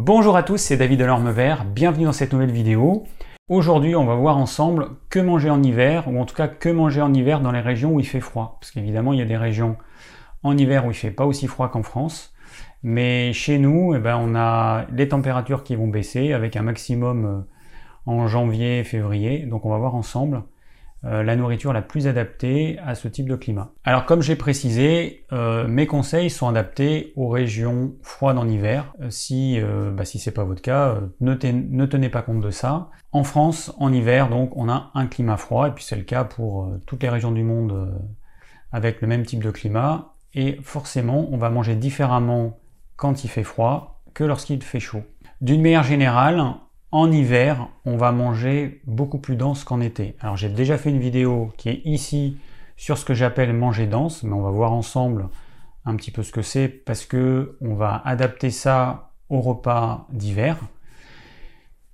[0.00, 3.02] Bonjour à tous, c'est David Delorme Vert, bienvenue dans cette nouvelle vidéo.
[3.48, 7.02] Aujourd'hui, on va voir ensemble que manger en hiver, ou en tout cas que manger
[7.02, 8.58] en hiver dans les régions où il fait froid.
[8.60, 9.76] Parce qu'évidemment, il y a des régions
[10.44, 12.32] en hiver où il fait pas aussi froid qu'en France.
[12.84, 17.26] Mais chez nous, eh ben, on a les températures qui vont baisser avec un maximum
[17.26, 17.40] euh,
[18.06, 19.46] en janvier, février.
[19.46, 20.44] Donc on va voir ensemble
[21.04, 23.70] euh, la nourriture la plus adaptée à ce type de climat.
[23.84, 28.92] Alors comme j'ai précisé, euh, mes conseils sont adaptés aux régions froides en hiver.
[29.00, 29.60] Euh, si
[29.92, 32.90] bah, si c'est pas votre cas, ne, ne, tenez pas compte de ça.
[33.12, 36.24] En France, en hiver, donc on a un climat froid et puis c'est le cas
[36.24, 37.96] pour toutes les régions du monde
[38.72, 40.14] avec le même type de climat.
[40.34, 42.58] Et forcément, on va manger différemment
[42.96, 45.02] quand il fait froid que lorsqu'il fait chaud.
[45.40, 46.42] D'une manière générale,
[46.90, 50.16] en hiver, on va manger beaucoup plus dense qu'en été.
[50.20, 52.38] Alors j'ai déjà fait une vidéo qui est ici
[52.76, 55.28] sur ce que j'appelle manger dense, mais on va voir ensemble
[55.84, 60.56] un petit peu ce que c'est parce que on va adapter ça au repas d'hiver.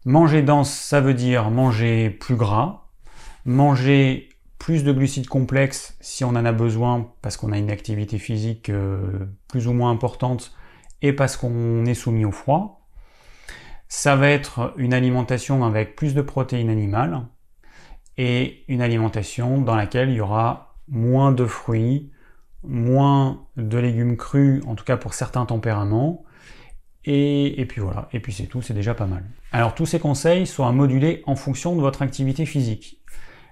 [0.05, 2.89] Manger dense, ça veut dire manger plus gras,
[3.45, 8.19] manger plus de glucides complexes si on en a besoin parce qu'on a une activité
[8.19, 10.55] physique euh, plus ou moins importante
[11.03, 12.84] et parce qu'on est soumis au froid
[13.95, 17.23] ça va être une alimentation avec plus de protéines animales
[18.19, 22.11] et une alimentation dans laquelle il y aura moins de fruits,
[22.65, 26.25] moins de légumes crus, en tout cas pour certains tempéraments.
[27.05, 29.25] Et, puis voilà, et puis c'est tout, c'est déjà pas mal.
[29.53, 33.01] Alors tous ces conseils sont à moduler en fonction de votre activité physique.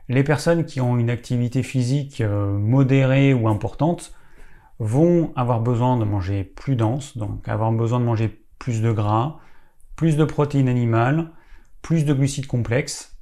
[0.08, 4.12] Les personnes qui ont une activité physique euh, modérée ou importante
[4.80, 9.38] vont avoir besoin de manger plus dense, donc avoir besoin de manger plus de gras,
[9.96, 11.30] plus de protéines animales,
[11.82, 13.16] plus de glucides complexes,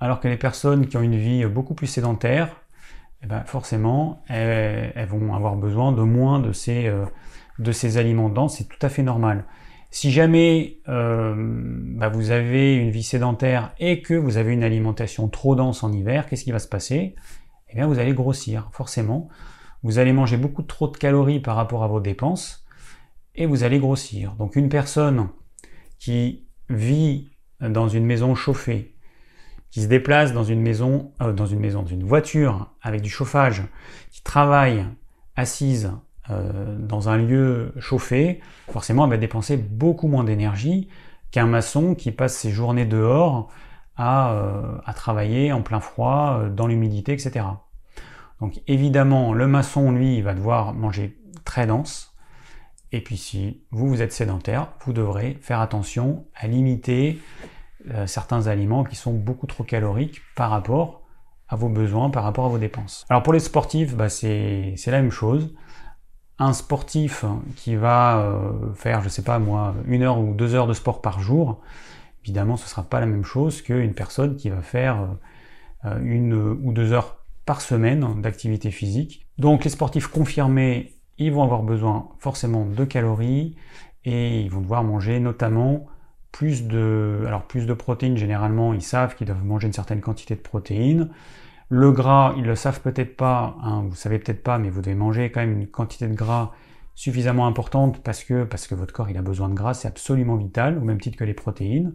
[0.00, 2.48] alors que les personnes qui ont une vie beaucoup plus sédentaire,
[3.22, 8.68] eh ben forcément, elles, vont avoir besoin de moins de ces, euh, aliments denses, c'est
[8.68, 9.44] tout à fait normal.
[9.90, 15.28] Si jamais euh, bah, vous avez une vie sédentaire et que vous avez une alimentation
[15.28, 17.16] trop dense en hiver, qu'est-ce qui va se passer?
[17.68, 19.28] Eh bien, vous allez grossir, forcément.
[19.82, 22.64] Vous allez manger beaucoup trop de calories par rapport à vos dépenses
[23.34, 24.34] et vous allez grossir.
[24.34, 25.28] Donc, une personne
[26.00, 27.30] qui vit
[27.60, 28.96] dans une maison chauffée,
[29.70, 33.10] qui se déplace dans une maison, euh, dans une maison, dans une voiture avec du
[33.10, 33.62] chauffage,
[34.10, 34.84] qui travaille
[35.36, 35.92] assise
[36.30, 38.40] euh, dans un lieu chauffé,
[38.70, 40.88] forcément va dépenser beaucoup moins d'énergie
[41.30, 43.48] qu'un maçon qui passe ses journées dehors
[43.96, 47.44] à, euh, à travailler en plein froid, dans l'humidité, etc.
[48.40, 52.09] Donc évidemment, le maçon, lui, va devoir manger très dense,
[52.92, 57.20] et puis si vous, vous êtes sédentaire, vous devrez faire attention à limiter
[57.90, 61.02] euh, certains aliments qui sont beaucoup trop caloriques par rapport
[61.48, 63.06] à vos besoins, par rapport à vos dépenses.
[63.08, 65.54] Alors pour les sportifs, bah c'est la même chose.
[66.38, 67.24] Un sportif
[67.56, 71.00] qui va euh, faire, je sais pas moi, une heure ou deux heures de sport
[71.00, 71.60] par jour,
[72.24, 75.16] évidemment ce ne sera pas la même chose qu'une personne qui va faire
[75.84, 79.26] euh, une ou deux heures par semaine d'activité physique.
[79.38, 83.54] Donc les sportifs confirmés ils vont avoir besoin forcément de calories
[84.04, 85.86] et ils vont devoir manger notamment
[86.32, 88.16] plus de, protéines.
[88.16, 91.10] Généralement, ils savent qu'ils doivent manger une certaine quantité de protéines.
[91.68, 94.96] Le gras, ils le savent peut-être pas, hein, vous savez peut-être pas, mais vous devez
[94.96, 96.52] manger quand même une quantité de gras
[96.94, 100.36] suffisamment importante parce que, parce que votre corps il a besoin de gras, c'est absolument
[100.36, 101.92] vital, au même titre que les protéines.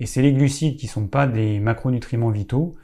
[0.00, 2.74] Et c'est les glucides qui ne sont pas des macronutriments vitaux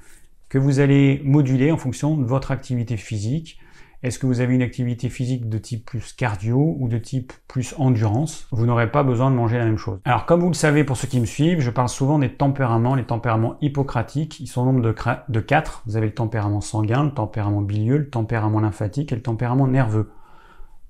[0.48, 3.58] que vous allez moduler en fonction de votre activité physique,
[4.02, 7.74] est-ce que vous avez une activité physique de type plus cardio ou de type plus
[7.78, 8.48] endurance?
[8.50, 10.00] Vous n'aurez pas besoin de manger la même chose.
[10.04, 12.96] Alors comme vous le savez pour ceux qui me suivent, je parle souvent des tempéraments,
[12.96, 14.40] les tempéraments hippocratiques.
[14.40, 14.94] Ils sont au nombre de,
[15.28, 15.82] de 4.
[15.86, 20.10] Vous avez le tempérament sanguin, le tempérament bilieux, le tempérament lymphatique et le tempérament nerveux.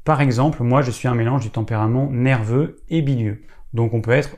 [0.05, 3.43] Par exemple, moi je suis un mélange du tempérament nerveux et bilieux.
[3.75, 4.37] Donc on peut être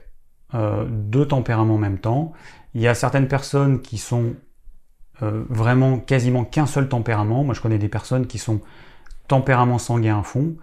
[0.55, 2.33] euh, deux tempéraments en même temps.
[2.75, 4.35] Il y a certaines personnes qui sont
[5.23, 7.45] euh, vraiment quasiment qu'un seul tempérament.
[7.45, 8.61] Moi, je connais des personnes qui sont
[9.29, 10.57] tempérament sanguin à fond,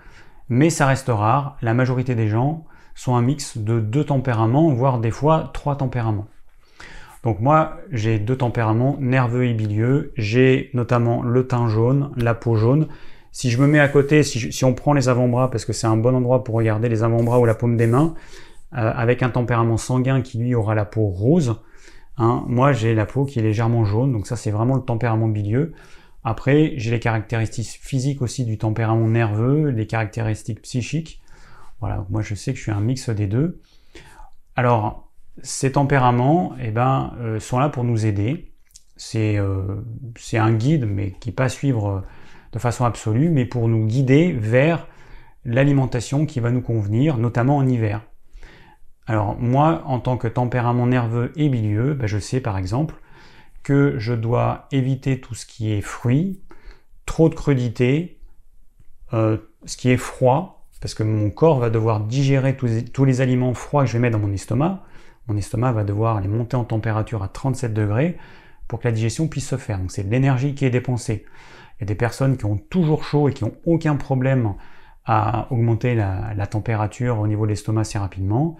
[0.49, 1.57] mais ça reste rare.
[1.61, 6.27] La majorité des gens sont un mix de deux tempéraments, voire des fois trois tempéraments.
[7.23, 10.11] Donc moi, j'ai deux tempéraments, nerveux et bilieux.
[10.17, 12.87] J'ai notamment le teint jaune, la peau jaune.
[13.31, 15.97] Si je me mets à côté, si, on prend les avant-bras, parce que c'est un
[15.97, 18.13] bon endroit pour regarder les avant-bras ou la paume des mains,
[18.73, 21.55] euh, avec un tempérament sanguin qui lui aura la peau rose,
[22.21, 25.27] Hein, moi, j'ai la peau qui est légèrement jaune, donc ça, c'est vraiment le tempérament
[25.27, 25.73] bilieux.
[26.23, 31.19] Après, j'ai les caractéristiques physiques aussi du tempérament nerveux, les caractéristiques psychiques.
[31.79, 33.59] Voilà, moi, je sais que je suis un mix des deux.
[34.55, 35.09] Alors,
[35.41, 38.53] ces tempéraments, eh ben, euh, sont là pour nous aider.
[39.15, 39.81] Euh,
[40.15, 42.03] c'est un guide, mais qui pas suivre
[42.53, 44.85] de façon absolue, mais pour nous guider vers
[45.43, 48.03] l'alimentation qui va nous convenir, notamment en hiver.
[49.07, 52.95] Alors moi, en tant que tempérament nerveux et bilieux, ben, je sais par exemple
[53.63, 56.41] que je dois éviter tout ce qui est fruits,
[57.05, 58.19] trop de crudité,
[59.13, 63.53] euh, ce qui est froid, parce que mon corps va devoir digérer tous les, aliments
[63.53, 64.83] froids que je vais mettre dans mon estomac.
[65.27, 68.17] Mon estomac va devoir aller monter en température à 37 degrés
[68.67, 69.77] pour que la digestion puisse se faire.
[69.77, 71.25] Donc c'est l'énergie qui est dépensée.
[71.77, 74.55] Il y a des personnes qui ont toujours chaud et qui n'ont aucun problème
[75.05, 78.57] à augmenter la, la température au niveau de l'estomac assez rapidement.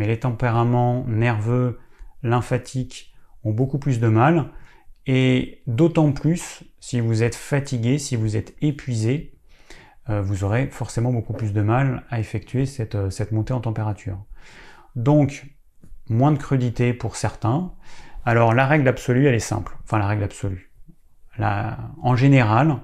[0.00, 1.78] Mais les tempéraments nerveux,
[2.22, 3.12] lymphatiques
[3.44, 4.50] ont beaucoup plus de mal.
[5.06, 9.34] Et d'autant plus si vous êtes fatigué, si vous êtes épuisé,
[10.08, 13.60] euh, vous aurez forcément beaucoup plus de mal à effectuer cette, euh, cette montée en
[13.60, 14.24] température.
[14.96, 15.44] Donc,
[16.08, 17.74] moins de crudité pour certains.
[18.24, 19.76] Alors, la règle absolue, elle est simple.
[19.84, 20.72] Enfin, la règle absolue.
[21.38, 22.78] en général,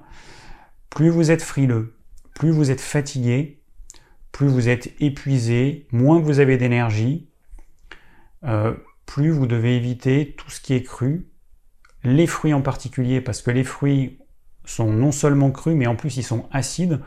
[0.91, 1.97] plus vous êtes frileux,
[2.35, 3.63] plus vous êtes fatigué,
[4.37, 7.27] plus vous êtes épuisé, moins vous avez d'énergie,
[8.45, 8.75] euh,
[9.07, 11.31] plus vous devez éviter tout ce qui est cru,
[12.05, 14.19] les fruits en particulier, parce que les fruits
[14.67, 17.01] sont non seulement crus, mais en plus ils sont acides,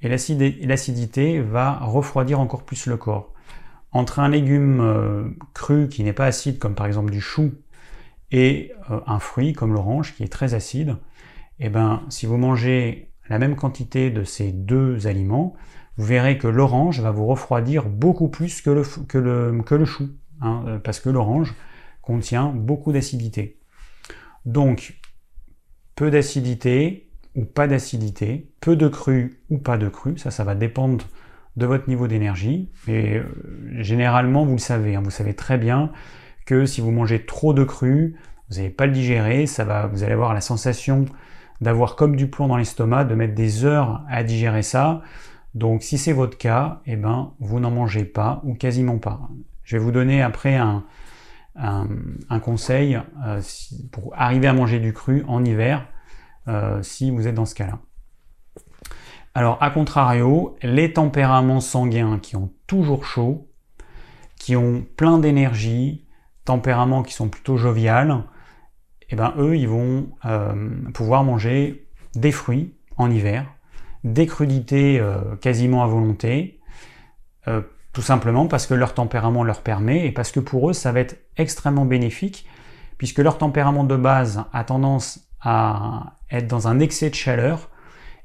[0.00, 3.34] et l'acidité va refroidir encore plus le corps.
[3.90, 7.52] Entre un légume euh, cru qui n'est pas acide, comme par exemple du chou,
[8.30, 10.90] et euh, un fruit comme l'orange qui est très acide,
[11.58, 15.56] et eh ben, si vous mangez la même quantité de ces deux aliments,
[16.00, 19.84] vous verrez que l'orange va vous refroidir beaucoup plus que le, que le, que le
[19.84, 20.08] chou,
[20.40, 21.54] hein, euh, parce que l'orange
[22.00, 23.60] contient beaucoup d'acidité.
[24.46, 24.98] Donc,
[25.96, 30.54] peu d'acidité ou pas d'acidité, peu de cru ou pas de cru, ça, ça va
[30.54, 31.04] dépendre
[31.58, 32.72] de votre niveau d'énergie.
[32.88, 33.24] Et euh,
[33.82, 35.92] généralement, vous le savez, hein, vous savez très bien
[36.46, 38.16] que si vous mangez trop de cru,
[38.48, 41.04] vous n'allez pas le digérer, ça va, vous allez avoir la sensation
[41.60, 45.02] d'avoir comme du plomb dans l'estomac, de mettre des heures à digérer ça.
[45.54, 49.28] Donc si c'est votre cas, eh ben, vous n'en mangez pas ou quasiment pas.
[49.64, 50.84] Je vais vous donner après un,
[52.42, 53.40] conseil euh,
[53.92, 55.86] pour arriver à manger du cru en hiver
[56.48, 57.78] euh, si vous êtes dans ce cas-là.
[59.34, 63.48] Alors, à contrario, les tempéraments sanguins qui ont toujours chaud,
[64.36, 66.06] qui ont plein d'énergie,
[66.44, 68.24] tempéraments qui sont plutôt joviales,
[69.10, 73.46] eh ben eux, ils vont euh, pouvoir manger des fruits en hiver,
[74.04, 75.02] des crudités
[75.40, 76.60] quasiment à volonté,
[77.92, 81.00] tout simplement parce que leur tempérament leur permet et parce que pour eux, ça va
[81.00, 82.46] être extrêmement bénéfique
[82.98, 87.70] puisque leur tempérament de base a tendance à être dans un excès de chaleur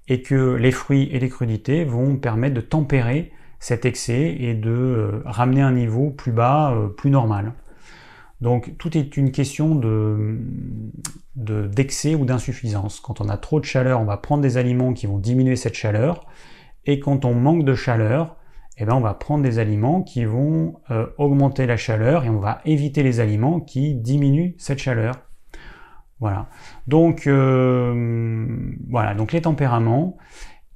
[0.07, 4.69] et que les fruits et les crudités vont permettre de tempérer cet excès et de
[4.69, 7.53] euh, ramener un niveau plus bas, euh, plus normal.
[8.41, 10.39] Donc tout est une question de,
[11.35, 12.99] d'excès ou d'insuffisance.
[12.99, 15.75] Quand on a trop de chaleur, on va prendre des aliments qui vont diminuer cette
[15.75, 16.25] chaleur.
[16.85, 18.35] Et quand on manque de chaleur,
[18.77, 22.39] eh ben, on va prendre des aliments qui vont euh, augmenter la chaleur et on
[22.39, 25.15] va éviter les aliments qui diminuent cette chaleur.
[26.19, 26.49] Voilà.
[26.87, 28.45] Donc, euh,
[28.89, 29.15] voilà.
[29.15, 30.17] Donc les tempéraments,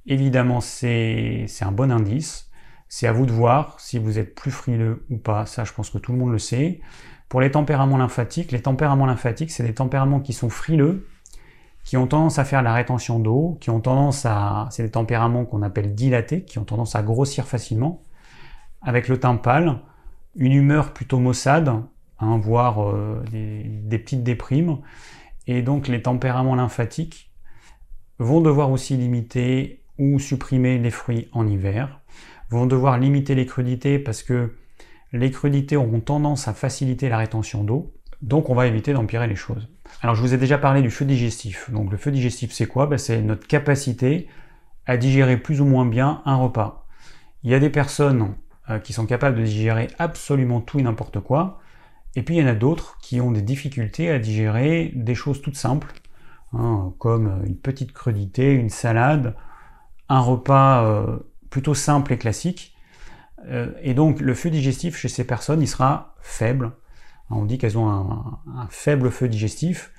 [0.06, 2.50] évidemment, c'est un bon indice.
[2.88, 5.46] C'est à vous de voir si vous êtes plus frileux ou pas.
[5.46, 6.80] Ça, je pense que tout le monde le sait.
[7.30, 11.06] Pour les tempéraments lymphatiques, les tempéraments lymphatiques, c'est des tempéraments qui sont frileux,
[11.84, 15.44] qui ont tendance à faire la rétention d'eau, qui ont tendance à, c'est des tempéraments
[15.44, 18.02] qu'on appelle dilatés, qui ont tendance à grossir facilement,
[18.82, 19.78] avec le teint pâle,
[20.34, 21.68] une humeur plutôt maussade,
[22.18, 24.78] hein, voire euh, des, petites déprimes,
[25.46, 27.30] et donc les tempéraments lymphatiques
[28.18, 32.00] vont devoir aussi limiter ou supprimer les fruits en hiver,
[32.50, 34.56] vont devoir limiter les crudités parce que
[35.12, 39.36] les crudités auront tendance à faciliter la rétention d'eau, donc on va éviter d'empirer les
[39.36, 39.68] choses.
[40.02, 41.70] Alors je vous ai déjà parlé du feu digestif.
[41.70, 42.86] Donc le feu digestif c'est quoi?
[42.86, 44.28] Ben, C'est notre capacité
[44.86, 46.86] à digérer plus ou moins bien un repas.
[47.42, 48.34] Il y a des personnes
[48.68, 51.60] euh, qui sont capables de digérer absolument tout et n'importe quoi.
[52.16, 55.40] Et puis il y en a d'autres qui ont des difficultés à digérer des choses
[55.40, 55.92] toutes simples,
[56.52, 59.34] hein, comme une petite crudité, une salade,
[60.08, 61.18] un repas euh,
[61.50, 62.74] plutôt simple et classique.
[63.46, 66.72] Euh, et donc le feu digestif chez ces personnes, il sera faible,
[67.30, 69.92] on dit qu'elles ont un, faible feu digestif.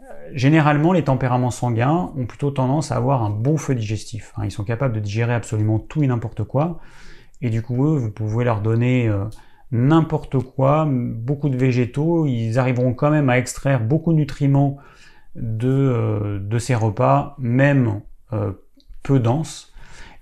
[0.00, 4.32] Euh, généralement, les tempéraments sanguins ont plutôt tendance à avoir un bon feu digestif.
[4.36, 4.44] Hein.
[4.44, 6.80] Ils sont capables de digérer absolument tout et n'importe quoi.
[7.42, 9.24] Et du coup, eux, vous pouvez leur donner euh,
[9.70, 14.78] n'importe quoi, beaucoup de végétaux, ils arriveront quand même à extraire beaucoup de nutriments
[15.34, 18.00] de, euh, ces repas, même
[19.02, 19.74] peu denses,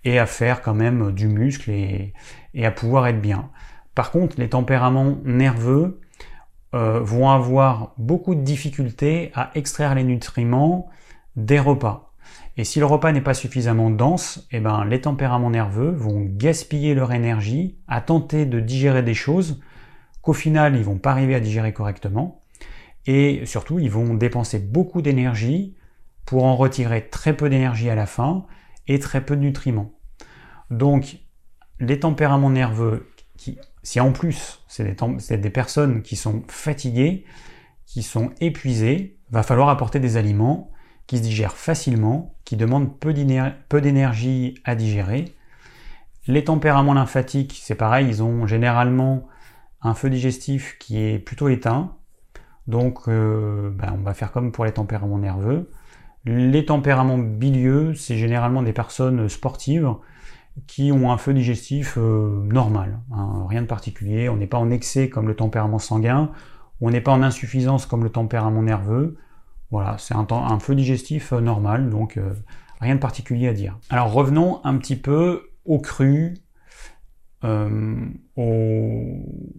[0.05, 2.13] et à faire quand même du muscle et
[2.59, 3.51] à pouvoir être bien.
[3.95, 6.01] Par contre, les tempéraments nerveux,
[6.73, 10.89] euh, vont avoir beaucoup de difficultés à extraire les nutriments
[11.35, 12.13] des repas.
[12.57, 16.95] Et si le repas n'est pas suffisamment dense, eh ben, les tempéraments nerveux vont gaspiller
[16.95, 19.61] leur énergie à tenter de digérer des choses
[20.23, 22.45] qu'au final ils vont pas arriver à digérer correctement.
[23.07, 25.75] Et surtout, ils vont dépenser beaucoup d'énergie
[26.25, 28.47] pour en retirer très peu d'énergie à la fin
[28.87, 29.91] et très peu de nutriments.
[30.71, 31.17] Donc,
[31.81, 34.85] les tempéraments nerveux, qui, si en plus c'est
[35.41, 37.25] des, personnes qui sont fatiguées,
[37.87, 40.71] qui sont épuisées, va falloir apporter des aliments
[41.07, 45.35] qui se digèrent facilement, qui demandent peu d'énergie à digérer.
[46.27, 49.27] Les tempéraments lymphatiques, c'est pareil, ils ont généralement
[49.83, 51.97] un feu digestif qui est plutôt éteint.
[52.67, 55.71] Donc euh, ben, on va faire comme pour les tempéraments nerveux.
[56.27, 59.95] Les tempéraments bilieux, c'est généralement des personnes sportives
[60.67, 64.29] qui ont un feu digestif euh, normal, hein, rien de particulier.
[64.29, 66.31] On n'est pas en excès comme le tempérament sanguin,
[66.81, 69.17] on n'est pas en insuffisance comme le tempérament nerveux.
[69.71, 72.19] Voilà, c'est un, feu digestif euh, normal, donc
[72.81, 73.79] rien de particulier à dire.
[73.89, 76.35] Alors revenons un petit peu au cru,
[77.45, 77.97] euh,
[78.37, 79.17] au,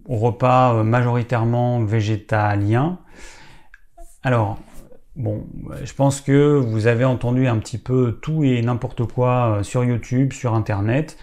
[0.08, 3.00] repas majoritairement végétalien.
[4.24, 4.60] Alors,
[5.16, 5.46] bon,
[5.84, 9.84] je pense que vous avez entendu un petit peu tout et n'importe quoi euh, sur
[9.84, 11.18] YouTube, sur Internet.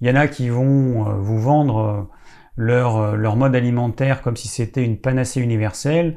[0.00, 2.08] Il y en a qui vont euh, vous vendre
[2.56, 6.16] leur, leur mode alimentaire comme si c'était une panacée universelle.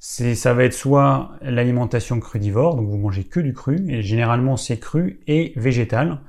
[0.00, 4.78] Ça va être soit l'alimentation crudivore, donc vous mangez que du cru, et généralement c'est
[4.78, 6.20] cru et végétal.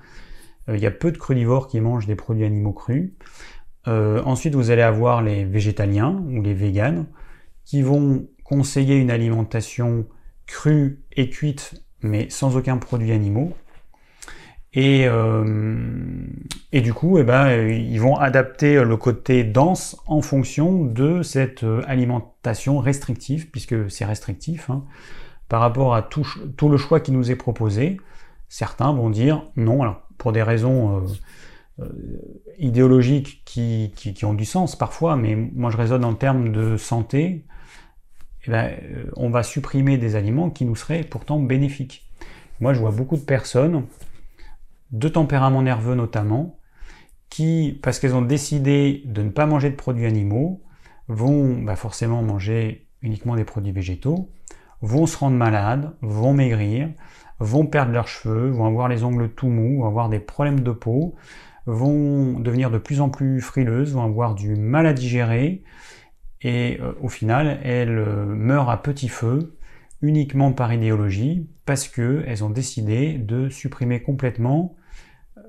[0.70, 3.12] Euh, il y a peu de crudivores qui mangent des produits animaux crus.
[3.88, 7.06] Euh, ensuite, vous allez avoir les végétaliens ou les véganes
[7.66, 10.06] qui vont conseiller une alimentation
[10.48, 13.54] crue et cuite, mais sans aucun produit animaux.
[14.74, 16.26] Et, euh,
[16.74, 21.66] et du coup, eh ben, ils vont adapter le côté dense en fonction de cette
[21.88, 24.84] alimentation restrictive, puisque c'est restrictif, hein,
[25.50, 26.26] par rapport à tout,
[26.70, 27.98] le choix qui nous est proposé.
[28.50, 31.90] Certains vont dire non, alors pour des raisons euh, euh,
[32.58, 37.46] idéologiques qui, qui, ont du sens parfois, mais moi je raisonne en termes de santé,
[38.48, 42.10] eh ben, euh, on va supprimer des aliments qui nous seraient pourtant bénéfiques.
[42.60, 43.86] Moi je vois beaucoup de personnes,
[44.92, 46.58] de tempérament nerveux notamment,
[47.30, 50.62] qui, parce qu'elles ont décidé de ne pas manger de produits animaux,
[51.08, 54.30] vont bah, forcément manger uniquement des produits végétaux,
[54.82, 56.90] vont se rendre malades, vont maigrir,
[57.40, 60.72] vont perdre leurs cheveux, vont avoir les ongles tout mous, vont avoir des problèmes de
[60.72, 61.16] peau,
[61.66, 65.64] vont devenir de plus en plus frileuses, vont avoir du mal à digérer,
[66.46, 69.58] et euh, au final, elles euh, meurent à petit feu
[70.04, 74.76] uniquement par idéologie parce qu'elles ont décidé de supprimer complètement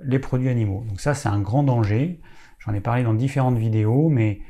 [0.02, 0.86] les produits animaux.
[0.88, 2.22] Donc ça, c'est un grand danger.
[2.60, 4.40] J'en ai parlé dans différentes vidéos, mais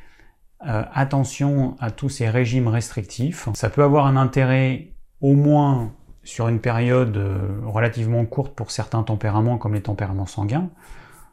[0.68, 3.48] euh, attention à tous ces régimes restrictifs.
[3.54, 9.02] Ça peut avoir un intérêt au moins sur une période euh, relativement courte pour certains
[9.02, 10.70] tempéraments comme les tempéraments sanguins.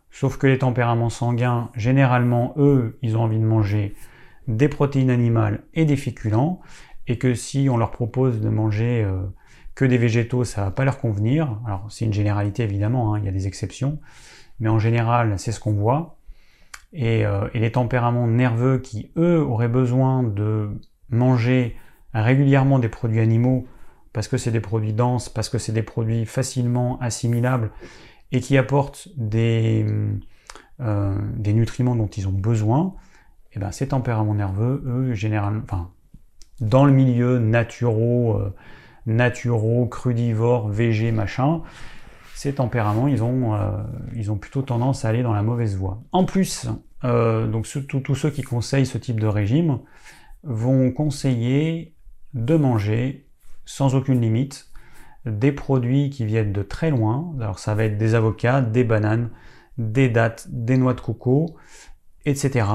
[0.10, 3.94] Sauf que les tempéraments sanguins, généralement, eux, ils ont envie de manger
[4.48, 6.62] des protéines animales et des féculents,
[7.08, 9.22] et que si on leur propose de manger euh,
[9.76, 11.60] que des végétaux, ça va pas leur convenir.
[11.66, 14.00] Alors c'est une généralité évidemment, hein, il y a des exceptions,
[14.60, 16.18] mais en général c'est ce qu'on voit.
[16.96, 20.70] Et, euh, et, les tempéraments nerveux qui eux auraient besoin de
[21.10, 21.76] manger
[22.14, 23.66] régulièrement des produits animaux
[24.14, 27.72] parce que c'est des produits denses, parce que c'est des produits facilement assimilables
[28.32, 29.86] et qui apportent des,
[30.80, 32.94] euh, des nutriments dont ils ont besoin,
[33.56, 35.92] eh ben ces tempéraments nerveux, eux, généralement,
[36.60, 38.54] dans le milieu naturaux, euh,
[39.06, 41.62] naturaux, crudivores, végé, machin,
[42.36, 43.72] ces tempéraments, ils ont, euh,
[44.16, 46.02] ils ont plutôt tendance à aller dans la mauvaise voie.
[46.12, 46.68] En plus,
[47.04, 49.80] donc tous ceux qui conseillent ce type de régime
[50.44, 51.96] vont conseiller
[52.34, 53.28] de manger
[53.66, 54.68] sans aucune limite,
[55.26, 57.34] des produits qui viennent de très loin.
[57.40, 59.30] Alors ça va être des avocats, des bananes,
[59.78, 61.56] des dattes, des noix de coco,
[62.26, 62.66] etc.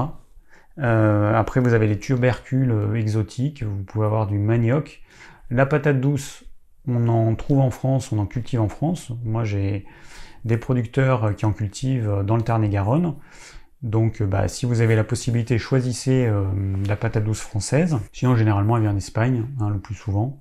[0.79, 5.01] Euh, après vous avez les tubercules euh, exotiques, vous pouvez avoir du manioc.
[5.49, 6.45] La patate douce,
[6.87, 9.11] on en trouve en France, on en cultive en France.
[9.23, 9.85] Moi j'ai
[10.45, 13.15] des producteurs qui en cultivent dans le Tarn-et-Garonne.
[13.81, 16.45] Donc bah, si vous avez la possibilité, choisissez euh,
[16.87, 17.97] la patate douce française.
[18.11, 20.37] Sinon généralement elle vient d'Espagne, hein, le plus souvent.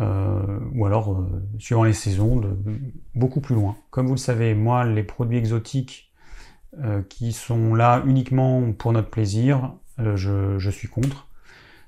[0.00, 2.40] Euh, ou alors, euh, suivant les saisons,
[3.14, 3.76] beaucoup plus loin.
[3.90, 6.07] Comme vous le savez, moi, les produits exotiques
[6.82, 11.28] euh, qui sont là uniquement pour notre plaisir, je, je, suis contre.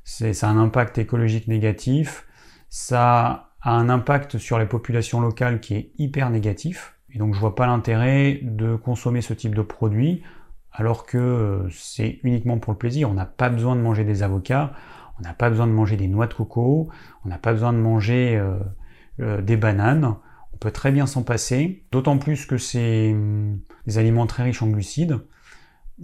[0.05, 2.27] Ça a un impact écologique négatif,
[2.69, 7.41] ça a un impact sur les populations locales qui est hyper négatif, et donc je
[7.41, 10.23] vois pas l'intérêt de consommer ce type de produit
[10.73, 13.11] alors que c'est uniquement pour le plaisir.
[13.11, 14.73] On n'a pas besoin de manger des avocats,
[15.19, 16.89] on n'a pas besoin de manger des noix de coco,
[17.25, 18.59] on n'a pas besoin de manger euh,
[19.21, 20.17] euh, des bananes.
[20.61, 24.69] Peut très bien s'en passer, d'autant plus que c'est hum, des aliments très riches en
[24.69, 25.19] glucides.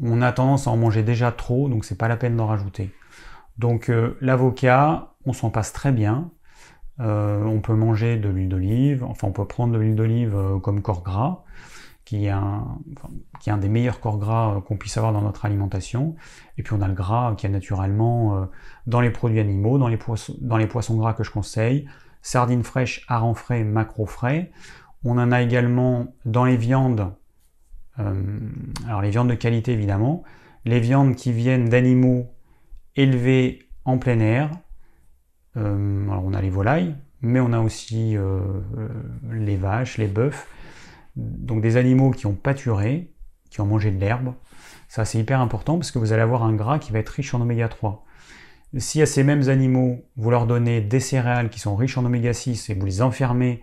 [0.02, 2.90] On a tendance à en manger déjà trop, donc c'est pas la peine d'en rajouter.
[3.58, 6.30] Donc euh, l'avocat, on s'en passe très bien.
[7.00, 10.58] Euh, on peut manger de l'huile d'olive, enfin on peut prendre de l'huile d'olive euh,
[10.58, 11.44] comme corps gras,
[12.06, 12.78] qui est, un,
[13.40, 16.16] qui est un des meilleurs corps gras qu'on puisse avoir dans notre alimentation.
[16.56, 18.48] Et puis on a le gras qui est naturellement
[18.86, 21.86] dans les produits animaux, dans les, poissons, dans les poissons gras que je conseille,
[22.26, 24.50] sardines fraîches, harengs frais, macro frais.
[25.04, 27.12] On en a également dans les viandes,
[27.96, 30.24] alors les viandes de qualité évidemment,
[30.64, 32.34] les viandes qui viennent d'animaux
[32.96, 34.50] élevés en plein air.
[35.56, 38.40] Euh, alors on a les volailles, mais on a aussi euh,
[38.76, 38.88] euh,
[39.30, 40.46] les vaches, les bœufs,
[41.14, 43.12] donc des animaux qui ont pâturé,
[43.50, 44.34] qui ont mangé de l'herbe.
[44.88, 47.32] Ça c'est hyper important parce que vous allez avoir un gras qui va être riche
[47.32, 48.05] en oméga 3.
[48.76, 52.32] Si à ces mêmes animaux, vous leur donnez des céréales qui sont riches en oméga
[52.32, 53.62] 6 et vous les enfermez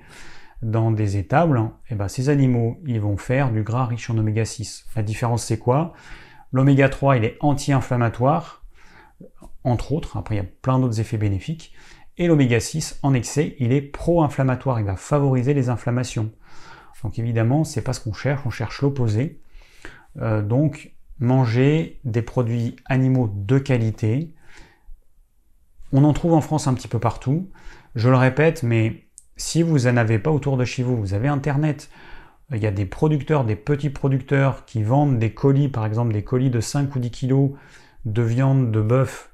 [0.61, 4.17] dans des étables, et eh ben ces animaux, ils vont faire du gras riche en
[4.17, 4.85] oméga 6.
[4.95, 5.93] La différence c'est quoi?
[6.53, 8.63] L'oméga 3, il est anti-inflammatoire,
[9.63, 11.73] entre autres, après il y a plein d'autres effets bénéfiques,
[12.17, 16.31] et l'oméga 6 en excès, il est pro-inflammatoire, il va favoriser les inflammations.
[17.03, 19.41] Donc évidemment, c'est pas ce qu'on cherche, on cherche l'opposé.
[20.21, 24.33] Euh, donc manger des produits animaux de qualité.
[25.93, 27.49] On en trouve en France un petit peu partout.
[27.93, 29.05] Je le répète, mais
[29.37, 31.91] si vous n'en avez pas autour de chez vous, vous avez Internet,
[32.51, 36.23] il y a des producteurs, des petits producteurs qui vendent des colis, par exemple des
[36.23, 37.51] colis de 5 ou 10 kilos
[38.05, 39.31] de viande de bœuf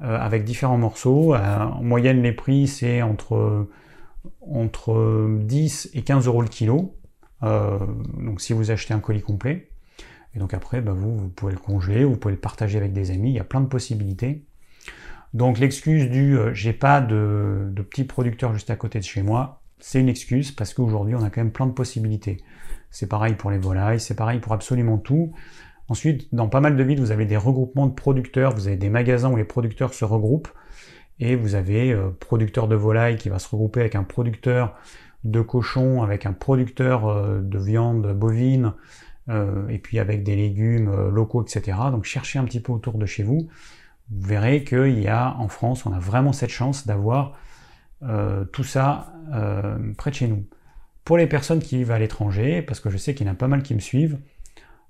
[0.00, 1.34] euh, avec différents morceaux.
[1.34, 3.68] Euh, en moyenne, les prix, c'est entre,
[4.40, 6.94] entre 10 et 15 euros le kilo.
[7.42, 7.78] Euh,
[8.18, 9.68] donc si vous achetez un colis complet.
[10.34, 13.10] Et donc après, bah, vous, vous pouvez le congeler, vous pouvez le partager avec des
[13.10, 14.46] amis, il y a plein de possibilités.
[15.34, 19.62] Donc l'excuse du j'ai pas de, de petits producteurs juste à côté de chez moi,
[19.78, 22.38] c'est une excuse parce qu'aujourd'hui on a quand même plein de possibilités.
[22.90, 25.32] C'est pareil pour les volailles, c'est pareil pour absolument tout.
[25.88, 28.88] Ensuite, dans pas mal de villes, vous avez des regroupements de producteurs, vous avez des
[28.88, 30.48] magasins où les producteurs se regroupent,
[31.18, 34.76] et vous avez euh, producteur de volaille qui va se regrouper avec un producteur
[35.24, 38.74] de cochon, avec un producteur euh, de viande bovine,
[39.28, 41.76] euh, et puis avec des légumes locaux, etc.
[41.90, 43.48] Donc cherchez un petit peu autour de chez vous.
[44.10, 47.38] Vous verrez qu'il y a en France, on a vraiment cette chance d'avoir
[48.52, 49.12] tout ça
[49.96, 50.46] près de chez nous.
[51.04, 53.36] Pour les personnes qui vivent à l'étranger, parce que je sais qu'il y en a
[53.36, 54.18] pas mal qui me suivent,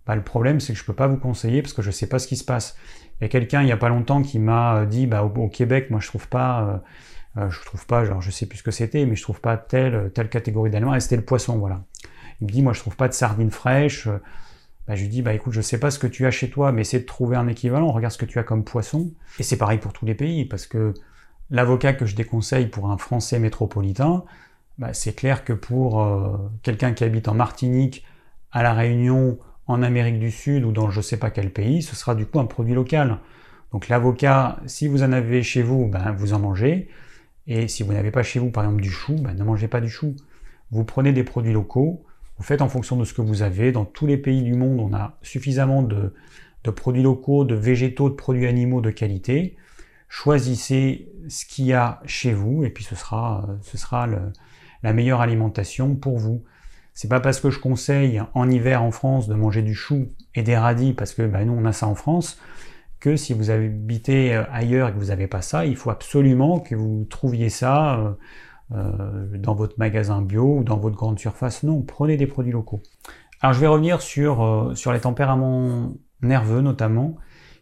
[0.06, 1.92] bah, le problème, c'est que je ne peux pas vous conseiller parce que je ne
[1.92, 2.76] sais pas ce qui se passe.
[3.20, 5.48] Il y a quelqu'un il n'y a pas longtemps qui m'a euh, dit bah, au,
[5.48, 6.82] Québec, moi je trouve pas,
[7.36, 9.40] euh, euh, je trouve pas, genre je sais plus ce que c'était, mais je trouve
[9.40, 11.84] pas telle, telle catégorie d'aliments, et c'était le poisson, voilà.
[12.40, 14.08] Il me dit moi je trouve pas de sardines fraîches.
[14.90, 16.72] Bah, je lui dis bah écoute, je sais pas ce que tu as chez toi,
[16.72, 19.12] mais essaie de trouver un équivalent, regarde ce que tu as comme poisson.
[19.38, 20.94] Et c'est pareil pour tous les pays, parce que
[21.48, 24.24] l'avocat que je déconseille pour un Français métropolitain,
[24.78, 26.04] bah, c'est clair que pour
[26.64, 28.04] quelqu'un qui habite en Martinique,
[28.50, 31.82] à La Réunion, en Amérique du Sud ou dans je ne sais pas quel pays,
[31.82, 33.18] ce sera du coup un produit local.
[33.70, 36.88] Donc l'avocat, si vous en avez chez vous, ben, vous en mangez.
[37.46, 39.80] Et si vous n'avez pas chez vous, par exemple, du chou, ben, ne mangez pas
[39.80, 40.16] du chou.
[40.72, 42.04] Vous prenez des produits locaux,
[42.40, 43.70] vous faites en fonction de ce que vous avez.
[43.70, 46.14] Dans tous les pays du monde, on a suffisamment de,
[46.74, 49.58] produits locaux, de végétaux, de produits animaux de qualité.
[50.08, 54.08] Choisissez ce qu'il y a chez vous et puis ce sera, sera
[54.82, 56.42] la meilleure alimentation pour vous.
[56.94, 60.42] C'est pas parce que je conseille en hiver en France de manger du chou et
[60.42, 62.40] des radis, parce que bah, nous on a ça en France,
[63.00, 66.58] que si vous habitez euh, ailleurs et que vous n'avez pas ça, il faut absolument
[66.58, 68.14] que vous trouviez ça euh, euh,
[68.70, 71.62] dans votre magasin bio ou dans votre grande surface.
[71.62, 72.80] Non, prenez des produits locaux.
[73.40, 77.16] Alors je vais revenir sur, sur les tempéraments nerveux notamment,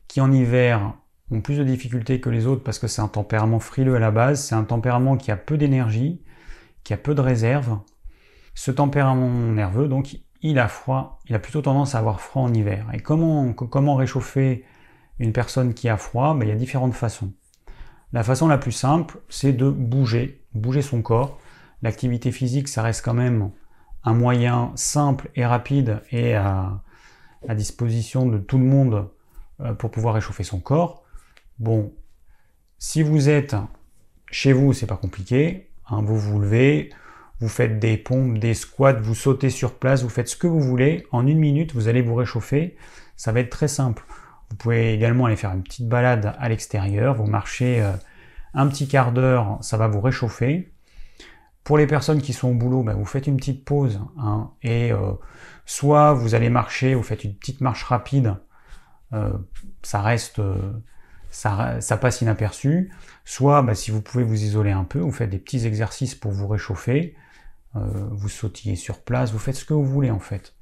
[0.07, 0.94] qui en hiver
[1.31, 4.11] ont plus de difficultés que les autres parce que c'est un tempérament frileux à la
[4.11, 6.23] base, c'est un tempérament qui a peu d'énergie,
[6.85, 7.79] qui a peu de réserve,
[8.59, 12.53] ce tempérament nerveux, donc, il a froid, il a plutôt tendance à avoir froid en
[12.53, 12.88] hiver.
[12.92, 14.64] Et comment, comment réchauffer
[15.21, 16.35] une personne qui a froid?
[16.35, 17.33] Ben, Il y a différentes façons.
[18.12, 21.39] La façon la plus simple, c'est de bouger, bouger son corps.
[21.83, 23.51] L'activité physique, ça reste quand même
[24.05, 26.81] un moyen simple et rapide et à,
[27.51, 29.09] disposition de tout le monde
[29.61, 31.05] euh, pour pouvoir réchauffer son corps.
[31.59, 31.93] Bon,
[32.79, 33.55] si vous êtes
[34.31, 35.71] chez vous, c'est pas compliqué.
[35.89, 36.91] Hein, vous vous levez,
[37.41, 40.61] vous faites des pompes, des squats, vous sautez sur place, vous faites ce que vous
[40.61, 41.07] voulez.
[41.13, 42.77] En une minute, vous allez vous réchauffer.
[43.17, 44.05] Ça va être très simple.
[44.51, 47.15] Vous pouvez également aller faire une petite balade à l'extérieur.
[47.15, 47.93] Vous marchez euh,
[48.55, 50.73] un petit quart d'heure, ça va vous réchauffer.
[51.65, 54.01] Pour les personnes qui sont au boulot, ben, vous faites une petite pause.
[54.19, 55.13] Hein, et euh,
[55.67, 58.37] soit vous allez marcher, vous faites une petite marche rapide.
[59.13, 59.33] Euh,
[59.83, 60.41] ça reste...
[61.31, 62.91] Ça, ça, passe inaperçu.
[63.27, 66.33] Soit, ben, si vous pouvez vous isoler un peu, vous faites des petits exercices pour
[66.33, 67.15] vous réchauffer.
[67.75, 70.55] vous sautillez sur place, vous faites ce que vous voulez en fait.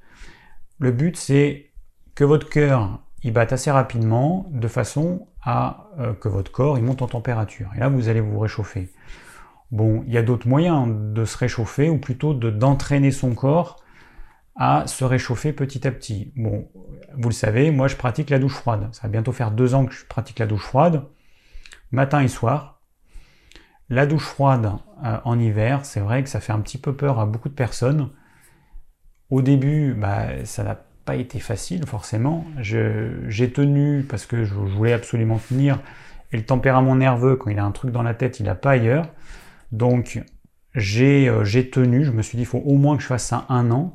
[0.80, 1.70] Le but c'est
[2.16, 5.88] que votre cœur il batte assez rapidement de façon à
[6.20, 7.70] que votre corps il monte en température.
[7.76, 8.92] Et là vous allez vous réchauffer.
[9.72, 13.82] Bon, il y a d'autres moyens de se réchauffer, ou plutôt d'entraîner son corps
[14.54, 16.32] à se réchauffer petit à petit.
[16.36, 16.68] Bon,
[17.14, 18.88] vous le savez, moi je pratique la douche froide.
[18.92, 21.04] Ça va bientôt faire deux ans que je pratique la douche froide,
[21.90, 22.80] matin et soir.
[23.88, 24.72] La douche froide
[25.04, 27.54] euh, en hiver, c'est vrai que ça fait un petit peu peur à beaucoup de
[27.54, 28.10] personnes.
[29.30, 32.44] Au début, bah, ça n'a pas été facile forcément.
[32.58, 35.80] J'ai tenu parce que je voulais absolument tenir.
[36.32, 38.72] Et le tempérament nerveux, quand il a un truc dans la tête, il n'a pas
[38.72, 39.08] ailleurs.
[39.72, 40.20] Donc
[40.76, 43.46] euh, j'ai tenu, je me suis dit il faut au moins que je fasse ça
[43.48, 43.94] un an,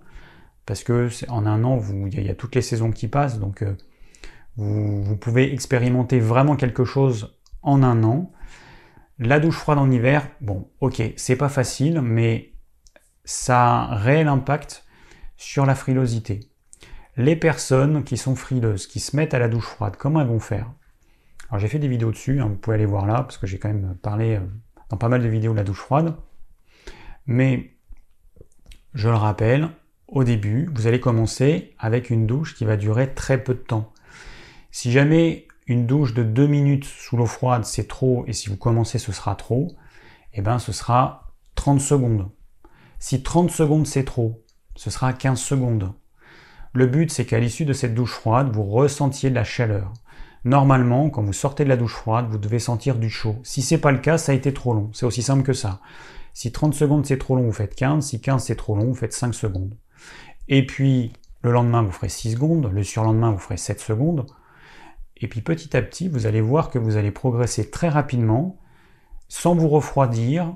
[0.65, 3.75] parce que en un an, il y, a toutes les saisons qui passent, donc euh,
[4.55, 8.31] vous, pouvez expérimenter vraiment quelque chose en un an.
[9.19, 12.53] La douche froide en hiver, bon, ok, c'est pas facile, mais
[13.23, 14.85] ça a un réel impact
[15.37, 16.50] sur la frilosité.
[17.17, 20.39] Les personnes qui sont frileuses, qui se mettent à la douche froide, comment elles vont
[20.39, 20.71] faire?
[21.49, 23.59] Alors j'ai fait des vidéos dessus, hein, vous pouvez aller voir là, parce que j'ai
[23.59, 24.39] quand même parlé euh,
[24.89, 26.15] dans pas mal de vidéos de la douche froide.
[27.25, 27.73] Mais
[28.93, 29.69] je le rappelle,
[30.07, 33.93] au début, vous allez commencer avec une douche qui va durer très peu de temps.
[34.71, 38.57] Si jamais une douche de 2 minutes sous l'eau froide c'est trop et si vous
[38.57, 39.75] commencez ce sera trop,
[40.33, 42.29] eh bien ce sera 30 secondes.
[42.99, 44.43] Si 30 secondes c'est trop,
[44.75, 45.93] ce sera 15 secondes.
[46.73, 49.93] Le but c'est qu'à l'issue de cette douche froide, vous ressentiez de la chaleur.
[50.43, 53.37] Normalement, quand vous sortez de la douche froide, vous devez sentir du chaud.
[53.43, 54.89] Si c'est pas le cas, ça a été trop long.
[54.93, 55.81] C'est aussi simple que ça.
[56.33, 58.05] Si 30 secondes c'est trop long, vous faites 15.
[58.05, 59.75] Si 15 c'est trop long, vous faites 5 secondes.
[60.47, 62.71] Et puis, le lendemain, vous ferez 6 secondes.
[62.71, 64.25] Le surlendemain, vous ferez 7 secondes.
[65.17, 68.59] Et puis petit à petit, vous allez voir que vous allez progresser très rapidement,
[69.27, 70.55] sans vous refroidir.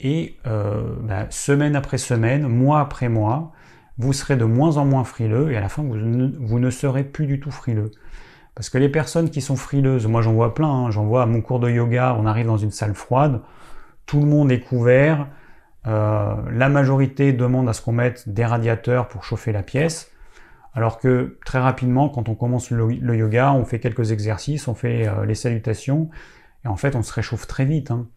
[0.00, 3.52] Et euh, bah, semaine après semaine, mois après mois,
[3.98, 5.52] vous serez de moins en moins frileux.
[5.52, 7.90] Et à la fin, vous ne serez plus du tout frileux.
[8.58, 10.90] Parce que les personnes qui sont frileuses, moi j'en vois plein, hein.
[10.90, 13.40] j'en vois à mon cours de yoga, on arrive dans une salle froide,
[14.04, 15.28] tout le monde est couvert,
[15.86, 20.10] euh, la majorité demande à ce qu'on mette des radiateurs pour chauffer la pièce,
[20.74, 25.06] alors que très rapidement, quand on commence le, yoga, on fait quelques exercices, on fait
[25.06, 26.10] euh, les salutations,
[26.64, 27.92] et en fait on se réchauffe très vite.
[27.92, 28.08] Hein.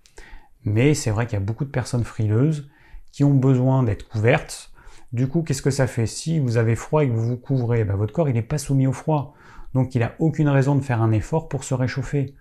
[0.66, 2.68] Mais c'est vrai qu'il y a beaucoup de personnes frileuses
[3.12, 4.71] qui ont besoin d'être couvertes.
[5.14, 7.84] Du coup, qu'est-ce que ça fait Si vous avez froid et que vous vous couvrez,
[7.84, 9.34] ben, votre corps n'est pas soumis au froid.
[9.74, 12.36] Donc il n'a aucune raison de faire un effort pour se réchauffer.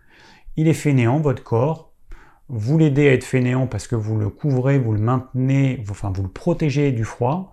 [0.56, 1.92] Il est fainéant, votre corps.
[2.48, 6.24] Vous l'aidez à être fainéant parce que vous le couvrez, vous le maintenez, enfin vous
[6.24, 7.52] le protégez du froid,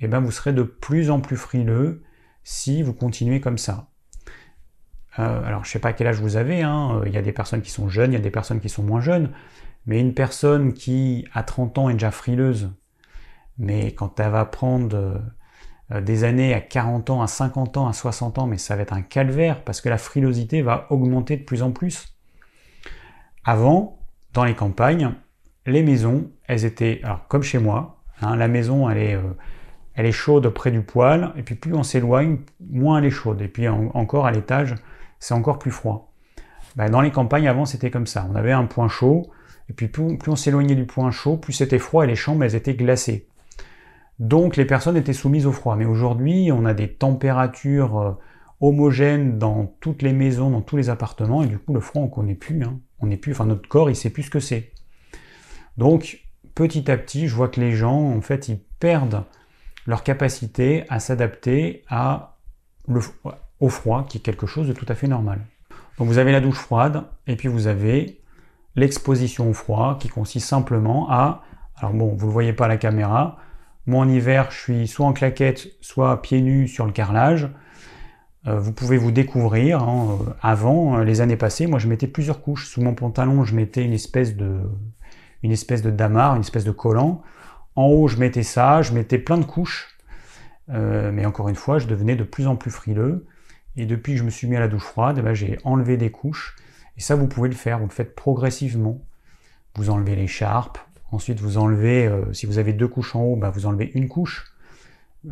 [0.00, 2.02] et eh bien vous serez de plus en plus frileux
[2.42, 3.90] si vous continuez comme ça.
[5.18, 7.02] Euh, alors je ne sais pas quel âge vous avez, hein.
[7.04, 8.82] il y a des personnes qui sont jeunes, il y a des personnes qui sont
[8.82, 9.30] moins jeunes,
[9.84, 12.70] mais une personne qui à 30 ans est déjà frileuse,
[13.60, 15.20] mais quand elle va prendre
[15.92, 18.82] euh, des années à 40 ans, à 50 ans, à 60 ans, mais ça va
[18.82, 22.16] être un calvaire parce que la frilosité va augmenter de plus en plus.
[23.44, 23.98] Avant,
[24.32, 25.12] dans les campagnes,
[25.66, 29.36] les maisons, elles étaient, alors comme chez moi, hein, la maison elle est, euh,
[29.94, 32.38] elle est chaude près du poêle, et puis plus on s'éloigne,
[32.70, 34.74] moins elle est chaude, et puis encore à l'étage,
[35.18, 36.14] c'est encore plus froid.
[36.76, 39.30] Ben, dans les campagnes avant c'était comme ça, on avait un point chaud,
[39.68, 42.54] et puis plus on s'éloignait du point chaud, plus c'était froid et les chambres elles
[42.54, 43.26] étaient glacées.
[44.20, 45.74] Donc les personnes étaient soumises au froid.
[45.76, 48.12] Mais aujourd'hui, on a des températures euh,
[48.60, 52.08] homogènes dans toutes les maisons, dans tous les appartements, et du coup le froid on
[52.08, 52.62] connaît plus.
[52.62, 52.78] Hein.
[53.00, 54.70] On n'est plus, enfin notre corps il sait plus ce que c'est.
[55.78, 56.20] Donc
[56.54, 59.24] petit à petit, je vois que les gens en fait ils perdent
[59.86, 61.84] leur capacité à s'adapter
[63.60, 65.40] au froid, qui est quelque chose de tout à fait normal.
[65.96, 68.20] Donc vous avez la douche froide, et puis vous avez
[68.76, 71.42] l'exposition au froid, qui consiste simplement à,
[71.76, 73.38] alors bon, vous ne le voyez pas à la caméra,
[73.90, 77.48] moi en hiver, je suis soit en claquette, soit pieds nus sur le carrelage.
[78.46, 79.82] Euh, vous pouvez vous découvrir.
[79.82, 82.66] Hein, euh, avant, euh, les années passées, moi je mettais plusieurs couches.
[82.68, 84.60] Sous mon pantalon, je mettais une espèce de,
[85.42, 87.22] une damar, une espèce de collant.
[87.76, 89.88] En haut, je mettais ça, je mettais plein de couches.
[90.68, 93.26] mais encore une fois, je devenais de plus en plus frileux.
[93.76, 95.96] Et depuis que je me suis mis à la douche froide, eh ben, j'ai enlevé
[95.96, 96.56] des couches.
[96.96, 97.78] Et ça, vous pouvez le faire.
[97.78, 99.00] Vous le faites progressivement.
[99.76, 100.78] Vous enlevez l'écharpe,
[101.12, 104.08] Ensuite, vous enlevez, euh, si vous avez deux couches en haut, bah, vous enlevez une
[104.08, 104.52] couche.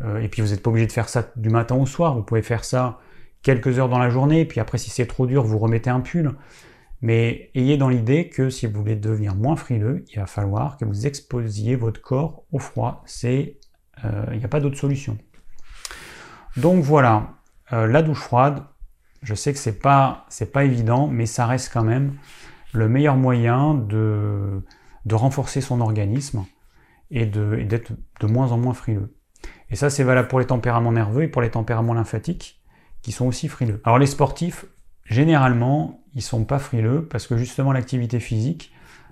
[0.01, 2.15] Euh, et puis, vous n'êtes pas obligé de faire ça du matin au soir.
[2.15, 2.99] Vous pouvez faire ça
[3.41, 4.45] quelques heures dans la journée.
[4.45, 6.35] Puis après, si c'est trop dur, vous remettez un pull.
[7.01, 10.83] Mais ayez dans l'idée que si vous voulez devenir moins frileux, il va falloir que
[10.83, 13.05] vous exposiez votre corps au froid.
[13.23, 13.45] Euh,
[14.33, 15.17] il n'y a pas d'autre solution.
[16.57, 17.35] Donc voilà,
[17.71, 18.63] la douche froide.
[19.21, 22.15] Je sais que c'est pas, pas évident, mais ça reste quand même
[22.73, 24.61] le meilleur moyen de
[25.05, 26.45] de renforcer son organisme
[27.11, 29.15] et d'être de, moins en moins frileux.
[29.69, 32.61] Et ça, c'est valable pour les tempéraments nerveux et pour les tempéraments lymphatiques,
[33.01, 33.81] qui sont aussi frileux.
[33.85, 34.65] Alors les sportifs,
[35.05, 38.71] généralement, ils sont pas frileux parce que justement l'activité physique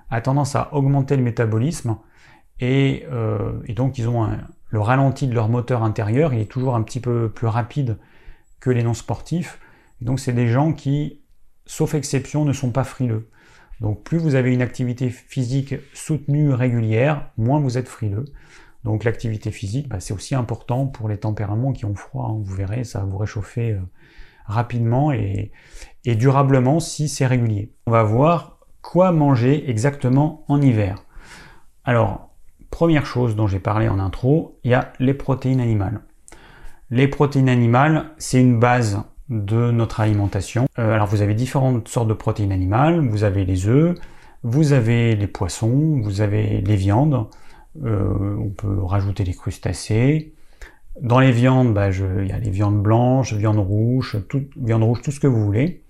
[0.10, 1.97] a tendance à augmenter le métabolisme
[2.60, 4.30] et, euh, donc ils ont
[4.69, 7.97] le ralenti de leur moteur intérieur, il est toujours un petit peu plus rapide
[8.60, 9.60] que les non sportifs.
[10.02, 11.21] donc c'est des gens qui,
[11.65, 13.30] sauf exception, ne sont pas frileux.
[13.82, 18.26] Donc plus vous avez une activité physique soutenue, régulière, moins vous êtes frileux.
[18.84, 22.30] Donc l'activité physique, bah, c'est aussi important pour les tempéraments qui ont froid.
[22.30, 22.42] Hein.
[22.42, 23.82] Vous verrez, ça va vous réchauffer euh,
[24.46, 25.52] rapidement et,
[26.06, 27.74] durablement si c'est régulier.
[27.86, 31.04] On va voir quoi manger exactement en hiver.
[31.84, 32.30] Alors,
[32.72, 36.00] première chose dont j'ai parlé en intro, il y a les protéines animales.
[36.90, 40.68] Les protéines animales, c'est une base de notre alimentation.
[40.80, 43.98] Euh, alors vous avez différentes sortes de protéines animales, vous avez les œufs,
[44.44, 47.28] vous avez les poissons, vous avez les viandes,
[47.84, 50.34] euh, on peut rajouter les crustacés.
[51.02, 55.02] Dans les viandes, bah, il y a les viandes blanches, viande rouge, tout, viande rouge,
[55.04, 55.84] tout ce que vous voulez.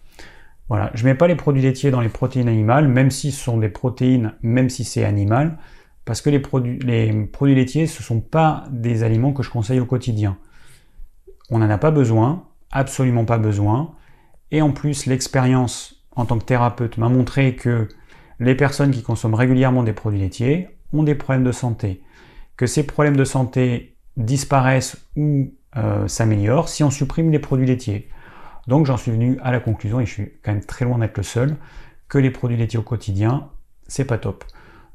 [0.69, 3.57] Voilà, je mets pas les produits laitiers dans les protéines animales, même si ce sont
[3.57, 5.57] des protéines, même si c'est animal,
[6.03, 9.79] parce que les produits, les produits laitiers, ce sont pas des aliments que je conseille
[9.79, 10.37] au quotidien.
[11.49, 13.95] On n'en a pas besoin, absolument pas besoin.
[14.51, 17.87] Et en plus, l'expérience en tant que thérapeute m'a montré que
[18.39, 22.01] les personnes qui consomment régulièrement des produits laitiers ont des problèmes de santé.
[22.55, 28.09] Que ces problèmes de santé disparaissent ou euh, s'améliorent si on supprime les produits laitiers.
[28.67, 31.17] Donc j'en suis venu à la conclusion, et je suis quand même très loin d'être
[31.17, 31.55] le seul,
[32.09, 33.49] que les produits laitiers au quotidien,
[33.87, 34.43] c'est pas top.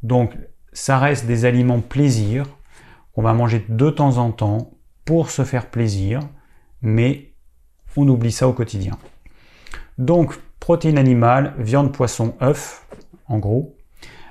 [0.02, 0.36] Donc
[0.72, 2.46] ça reste des aliments plaisir
[3.14, 4.72] qu'on va manger de temps en temps
[5.04, 6.20] pour se faire plaisir,
[6.80, 7.31] mais
[7.96, 8.98] on oublie ça au quotidien.
[9.98, 12.86] Donc, protéines animales, viande, poisson, œufs,
[13.26, 13.76] en gros.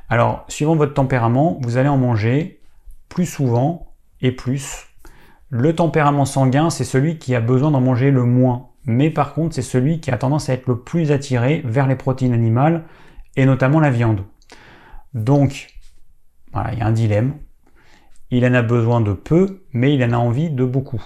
[0.09, 2.61] Alors, suivant votre tempérament, vous allez en manger
[3.09, 4.87] plus souvent et plus.
[5.49, 8.69] Le tempérament sanguin, c'est celui qui a besoin d'en manger le moins.
[8.85, 11.95] Mais par contre, c'est celui qui a tendance à être le plus attiré vers les
[11.95, 12.85] protéines animales
[13.35, 14.23] et notamment la viande.
[15.13, 15.67] Donc,
[16.53, 17.35] voilà, il y a un dilemme.
[18.31, 21.03] Il en a besoin de peu, mais il en a envie de beaucoup.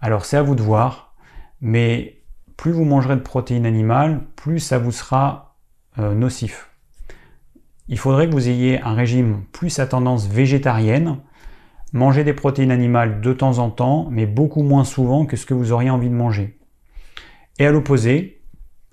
[0.00, 1.13] Alors, c'est à vous de voir
[1.60, 2.22] mais
[2.56, 5.56] plus vous mangerez de protéines animales, plus ça vous sera
[5.98, 6.70] euh, nocif.
[7.88, 11.18] Il faudrait que vous ayez un régime plus à tendance végétarienne,
[11.92, 15.54] manger des protéines animales de temps en temps, mais beaucoup moins souvent que ce que
[15.54, 16.58] vous auriez envie de manger.
[17.58, 18.42] Et à l'opposé,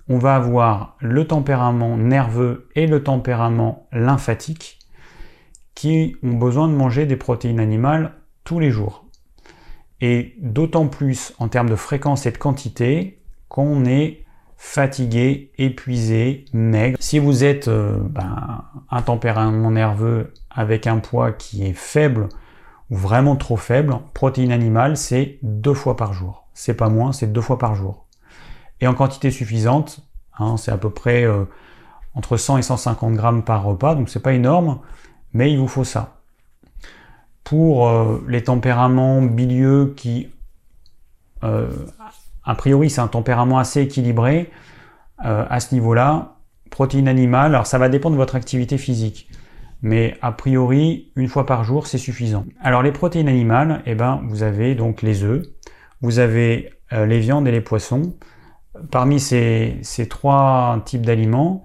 [0.08, 4.78] on va avoir le tempérament nerveux et le tempérament lymphatique
[5.74, 9.01] qui ont besoin de manger des protéines animales tous les jours
[10.02, 14.24] et d'autant plus en termes de fréquence et de quantité qu'on est
[14.56, 16.96] fatigué, épuisé, maigre.
[17.00, 18.64] Si vous êtes euh, ben,
[19.70, 22.28] nerveux avec un poids qui est faible
[22.90, 26.48] ou vraiment trop faible, protéines animales, c'est deux fois par jour.
[26.52, 28.06] C'est pas moins, c'est deux fois par jour.
[28.80, 30.00] Et en quantité suffisante,
[30.38, 31.44] hein, c'est à peu près euh,
[32.14, 34.80] entre 100 et 150 grammes par repas, donc c'est pas énorme,
[35.32, 36.21] mais il vous faut ça
[37.44, 40.28] pour euh, les tempéraments bilieux qui,
[41.44, 41.68] euh,
[42.44, 44.50] a priori, c'est un tempérament assez équilibré
[45.24, 46.36] euh, à ce niveau-là.
[46.70, 49.28] Protéines animales, alors ça va dépendre de votre activité physique,
[49.82, 52.46] mais a priori, une fois par jour, c'est suffisant.
[52.62, 55.42] Alors les protéines animales, eh ben, vous avez donc les œufs,
[56.00, 58.16] vous avez les viandes et les poissons.
[58.90, 61.62] Parmi ces, ces trois types d'aliments,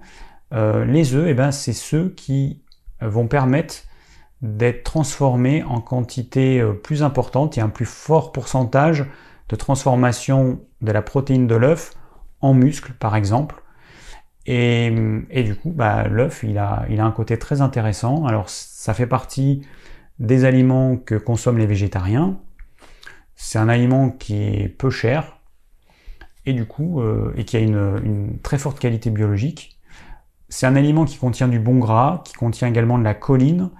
[0.52, 2.62] les œufs, eh ben, c'est ceux qui
[3.00, 3.87] vont permettre
[4.42, 7.56] d'être transformé en quantité euh, plus importante.
[7.56, 9.06] Il y a un plus fort pourcentage
[9.48, 11.94] de transformation de la protéine de l'œuf
[12.40, 13.62] en muscle, par exemple.
[14.50, 14.90] Et,
[15.44, 18.24] du coup, bah, l'œuf, il a, il a un côté très intéressant.
[18.24, 19.60] Alors, ça fait partie
[20.18, 22.38] des aliments que consomment les végétariens.
[23.36, 25.38] C'est un aliment qui est peu cher
[26.46, 29.78] et du coup, euh, et qui a une, une très forte qualité biologique.
[30.48, 33.70] C'est un aliment qui contient du bon gras, qui contient également de la choline,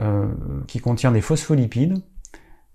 [0.00, 0.28] euh,
[0.66, 1.98] qui contient des phospholipides,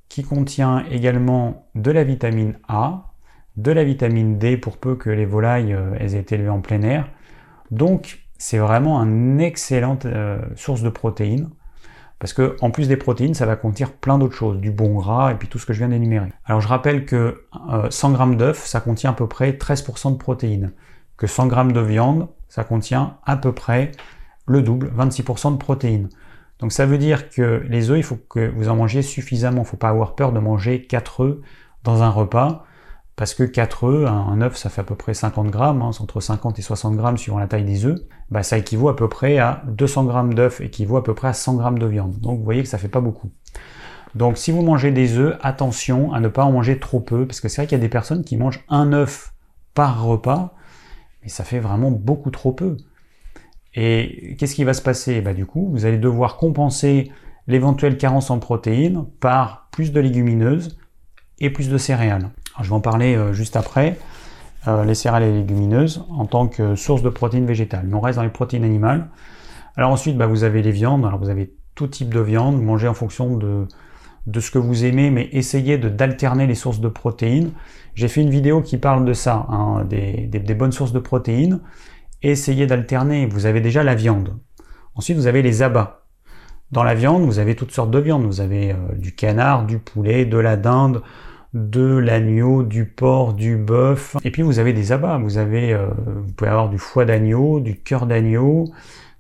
[0.10, 3.14] qui contient également de la vitamine A,
[3.58, 6.82] de la vitamine D pour peu que les volailles euh, aient été élevées en plein
[6.84, 7.10] air.
[7.72, 11.50] Donc c'est vraiment une excellente euh, source de protéines.
[12.20, 15.32] Parce que en plus des protéines, ça va contenir plein d'autres choses, du bon gras
[15.32, 16.32] et puis tout ce que je viens d'énumérer.
[16.46, 17.46] Alors je rappelle que
[17.90, 20.72] 100 g d'œuf, ça contient à peu près 13% de protéines.
[21.18, 23.92] Que 100 g de viande, ça contient à peu près
[24.46, 26.10] le double, 26% de protéines.
[26.60, 29.58] Donc ça veut dire que les œufs, il faut que vous en mangiez suffisamment.
[29.58, 31.38] Il ne faut pas avoir peur de manger 4 œufs
[31.84, 32.66] dans un repas.
[33.16, 36.20] parce que 4 œufs, un œuf ça fait à peu près 50 grammes, hein, entre
[36.20, 39.38] 50 et 60 grammes suivant la taille des œufs, bah, ça équivaut à peu près
[39.38, 42.20] à 200 grammes d'œufs, équivaut à peu près à 100 grammes de viande.
[42.20, 43.32] Donc vous voyez que ça fait pas beaucoup.
[44.16, 47.40] Donc si vous mangez des œufs, attention à ne pas en manger trop peu, parce
[47.40, 49.34] que c'est vrai qu'il y a des personnes qui mangent un œuf
[49.74, 50.54] par repas,
[51.22, 52.78] mais ça fait vraiment beaucoup trop peu.
[53.76, 55.22] Et qu'est-ce qui va se passer?
[55.22, 57.12] Bah, Du coup, vous allez devoir compenser
[57.48, 60.78] l'éventuelle carence en protéines par plus de légumineuses
[61.40, 62.30] et plus de céréales.
[62.62, 63.98] je vais en parler euh, juste après,
[64.68, 67.86] euh, les céréales et les légumineuses en tant que source de protéines végétales.
[67.86, 69.10] Mais on reste dans les protéines animales.
[69.76, 71.06] Alors ensuite, bah, vous avez les viandes.
[71.06, 73.68] Alors vous avez tout type de viande, mangez en fonction de,
[74.28, 77.52] de ce que vous aimez, mais essayez d'alterner les sources de protéines.
[77.94, 81.60] J'ai fait une vidéo qui parle de ça, hein, des, bonnes sources de protéines.
[82.28, 83.28] Essayez d'alterner.
[83.28, 84.40] Vous avez déjà la viande.
[84.96, 86.08] Ensuite, vous avez les abats.
[86.72, 88.26] Dans la viande, vous avez toutes sortes de viandes.
[88.26, 91.04] Vous avez euh, du canard, du poulet, de la dinde,
[91.54, 94.18] de l'agneau, du porc, du bœuf.
[94.24, 95.20] Et puis vous avez des abats.
[95.20, 98.72] Vous avez, euh, vous pouvez avoir du foie d'agneau, du cœur d'agneau,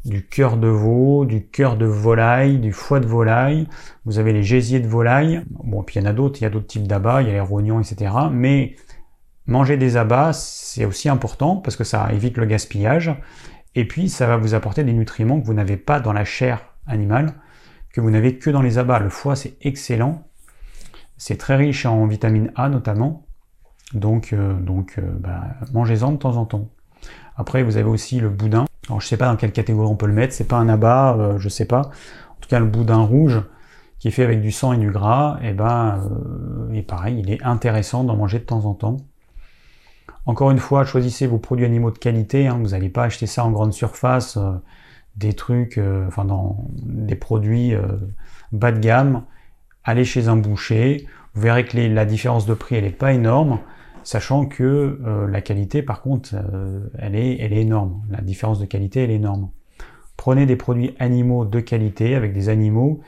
[0.03, 3.67] du cœur de veau, du cœur de volaille, du foie de volaille,
[4.05, 6.45] vous avez les gésiers de volaille, bon, puis il y en a d'autres, il y
[6.47, 8.11] a d'autres types d'abats, il y a les rognons, etc.
[8.31, 8.75] Mais
[9.47, 13.15] manger des abats, c'est aussi important parce que ça évite le gaspillage,
[13.75, 16.65] et puis ça va vous apporter des nutriments que vous n'avez pas dans la chair
[16.87, 17.33] animale,
[17.93, 18.99] que vous n'avez que dans les abats.
[18.99, 20.27] Le foie, c'est excellent,
[21.17, 23.25] c'est très riche en vitamine A notamment,
[23.93, 26.69] donc, euh, donc euh, bah, mangez-en de temps en temps.
[27.37, 28.65] Après, vous avez aussi le boudin.
[28.87, 30.33] Alors, je sais pas dans quelle catégorie on peut le mettre.
[30.33, 31.81] C'est pas un abat, euh, je sais pas.
[31.81, 33.41] En tout cas, le boudin rouge
[33.99, 35.99] qui est fait avec du sang et du gras, et eh ben,
[36.71, 38.97] euh, pareil, il est intéressant d'en manger de temps en temps.
[40.25, 42.47] Encore une fois, choisissez vos produits animaux de qualité.
[42.47, 42.59] Hein.
[42.61, 44.53] Vous n'allez pas acheter ça en grande surface, euh,
[45.15, 47.73] des trucs, enfin dans des produits
[48.51, 49.23] bas de gamme.
[49.85, 51.07] Allez chez un boucher.
[51.35, 53.59] Vous verrez que la différence de prix, elle n'est pas énorme
[54.05, 58.03] sachant que euh, la qualité, par contre, euh, elle, est, elle est énorme.
[58.09, 59.49] La différence de qualité, elle est énorme.
[60.15, 63.01] Prenez des produits animaux de qualité avec des animaux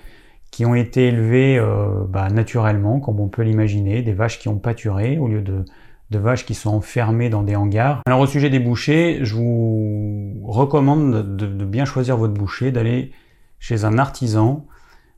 [0.51, 4.57] qui ont été élevés euh, bah, naturellement, comme on peut l'imaginer, des vaches qui ont
[4.57, 5.63] pâturé au lieu de,
[6.09, 8.01] de vaches qui sont enfermées dans des hangars.
[8.05, 13.11] Alors au sujet des bouchers, je vous recommande de, bien choisir votre boucher, d'aller
[13.59, 14.65] chez un artisan.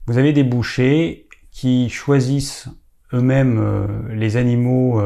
[0.08, 2.70] Vous avez des bouchers qui choisissent
[3.14, 5.00] eux-mêmes les animaux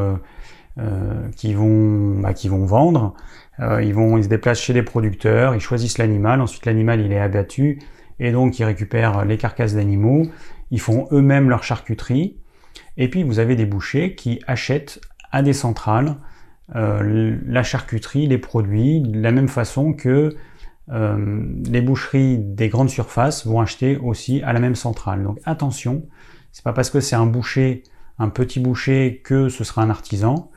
[0.76, 3.14] euh, qui vont bah, qui vont vendre.
[3.60, 7.12] Euh, ils vont ils se déplacent chez les producteurs, ils choisissent l'animal, ensuite l'animal il
[7.12, 7.78] est abattu
[8.18, 10.26] et donc ils récupèrent les carcasses d'animaux,
[10.72, 12.38] ils font eux-mêmes leur charcuterie
[12.96, 15.00] et puis vous avez des bouchers qui achètent
[15.34, 16.16] à des centrales
[16.74, 20.34] euh, la charcuterie, les produits, de la même façon que
[20.90, 25.22] euh, les boucheries des grandes surfaces vont acheter aussi à la même centrale.
[25.22, 26.06] Donc attention,
[26.52, 27.82] c'est pas parce que c'est un boucher
[28.18, 30.50] un petit boucher que ce sera un artisan.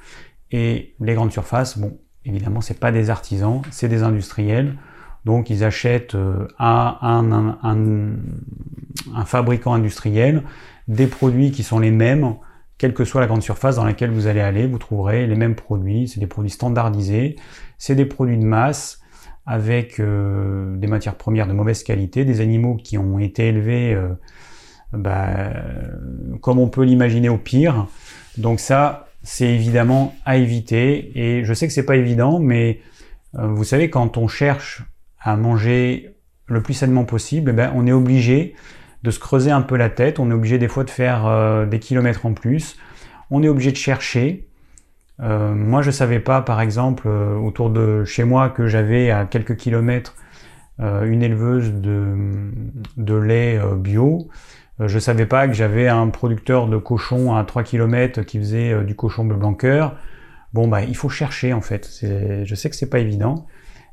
[0.51, 4.75] Et les grandes surfaces, bon, évidemment, c'est pas des artisans, c'est des industriels.
[5.25, 10.43] Donc ils achètent euh, à un, un, fabricant industriel
[10.87, 12.35] des produits qui sont les mêmes,
[12.77, 15.55] quelle que soit la grande surface dans laquelle vous allez aller, vous trouverez les mêmes
[15.55, 16.07] produits.
[16.07, 17.35] C'est des produits standardisés,
[17.77, 19.01] c'est des produits de masse
[19.45, 24.09] avec euh, des matières premières de mauvaise qualité, des animaux qui ont été élevés euh,
[24.93, 25.53] bah,
[26.41, 27.87] comme on peut l'imaginer au pire.
[28.37, 31.11] Donc ça, c'est évidemment à éviter.
[31.15, 32.81] Et je sais que c'est pas évident, mais
[33.35, 34.83] euh, vous savez, quand on cherche
[35.19, 38.55] à manger le plus sainement possible, eh ben, on est obligé
[39.03, 40.19] de se creuser un peu la tête.
[40.19, 42.77] On est obligé des fois de faire euh, des kilomètres en plus.
[43.31, 44.47] On est obligé de chercher.
[45.19, 49.55] Euh, moi, je savais pas, par exemple, autour de chez moi, que j'avais à quelques
[49.55, 50.15] kilomètres
[50.79, 54.29] une éleveuse de, lait bio.
[54.79, 58.71] Euh, je savais pas que j'avais un producteur de cochons à 3 km qui faisait
[58.73, 59.57] euh, du cochon bleu blanc
[60.53, 61.89] Bon bah il faut chercher en fait.
[62.01, 63.47] Je sais que c'est pas évident,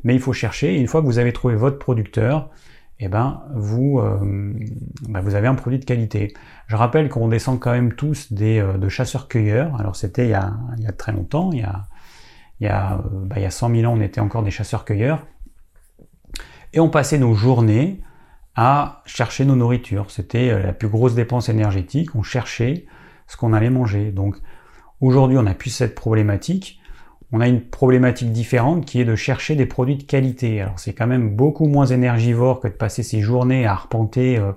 [0.05, 0.77] mais il faut chercher.
[0.79, 2.51] Une fois que vous avez trouvé votre producteur,
[3.01, 4.55] eh ben vous euh,
[5.09, 6.33] bah, vous avez un produit de qualité.
[6.69, 9.79] Je rappelle qu'on descend quand même tous des de chasseurs-cueilleurs.
[9.81, 10.35] Alors c'était il y
[10.87, 11.85] a très longtemps, il y a
[12.61, 15.27] il y a bah, il y a 100 000 ans on était encore des chasseurs-cueilleurs
[16.75, 18.01] et on passait nos journées
[18.57, 20.11] à chercher nos nourritures.
[20.11, 22.15] C'était euh, la plus grosse dépense énergétique.
[22.15, 22.87] On cherchait
[23.27, 24.11] ce qu'on allait manger.
[24.11, 24.37] Donc
[25.01, 26.81] aujourd'hui, on n'a plus cette problématique.
[27.37, 30.61] On a une problématique différente qui est de chercher des produits de qualité.
[30.61, 34.53] Alors c'est quand même beaucoup moins énergivore que de passer ses journées à arpenter euh,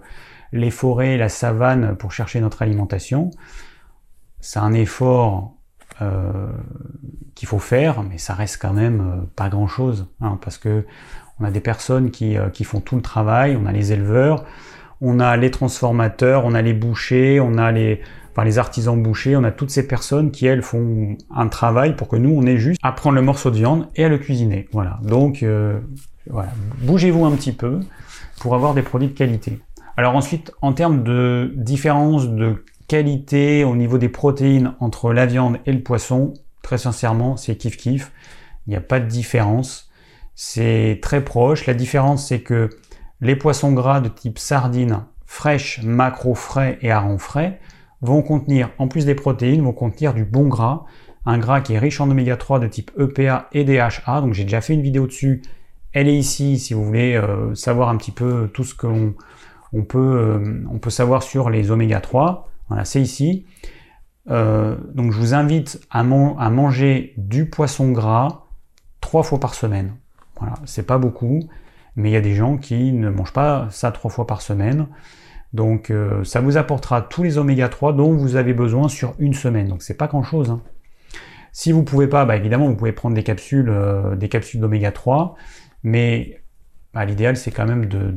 [0.52, 3.32] les forêts, la savane pour chercher notre alimentation.
[4.42, 5.56] C'est un effort
[6.04, 6.52] euh,
[7.34, 10.86] qu'il faut faire, mais ça reste quand même pas grand chose, hein, parce que
[11.40, 14.46] on a des personnes qui, euh, qui, font tout le travail, on a les éleveurs,
[15.02, 18.02] on a les transformateurs, on a les bouchers, on a les,
[18.58, 22.32] artisans bouchers, on a toutes ces personnes qui, elles, font un travail pour que nous,
[22.32, 24.68] on ait juste à prendre le morceau de viande et à le cuisiner.
[24.72, 25.00] Voilà.
[25.04, 25.80] Donc, euh.
[26.82, 27.80] Bougez-vous un petit peu
[28.40, 29.60] pour avoir des produits de qualité.
[29.96, 35.58] Alors ensuite, en termes de différence de qualité au niveau des protéines entre la viande
[35.66, 38.12] et le poisson, très sincèrement, c'est kiff kiff.
[38.68, 39.90] Il n'y a pas de différence.
[40.36, 41.66] C'est très proche.
[41.66, 42.70] La différence, c'est que
[43.22, 47.60] les poissons gras de type sardines fraîches, macro frais et harengs frais
[48.02, 50.86] vont contenir, en plus des protéines, vont contenir du bon gras,
[51.26, 54.22] un gras qui est riche en oméga 3 de type EPA et DHA.
[54.22, 55.42] Donc j'ai déjà fait une vidéo dessus.
[55.94, 59.16] Elle est ici si vous voulez euh, savoir un petit peu tout ce qu'on
[59.74, 62.50] euh, on peut savoir sur les oméga 3.
[62.70, 63.46] Voilà, c'est ici.
[64.30, 66.04] Euh, donc je vous invite à, à,
[66.50, 68.46] manger du poisson gras
[69.02, 69.96] trois fois par semaine.
[70.40, 71.50] Voilà, c'est pas beaucoup,
[71.98, 74.88] mais il y a des gens qui ne mangent pas ça trois fois par semaine.
[75.52, 79.34] Donc euh, ça vous apportera tous les oméga 3 dont vous avez besoin sur une
[79.34, 79.68] semaine.
[79.68, 80.52] Donc c'est pas grand chose.
[80.52, 80.62] Hein.
[81.52, 83.74] Si vous pouvez pas, bah, évidemment vous pouvez prendre des capsules,
[84.16, 85.36] des capsules d'oméga 3,
[85.84, 86.44] mais
[86.94, 88.16] bah, l'idéal c'est quand même de,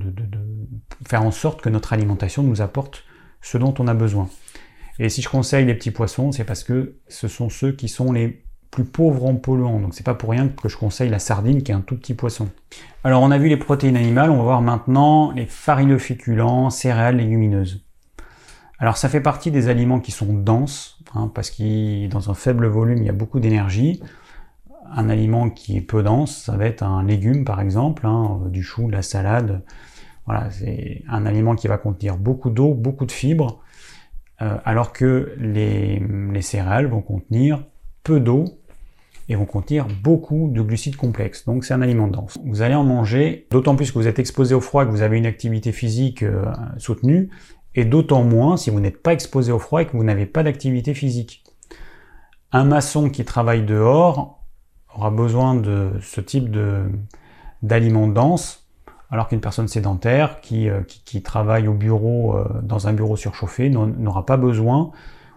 [1.09, 3.05] faire en sorte que notre alimentation nous apporte
[3.41, 4.29] ce dont on a besoin.
[4.99, 8.13] Et si je conseille les petits poissons, c'est parce que ce sont ceux qui sont
[8.13, 9.81] les plus pauvres en polluants.
[9.81, 12.15] Donc c'est pas pour rien que je conseille la sardine qui est un tout petit
[12.15, 12.49] poisson.
[13.05, 17.17] Alors on a vu les protéines animales, on va voir maintenant les farineux féculents, céréales,
[17.17, 17.85] légumineuses.
[18.79, 22.67] Alors ça fait partie des aliments qui sont denses, hein, parce que dans un faible
[22.67, 24.03] volume, il y a beaucoup d'énergie.
[24.93, 28.63] Un aliment qui est peu dense, ça va être un légume par exemple, hein, du
[28.63, 29.63] chou, de la salade,
[30.27, 33.61] voilà, c'est un aliment qui va contenir beaucoup d'eau, beaucoup de fibres,
[34.43, 36.01] euh, alors que les,
[36.41, 37.65] céréales vont contenir
[38.05, 38.45] peu d'eau
[39.31, 41.45] et vont contenir beaucoup de glucides complexes.
[41.47, 42.37] Donc c'est un aliment dense.
[42.45, 45.17] Vous allez en manger, d'autant plus que vous êtes exposé au froid, que vous avez
[45.19, 46.45] une activité physique euh,
[46.79, 47.31] soutenue,
[47.77, 50.43] et d'autant moins si vous n'êtes pas exposé au froid et que vous n'avez pas
[50.43, 51.45] d'activité physique.
[52.51, 54.43] Un maçon qui travaille dehors
[54.93, 56.51] aura besoin de ce type
[57.63, 58.67] d'aliments denses
[59.13, 60.83] alors qu'une personne sédentaire qui, euh,
[61.23, 64.91] travaille au bureau, euh, dans un bureau surchauffé, n'aura pas besoin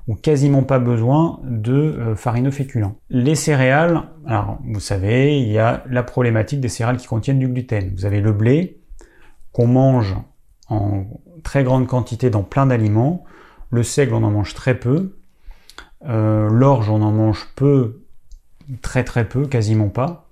[0.08, 2.96] ou quasiment pas besoin de euh, farineux féculents.
[3.10, 7.48] Les céréales, alors vous savez, il y a la problématique des céréales qui contiennent du
[7.48, 7.92] gluten.
[7.96, 8.82] Vous avez le blé
[9.52, 10.16] qu'on mange
[10.68, 11.06] en
[11.44, 13.24] très grande quantité dans plein d'aliments.
[13.70, 15.16] Le seigle, on en mange très peu.
[16.06, 18.04] L'orge, on en mange peu,
[18.82, 20.30] très très peu, quasiment pas.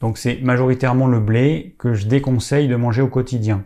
[0.00, 3.64] Donc c'est majoritairement le blé que je déconseille de manger au quotidien.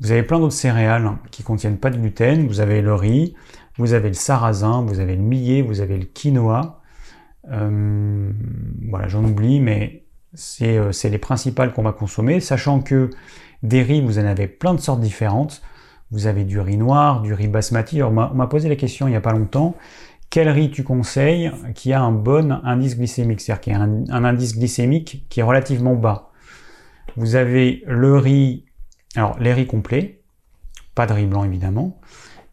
[0.00, 2.46] Vous avez plein d'autres céréales qui contiennent pas de gluten.
[2.46, 3.34] Vous avez le riz,
[3.76, 6.80] vous avez le sarrasin, vous avez le millet, vous avez le quinoa.
[7.50, 8.30] Euh,
[8.88, 10.04] voilà, j'en oublie, mais
[10.62, 13.10] euh, c'est les principales qu'on va consommer, sachant que
[13.62, 15.62] des riz, vous en avez plein de sortes différentes.
[16.10, 18.02] Vous avez du riz noir, du riz basmati.
[18.02, 19.74] on m'a posé la question il n'y a pas longtemps
[20.34, 24.58] quel riz tu conseilles qui a un bon indice glycémique, c'est-à-dire qui a un, indice
[24.58, 26.32] glycémique qui est relativement bas.
[27.14, 28.64] Vous avez le riz,
[29.14, 30.24] alors les riz complets,
[30.96, 32.00] pas de riz blanc évidemment,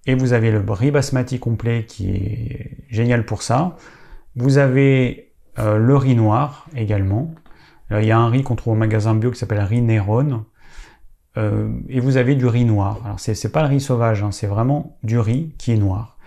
[0.06, 3.78] et vous avez le riz basmati complet qui est génial pour ça.
[4.36, 7.34] Vous avez euh, le riz noir également.
[7.92, 10.46] il y a un riz qu'on trouve au magasin bio qui s'appelle riz Néron.
[11.38, 13.00] Euh, et vous avez du riz noir.
[13.06, 16.18] Alors c'est pas le riz sauvage, hein, c'est vraiment du riz qui est noir.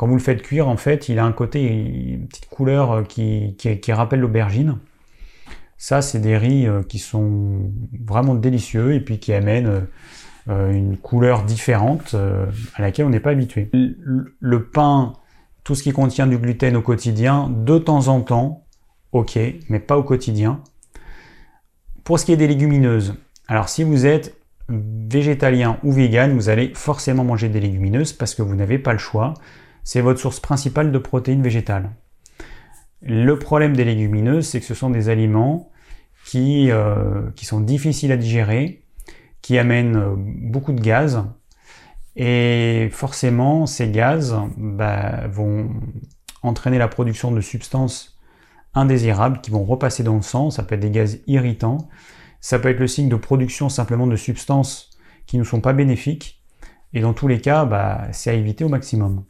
[0.00, 3.02] Quand vous le faites cuire, en fait, il a un côté, une petite couleur euh,
[3.02, 4.78] qui, rappelle l'aubergine.
[5.76, 7.70] Ça, c'est des riz euh, qui sont
[8.02, 9.80] vraiment délicieux et puis qui amènent euh,
[10.48, 12.14] une couleur différente
[12.74, 13.70] à laquelle on n'est pas habitué.
[13.72, 15.14] Le pain,
[15.64, 18.64] tout ce qui contient du gluten au quotidien, de temps en temps,
[19.12, 19.38] ok,
[19.68, 20.62] mais pas au quotidien.
[22.04, 23.14] Pour ce qui est des légumineuses,
[23.48, 24.36] alors si vous êtes
[24.68, 28.98] végétalien ou vegan, vous allez forcément manger des légumineuses parce que vous n'avez pas le
[28.98, 29.34] choix
[29.84, 31.90] c'est votre source principale de protéines végétales.
[33.02, 35.70] Le problème des légumineuses, c'est que ce sont des aliments
[36.26, 38.79] qui, euh, qui sont difficiles à digérer,
[39.42, 41.24] qui amènent euh, beaucoup de gaz,
[42.16, 45.70] et forcément, ces gaz bah, vont
[46.42, 48.18] entraîner la production de substances
[48.74, 51.88] indésirables qui vont repasser dans le sang, ça peut être des gaz irritants,
[52.40, 54.90] ça peut être le signe de production simplement de substances
[55.26, 56.42] qui ne sont pas bénéfiques,
[56.92, 59.24] et dans tous les cas, bah, c'est à éviter au maximum.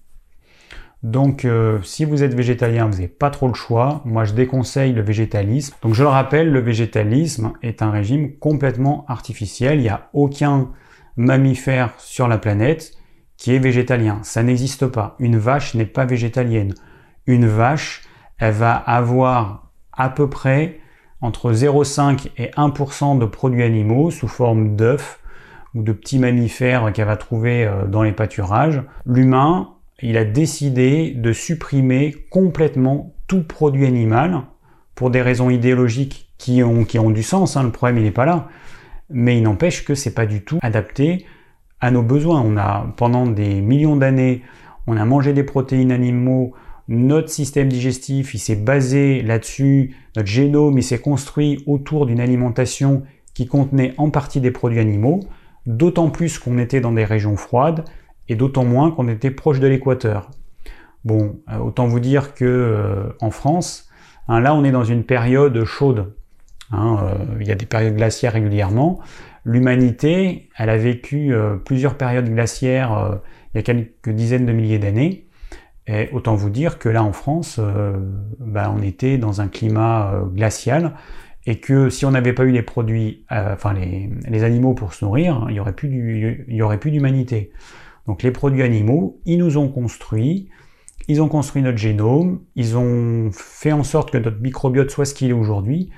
[1.03, 4.03] Donc euh, si vous êtes végétalien, vous n'avez pas trop le choix.
[4.05, 5.75] Moi je déconseille le végétalisme.
[5.83, 9.79] Donc je le rappelle, le végétalisme est un régime complètement artificiel.
[9.79, 10.71] Il n'y a aucun
[11.17, 12.93] mammifère sur la planète
[13.37, 14.19] qui est végétalien.
[14.23, 15.17] Ça n'existe pas.
[15.19, 16.75] Une vache n'est pas végétalienne.
[17.27, 18.03] Une vache,
[18.39, 20.81] elle va avoir à peu près
[21.23, 25.21] entre 0,5 et 1% de produits animaux sous forme d'œufs
[25.75, 28.83] ou de petits mammifères qu'elle va trouver euh, dans les pâturages.
[29.07, 34.43] L'humain, il a décidé de supprimer complètement tout produit animal
[34.95, 37.57] pour des raisons idéologiques qui ont, du sens.
[37.57, 37.63] Hein.
[37.63, 38.49] le problème, n'est pas là.
[39.11, 41.27] Mais il n'empêche que c'est pas du tout adapté
[41.81, 42.41] à nos besoins.
[42.41, 44.43] On a, pendant des millions d'années,
[44.87, 46.55] on a mangé des protéines animaux,
[46.89, 53.05] notre système digestif, il s'est basé là-dessus, notre génome, il s'est construit autour d'une alimentation
[53.33, 55.21] qui contenait en partie des produits animaux,
[55.67, 57.85] d'autant plus qu'on était dans des régions froides
[58.31, 60.31] et d'autant moins qu'on était proche de l'équateur.
[61.05, 63.91] Bon, euh, autant vous dire que euh, en France,
[64.29, 66.15] hein, là on est dans une période chaude.
[66.71, 69.01] Hein, euh, il y a des périodes glaciaires régulièrement.
[69.45, 73.21] L'humanité, elle a vécu plusieurs périodes glaciaires
[73.55, 75.27] il y a quelques dizaines de milliers d'années.
[75.87, 77.59] Et autant vous dire que là en France,
[78.39, 80.93] bah, on était dans un climat glacial
[81.47, 85.49] et que si on n'avait pas eu les produits, enfin les, animaux pour se nourrir,
[85.75, 87.51] plus il y aurait plus d'humanité.
[88.11, 90.49] Donc les produits animaux, ils nous ont construit,
[91.07, 95.15] ils ont construit notre génome, ils ont fait en sorte que notre microbiote soit ce
[95.15, 95.91] qu'il est aujourd'hui.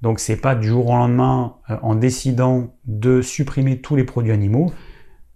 [0.00, 4.72] Donc c'est pas du jour au lendemain, en décidant de supprimer tous les produits animaux,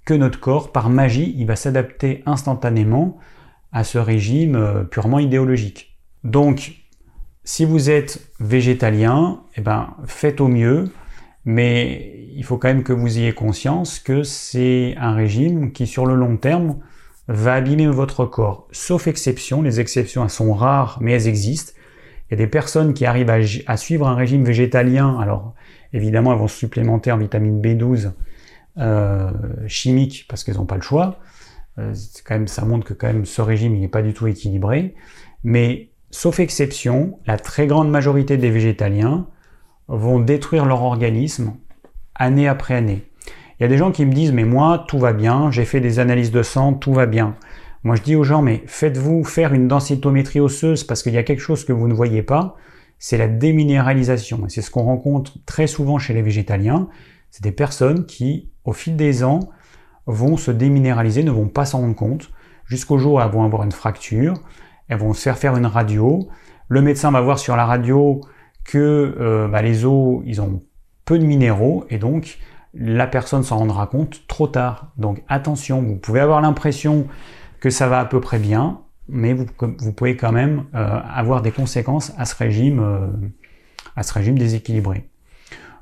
[0.07, 3.19] que notre corps, par magie, il va s'adapter instantanément
[3.71, 5.99] à ce régime euh, purement idéologique.
[6.25, 6.77] Donc,
[7.45, 10.91] si vous êtes végétalien, eh ben, faites au mieux,
[11.45, 16.07] mais il faut quand même que vous ayez conscience que c'est un régime qui, sur
[16.07, 16.79] le long terme,
[17.29, 18.69] va abîmer votre corps.
[18.73, 21.73] Sauf exception, les exceptions elles sont rares, mais elles existent.
[22.29, 23.31] Il y a des personnes qui arrivent
[23.67, 25.55] à, suivre un régime végétalien, alors
[25.93, 28.13] évidemment elles vont se supplémenter en vitamine B12
[28.79, 29.31] euh,
[29.67, 31.19] chimique parce qu'elles n'ont pas le choix,
[31.79, 34.95] euh, quand même, ça montre que quand même ce régime n'est pas du tout équilibré.
[35.45, 39.27] Mais sauf exception, la très grande majorité des végétaliens
[39.93, 41.53] vont détruire leur organisme
[42.15, 43.05] année après année.
[43.59, 45.81] Il y a des gens qui me disent mais moi tout va bien, j'ai fait
[45.81, 47.37] des analyses de sang, tout va bien.
[47.85, 51.23] Moi je dis aux gens mais faites-vous faire une densitométrie osseuse parce qu'il y a
[51.23, 52.57] quelque chose que vous ne voyez pas,
[52.99, 54.47] c'est la déminéralisation.
[54.47, 56.89] Et c'est ce qu'on rencontre très souvent chez les végétaliens.
[57.31, 59.41] C'est des personnes qui, au fil des ans,
[60.07, 62.31] vont se déminéraliser, ne vont pas s'en rendre compte,
[62.65, 64.35] jusqu'au jour où elles vont avoir une fracture,
[64.89, 66.29] elles vont se faire faire une radio,
[66.69, 68.21] le médecin va voir sur la radio
[68.65, 70.63] que euh, bah, les os, ils ont
[71.05, 72.39] peu de minéraux, et donc
[72.75, 74.93] la personne s'en rendra compte trop tard.
[74.97, 77.07] Donc attention, vous pouvez avoir l'impression
[77.61, 79.47] que ça va à peu près bien, mais vous,
[79.93, 85.09] pouvez quand même euh, avoir des conséquences à ce régime, euh, déséquilibré.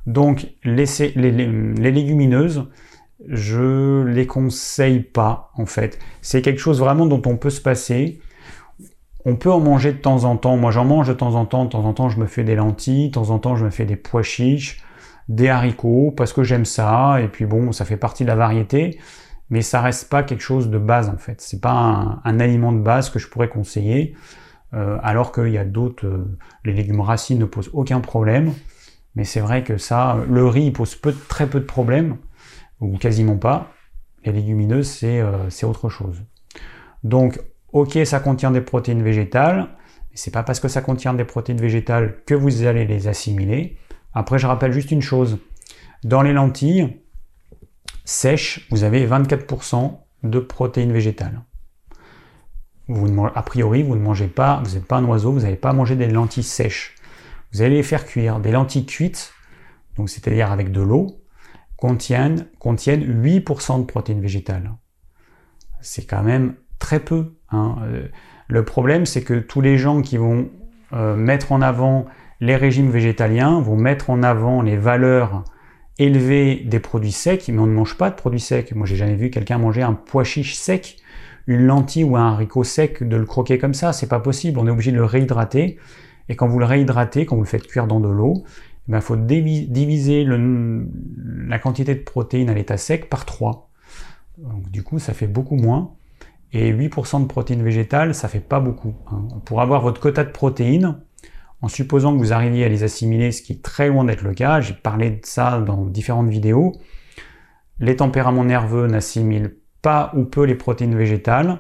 [0.07, 2.67] Donc les, les, les légumineuses,
[3.29, 5.99] je les conseille pas en fait.
[6.23, 8.21] C'est quelque chose vraiment dont on peut se passer.
[9.25, 10.57] On peut en manger de temps en temps.
[10.57, 11.65] Moi, j'en mange de temps en temps.
[11.65, 13.09] De temps en temps, je me fais des lentilles.
[13.09, 14.83] De temps en temps, je me fais des pois chiches,
[15.29, 17.21] des haricots, parce que j'aime ça.
[17.21, 18.99] Et puis bon, ça fait partie de la variété.
[19.51, 21.41] Mais ça reste pas quelque chose de base en fait.
[21.41, 24.15] C'est pas un, aliment de base que je pourrais conseiller.
[24.73, 28.53] Euh, alors qu'il y a d'autres, euh, les légumes racines ne posent aucun problème.
[29.17, 32.17] Mais c'est vrai que ça, le riz pose peu, très peu de problèmes
[32.81, 33.73] ou quasiment pas.
[34.25, 36.23] Les légumineuses, c'est euh, autre chose.
[37.03, 37.41] Donc,
[37.73, 39.69] ok, ça contient des protéines végétales,
[40.11, 43.79] mais c'est pas parce que ça contient des protéines végétales que vous allez les assimiler.
[44.13, 45.39] Après, je rappelle juste une chose.
[46.03, 47.03] Dans les lentilles
[48.05, 51.43] sèches, vous avez 24% de protéines végétales.
[53.35, 55.95] A priori, vous ne mangez pas, vous n'êtes pas un oiseau, vous n'allez pas manger
[55.95, 56.97] des lentilles sèches.
[57.53, 58.41] Vous allez les faire cuire.
[58.41, 59.33] Des lentilles cuites,
[59.97, 61.23] donc c'est-à-dire avec de l'eau,
[61.77, 64.75] contiennent 8% de protéines végétales.
[65.81, 67.37] C'est quand même très peu.
[67.51, 67.77] Hein.
[67.83, 68.09] Euh,
[68.49, 70.49] le problème, c'est que tous les gens qui vont
[70.93, 72.07] euh, mettre en avant
[72.41, 75.45] les régimes végétaliens vont mettre en avant les valeurs
[75.99, 78.75] élevées des produits secs, mais on ne mange pas de produits secs.
[78.75, 80.97] Moi, j'ai jamais vu quelqu'un manger un pois chiche sec,
[81.47, 83.93] une lentille ou un haricot sec, de le croquer comme ça.
[83.93, 84.59] C'est pas possible.
[84.59, 85.79] On est obligé de le réhydrater.
[86.29, 88.45] Et quand vous le réhydratez, quand vous le faites cuire dans de l'eau,
[88.89, 93.71] il ben, faut diviser la quantité de protéines à l'état sec par 3.
[94.39, 95.93] Donc, du coup, ça fait beaucoup moins.
[96.53, 98.95] Et 8% de protéines végétales, ça fait pas beaucoup.
[99.13, 99.29] Hein.
[99.45, 100.99] Pour avoir votre quota de protéines,
[101.63, 104.35] en supposant que vous arriviez à les assimiler, ce qui est très loin d'être le
[104.35, 106.73] cas, j'ai parlé de ça dans différentes vidéos,
[107.79, 111.59] les tempéraments nerveux n'assimilent pas ou peu les protéines végétales.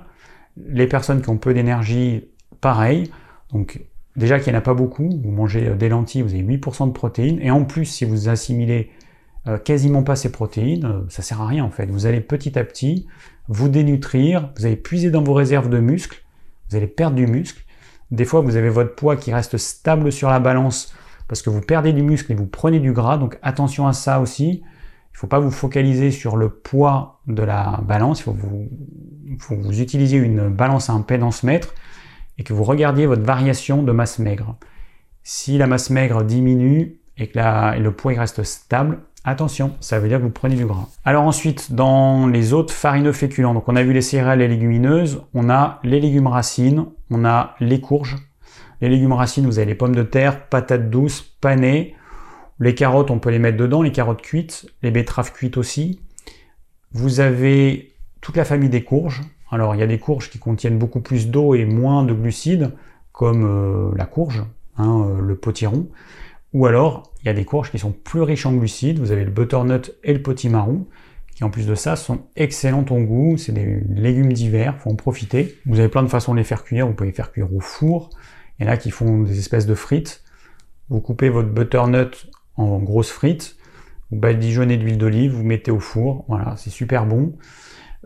[0.57, 2.28] Les personnes qui ont peu d'énergie,
[2.61, 3.11] pareil.
[3.53, 3.80] Donc
[4.16, 6.88] Déjà qu'il n'y en a pas beaucoup, vous mangez euh, des lentilles, vous avez 8%
[6.88, 8.91] de protéines, et en plus, si vous assimilez
[9.47, 11.86] euh, quasiment pas ces protéines, euh, ça sert à rien en fait.
[11.86, 13.07] Vous allez petit à petit
[13.51, 16.22] vous dénutrir, vous allez puiser dans vos réserves de muscles,
[16.70, 17.64] vous allez perdre du muscle.
[18.12, 20.94] Des fois, vous avez votre poids qui reste stable sur la balance
[21.26, 24.20] parce que vous perdez du muscle et vous prenez du gras, donc attention à ça
[24.20, 24.62] aussi.
[24.62, 28.68] Il ne faut pas vous focaliser sur le poids de la balance, il faut vous,
[29.51, 31.74] vous utiliser une balance à impédance mètre
[32.38, 34.57] et que vous regardiez votre variation de masse maigre.
[35.24, 40.18] Si la masse maigre diminue et que le poids reste stable, attention, ça veut dire
[40.18, 40.89] que vous prenez du gras.
[41.05, 45.23] Alors ensuite, dans les autres farineux féculents, donc on a vu les céréales et légumineuses,
[45.35, 48.16] on a les légumes racines, on a les courges.
[48.81, 51.95] Les légumes racines, vous avez les pommes de terre, patates douces, panées,
[52.61, 56.01] les carottes, on peut les mettre dedans, les carottes cuites, les betteraves cuites aussi.
[56.93, 59.23] Vous avez toute la famille des courges.
[59.51, 62.73] Alors il y a des courges qui contiennent beaucoup plus d'eau et moins de glucides,
[63.12, 64.45] comme euh, la courge,
[64.77, 65.89] hein, euh, le potiron.
[66.53, 68.99] Ou alors, il y a des courges qui sont plus riches en glucides.
[68.99, 70.87] Vous avez le butternut et le potimarron,
[71.35, 73.37] qui en plus de ça sont excellents en goût.
[73.37, 75.57] C'est des légumes d'hiver, faut en profiter.
[75.66, 76.87] Vous avez plein de façons de les faire cuire.
[76.87, 78.11] Vous pouvez les faire cuire au four.
[78.59, 80.23] Il y en a qui font des espèces de frites.
[80.89, 83.57] Vous coupez votre butternut en grosses frites.
[84.11, 86.25] Vous badigeonnez d'huile d'olive, vous mettez au four.
[86.27, 87.37] Voilà, c'est super bon.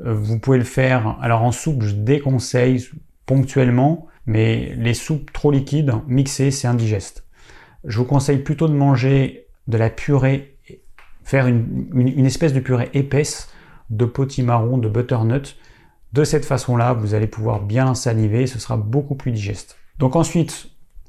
[0.05, 1.17] Euh, vous pouvez le faire.
[1.23, 2.85] Alors en soupe, je déconseille
[3.27, 7.24] ponctuellement, mais les soupes trop liquides, mixées, c'est indigeste
[7.87, 10.59] je vous conseille plutôt de manger de la purée,
[11.23, 13.49] faire une, espèce de purée épaisse
[13.91, 15.57] de potimarron, de butternut.
[16.13, 19.77] De cette façon-là, vous allez pouvoir bien saliver, ce sera beaucoup plus digeste.
[19.99, 20.69] Donc ensuite,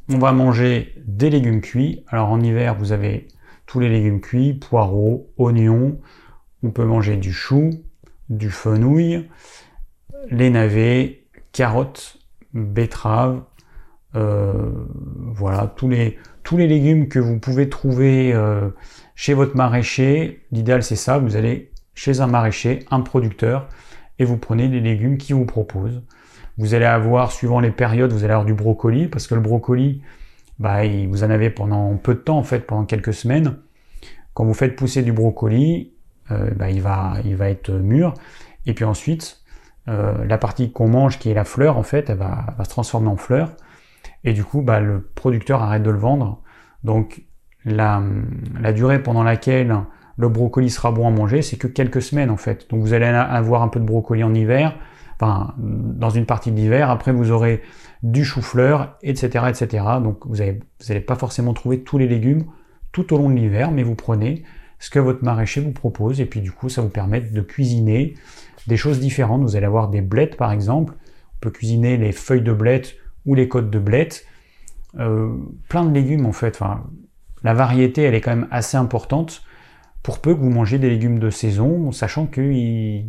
[0.09, 2.03] on va manger des légumes cuits.
[2.07, 3.27] Alors en hiver, vous avez
[3.65, 5.99] tous les légumes cuits, poireaux, oignons.
[6.63, 7.71] On peut manger du chou,
[8.29, 9.29] du fenouil,
[10.29, 12.17] les navets, carottes,
[12.53, 13.43] betteraves,
[14.15, 14.71] euh,
[15.33, 18.69] voilà, tous les, tous les légumes que vous pouvez trouver euh,
[19.15, 23.67] chez votre maraîcher, l'idéal c'est ça, vous allez chez un maraîcher, un producteur,
[24.19, 26.03] et vous prenez les légumes qu'il vous propose.
[26.57, 30.03] Vous allez avoir, suivant les périodes, vous allez avoir du brocoli, parce que le brocoli,
[30.59, 33.57] bah, vous en avez pendant peu de temps, en fait, pendant quelques semaines.
[34.35, 35.93] Quand vous faites pousser du brocoli,
[36.29, 38.13] euh, bah, il, va, il va être mûr.
[38.67, 39.41] Et puis ensuite,
[39.87, 42.69] euh, la partie qu'on mange, qui est la fleur, en fait, elle va, va se
[42.69, 43.49] transformer en fleur
[44.25, 46.41] et du coup bah, le producteur arrête de le vendre.
[46.83, 47.23] Donc
[47.63, 48.01] la,
[48.73, 49.75] durée pendant laquelle
[50.17, 52.69] le brocoli sera bon à manger, c'est que quelques semaines en fait.
[52.69, 54.75] Donc vous allez avoir un peu de brocoli en hiver,
[55.19, 57.61] dans une partie de l'hiver, après vous aurez
[58.03, 59.85] du chou-fleur, etc., etc.
[60.03, 62.45] Donc vous n'allez pas forcément trouver tous les légumes
[62.91, 64.43] tout au long de l'hiver, mais vous prenez
[64.79, 68.15] ce que votre maraîcher vous propose, et puis du coup ça vous permet de cuisiner
[68.67, 69.41] des choses différentes.
[69.41, 72.95] Vous allez avoir des blettes par exemple, on peut cuisiner les feuilles de blettes
[73.25, 74.25] ou les côtes de blettes,
[74.99, 75.33] euh,
[75.69, 76.59] plein de légumes en fait.
[77.43, 79.43] La variété, elle est quand même assez importante
[80.03, 83.07] pour peu que vous mangez des légumes de saison, sachant qu'ils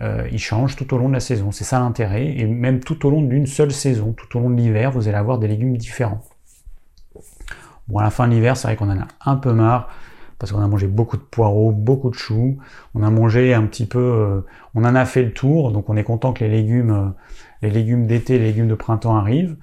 [0.00, 1.52] euh, ils changent tout au long de la saison.
[1.52, 2.26] C'est ça l'intérêt.
[2.36, 5.16] Et même tout au long d'une seule saison, tout au long de l'hiver, vous allez
[5.16, 6.22] avoir des légumes différents.
[7.88, 9.88] Bon, à la fin de l'hiver, c'est vrai qu'on en a un peu marre
[10.38, 12.58] parce qu'on a mangé beaucoup de poireaux, beaucoup de choux.
[12.94, 14.40] On a mangé un petit peu, euh,
[14.74, 17.14] on en a fait le tour, donc on est content que les légumes,
[17.62, 19.56] les légumes d'été, les légumes de printemps arrivent.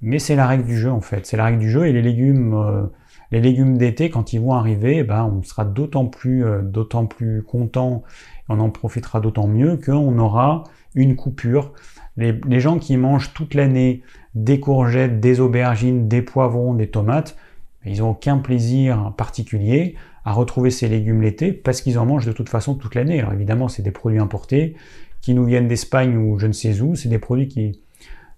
[0.00, 2.02] Mais c'est la règle du jeu en fait, c'est la règle du jeu et les
[2.02, 2.86] légumes, euh,
[3.30, 7.42] les légumes d'été quand ils vont arriver, eh ben on sera d'autant plus, d'autant plus
[7.42, 8.02] content,
[8.48, 10.64] on en profitera d'autant mieux qu'on aura
[10.96, 11.72] une coupure.
[12.16, 14.02] Les, les gens qui mangent toute l'année
[14.34, 17.36] des courgettes, des aubergines, des poivrons, des tomates,
[17.84, 22.32] ils n'ont aucun plaisir particulier à retrouver ces légumes l'été parce qu'ils en mangent de
[22.32, 23.18] toute façon toute l'année.
[23.20, 24.76] Alors évidemment, c'est des produits importés
[25.22, 26.94] qui nous viennent d'Espagne ou je ne sais où.
[26.94, 27.80] C'est des produits qui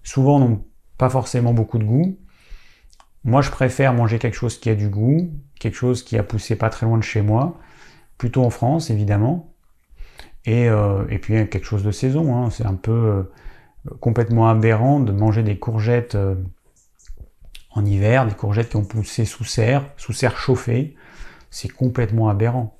[0.03, 0.63] souvent n'ont
[0.97, 2.17] pas forcément beaucoup de goût.
[3.25, 5.29] Moi, je préfère manger quelque chose qui a du goût,
[5.59, 7.59] quelque chose qui a poussé pas très loin de chez moi,
[8.17, 9.51] plutôt en France évidemment,
[10.45, 12.35] et, euh, puis quelque chose de saison.
[12.35, 12.49] Hein.
[12.51, 13.23] C'est un peu euh,
[13.99, 16.35] complètement aberrant de manger des courgettes euh,
[17.71, 20.95] en hiver, des courgettes qui ont poussé sous serre, sous serre chauffée
[21.55, 22.77] c'est complètement aberrant.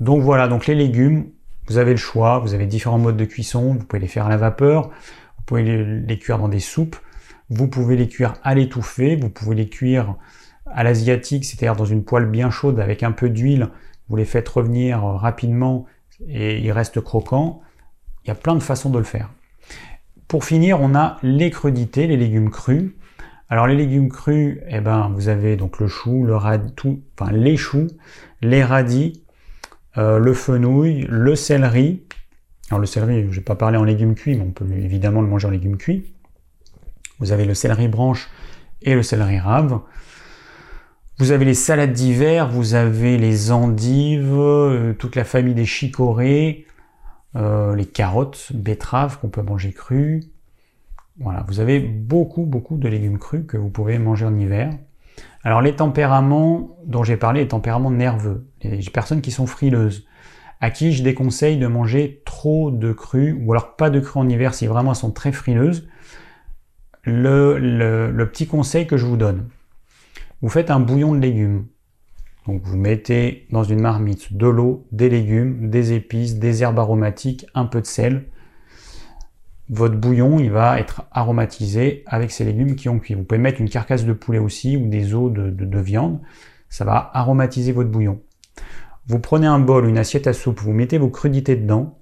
[0.00, 1.30] Donc voilà, donc les légumes,
[1.70, 4.28] vous avez le choix, vous avez différents modes de cuisson, vous pouvez les faire à
[4.28, 6.96] la vapeur, vous pouvez les, cuire dans des soupes,
[7.48, 10.16] vous pouvez les cuire à l'étouffée, vous pouvez les cuire
[10.66, 13.68] à l'asiatique, c'est-à-dire dans une poêle bien chaude avec un peu d'huile,
[14.08, 15.86] vous les faites revenir rapidement
[16.26, 17.60] et ils restent croquants.
[18.24, 19.30] Il y a plein de façons de le faire.
[20.26, 22.90] Pour finir, on a les crudités, les légumes crus.
[23.48, 27.30] Alors les légumes crus, eh ben, vous avez donc le chou, le radis, tout, enfin
[27.30, 27.86] les choux,
[28.42, 29.19] les radis,
[29.98, 32.02] euh, le fenouil, le céleri.
[32.70, 35.22] Alors le céleri, je ne vais pas parler en légumes cuits, mais on peut évidemment
[35.22, 36.12] le manger en légumes cuits.
[37.18, 38.28] Vous avez le céleri branche
[38.82, 39.80] et le céleri rave.
[41.18, 46.66] Vous avez les salades d'hiver, vous avez les endives, euh, toute la famille des chicorées,
[47.36, 50.30] euh, les carottes, betteraves qu'on peut manger crues,
[51.20, 54.72] voilà, vous avez beaucoup, beaucoup de légumes crus que vous pouvez manger en hiver.
[55.42, 58.46] Alors les tempéraments dont j'ai parlé, les tempéraments nerveux.
[58.62, 60.06] les personnes qui sont frileuses,
[60.60, 64.28] à qui je déconseille de manger trop de cru, ou alors pas de cru en
[64.28, 65.88] hiver si vraiment elles sont très frileuses,
[67.02, 69.48] le, le petit conseil que je vous donne.
[70.42, 71.66] Vous faites un bouillon de légumes.
[72.46, 77.46] Donc vous mettez dans une marmite de l'eau, des légumes, des épices, des herbes aromatiques,
[77.54, 78.26] un peu de sel,
[79.70, 83.14] votre bouillon, il va être aromatisé avec ces légumes qui ont cuit.
[83.14, 86.20] Vous pouvez mettre une carcasse de poulet aussi ou des os de, viande.
[86.68, 88.20] Ça va aromatiser votre bouillon.
[89.06, 91.98] Vous prenez un bol, une assiette à soupe, vous mettez vos crudités dedans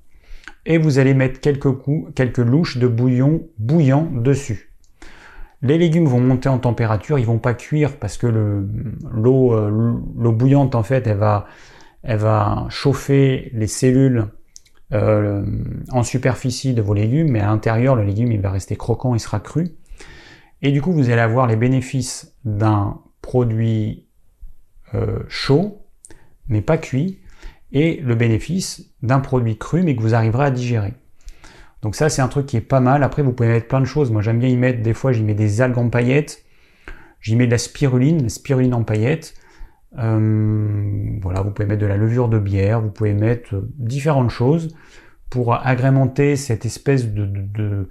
[0.64, 4.72] et vous allez mettre quelques coups, quelques louches de bouillon bouillant dessus.
[5.60, 8.62] Les légumes vont monter en température, ils vont pas cuire parce que euh,
[9.12, 11.46] l'eau bouillante en fait, elle va,
[12.02, 14.26] elle va chauffer les cellules
[14.92, 15.44] euh,
[15.90, 19.20] en superficie de vos légumes, mais à l'intérieur, le légume il va rester croquant, il
[19.20, 19.76] sera cru.
[20.62, 24.06] Et du coup, vous allez avoir les bénéfices d'un produit
[24.94, 25.84] euh, chaud,
[26.48, 27.20] mais pas cuit,
[27.72, 30.94] et le bénéfice d'un produit cru, mais que vous arriverez à digérer.
[31.82, 33.02] Donc ça, c'est un truc qui est pas mal.
[33.02, 34.10] Après, vous pouvez mettre plein de choses.
[34.10, 36.44] Moi, j'aime bien y mettre, des fois, j'y mets des algues en paillettes,
[37.20, 39.34] j'y mets de la spiruline, la spiruline en paillettes.
[39.96, 44.30] Euh, voilà, vous pouvez mettre de la levure de bière, vous pouvez mettre euh, différentes
[44.30, 44.76] choses
[45.30, 47.88] pour agrémenter cette espèce de,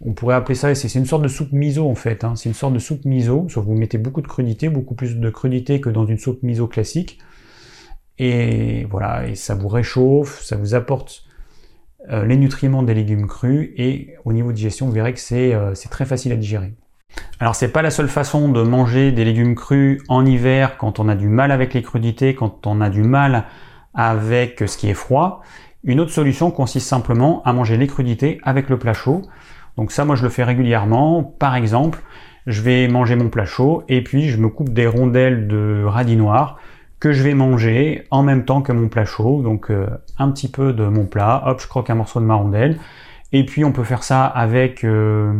[0.00, 2.36] on pourrait appeler ça, c'est une sorte de soupe miso en fait, hein.
[2.36, 5.30] c'est une sorte de soupe miso, sauf vous mettez beaucoup de crudité, beaucoup plus de
[5.30, 7.18] crudité que dans une soupe miso classique,
[8.18, 11.24] et voilà, et ça vous réchauffe, ça vous apporte
[12.10, 15.88] euh, les nutriments des légumes crus, et au niveau de digestion, vous verrez que c'est
[15.90, 16.74] très facile à digérer.
[17.40, 21.08] Alors c'est pas la seule façon de manger des légumes crus en hiver quand on
[21.08, 23.44] a du mal avec les crudités, quand on a du mal
[23.92, 25.42] avec ce qui est froid.
[25.82, 29.22] Une autre solution consiste simplement à manger les crudités avec le plat chaud.
[29.76, 31.22] Donc ça moi je le fais régulièrement.
[31.22, 32.02] Par exemple,
[32.46, 36.16] je vais manger mon plat chaud et puis je me coupe des rondelles de radis
[36.16, 36.58] noir
[37.00, 39.42] que je vais manger en même temps que mon plat chaud.
[39.42, 39.88] Donc euh,
[40.18, 42.78] un petit peu de mon plat, hop je croque un morceau de ma rondelle.
[43.32, 44.84] Et puis on peut faire ça avec...
[44.84, 45.32] Euh,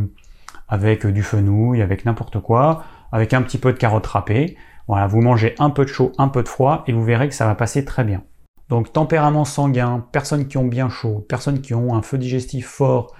[0.74, 4.56] avec du fenouil, avec n'importe quoi, avec un petit peu de carottes râpées.
[4.88, 7.34] Voilà, vous mangez un peu de chaud, un peu de froid, et vous verrez que
[7.34, 8.24] ça va passer très bien.
[8.68, 13.14] Donc tempérament sanguin, personnes qui ont bien chaud, personnes qui ont un feu digestif fort,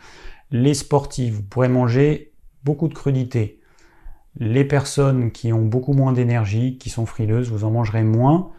[0.51, 2.33] les sportifs, vous pourrez manger
[2.65, 3.61] beaucoup de crudités.
[4.37, 8.51] Les personnes qui ont beaucoup moins d'énergie, qui sont frileuses, vous en mangerez moins,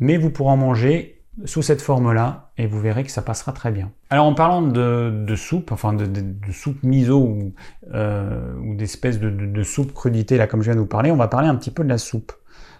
[0.00, 3.70] mais vous pourrez en manger sous cette forme-là et vous verrez que ça passera très
[3.70, 3.92] bien.
[4.10, 7.54] Alors en parlant de, soupe, enfin de, soupe miso ou,
[7.94, 11.28] euh, ou d'espèce de, soupe crudité, là comme je viens de vous parler, on va
[11.28, 12.32] parler un petit peu de la soupe.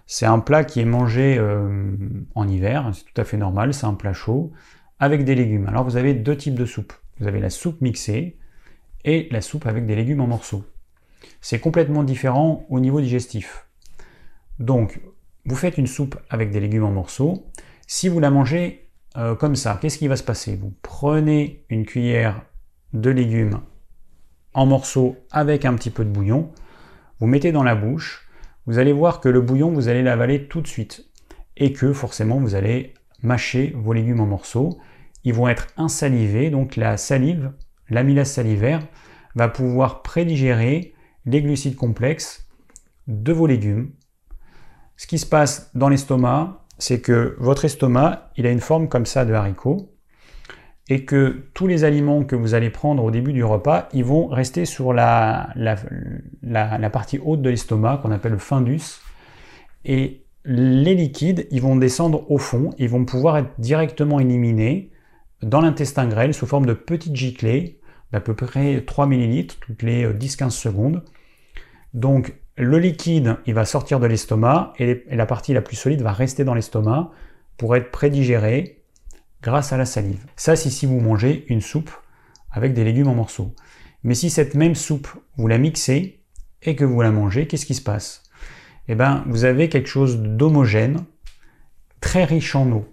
[0.06, 1.92] C'est un plat qui est mangé euh,
[2.34, 4.52] en hiver, c'est tout à fait normal, c'est un plat chaud,
[4.98, 5.66] avec des légumes.
[5.68, 6.92] Alors vous avez deux types de soupe.
[7.20, 8.38] Vous avez la soupe mixée
[9.04, 10.64] et la soupe avec des légumes en morceaux.
[11.40, 13.66] C'est complètement différent au niveau digestif.
[14.58, 15.00] Donc,
[15.44, 17.46] vous faites une soupe avec des légumes en morceaux.
[17.90, 20.56] Si vous la mangez euh, comme ça, qu'est-ce qui va se passer?
[20.56, 22.42] Vous prenez une cuillère
[22.92, 23.62] de légumes
[24.52, 26.52] en morceaux avec un petit peu de bouillon,
[27.18, 28.28] vous mettez dans la bouche,
[28.66, 31.06] vous allez voir que le bouillon, vous allez l'avaler tout de suite.
[31.56, 34.78] Et que forcément, vous allez mâcher vos légumes en morceaux.
[35.24, 37.52] Ils vont être insalivés, donc la salive,
[37.88, 38.86] l'amylase salivaire,
[39.34, 40.92] va pouvoir prédigérer
[41.24, 42.46] les glucides complexes
[43.06, 43.92] de vos légumes.
[44.98, 49.06] Ce qui se passe dans l'estomac, c'est que votre estomac, il a une forme comme
[49.06, 49.92] ça de haricot,
[50.88, 54.26] et que tous les aliments que vous allez prendre au début du repas, ils vont
[54.26, 59.00] rester sur la, la, partie haute de l'estomac, qu'on appelle le fundus,
[59.84, 64.90] et les liquides, ils vont descendre au fond, ils vont pouvoir être directement éliminés
[65.42, 67.80] dans l'intestin grêle sous forme de petites giclées
[68.12, 71.04] d'à peu près 3 ml toutes les 10-15 euh, secondes.
[71.92, 76.12] Donc le liquide, il va sortir de l'estomac et, la partie la plus solide va
[76.12, 77.10] rester dans l'estomac
[77.56, 78.82] pour être prédigérée
[79.42, 80.24] grâce à la salive.
[80.36, 81.90] Ça, c'est si vous mangez une soupe
[82.50, 83.54] avec des légumes en morceaux.
[84.02, 86.20] Mais si cette même soupe, vous la mixez
[86.62, 88.24] et que vous la mangez, qu'est-ce qui se passe?
[88.88, 91.04] Eh bien, vous avez quelque chose d'homogène,
[92.00, 92.88] très riche en eau,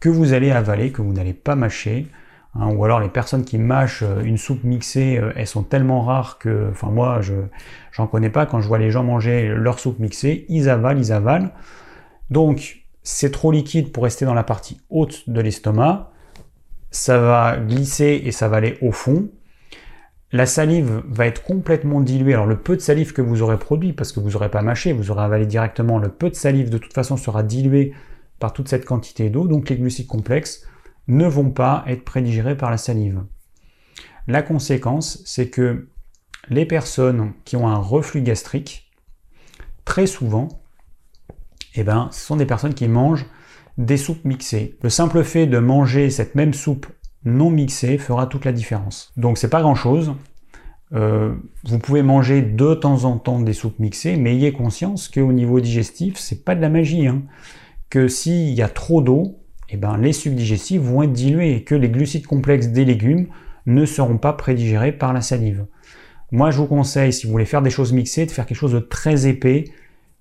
[0.00, 2.08] que vous allez avaler, que vous n'allez pas mâcher,
[2.54, 6.02] Hein, ou alors les personnes qui mâchent euh, une soupe mixée, euh, elles sont tellement
[6.02, 7.34] rares que, enfin moi, je
[7.92, 8.46] j'en connais pas.
[8.46, 11.50] Quand je vois les gens manger leur soupe mixée, ils avalent, ils avalent.
[12.30, 16.10] Donc c'est trop liquide pour rester dans la partie haute de l'estomac.
[16.90, 19.28] Ça va glisser et ça va aller au fond.
[20.32, 22.34] La salive va être complètement diluée.
[22.34, 24.92] Alors le peu de salive que vous aurez produit, parce que vous n'aurez pas mâché,
[24.92, 27.92] vous aurez avalé directement, le peu de salive de toute façon sera dilué
[28.38, 30.64] par toute cette quantité d'eau, donc les glucides complexes
[31.10, 33.22] ne vont pas être prédigérés par la salive.
[34.26, 35.88] La conséquence, c'est que
[36.48, 38.90] les personnes qui ont un reflux gastrique,
[39.84, 40.48] très souvent,
[41.74, 43.26] eh ben, ce sont des personnes qui mangent
[43.76, 44.78] des soupes mixées.
[44.82, 46.86] Le simple fait de manger cette même soupe
[47.24, 49.12] non mixée fera toute la différence.
[49.16, 50.14] Donc c'est pas grand chose.
[50.92, 51.34] Euh,
[51.64, 55.60] vous pouvez manger de temps en temps des soupes mixées, mais ayez conscience qu'au niveau
[55.60, 57.06] digestif, c'est pas de la magie.
[57.06, 57.22] Hein.
[57.90, 59.39] Que s'il y a trop d'eau,
[59.72, 60.12] eh ben, les
[60.78, 63.28] vont être dilués et que les glucides complexes des légumes
[63.66, 65.66] ne seront pas prédigérés par la salive.
[66.32, 68.72] Moi, je vous conseille, si vous voulez faire des choses mixées, de faire quelque chose
[68.72, 69.64] de très épais,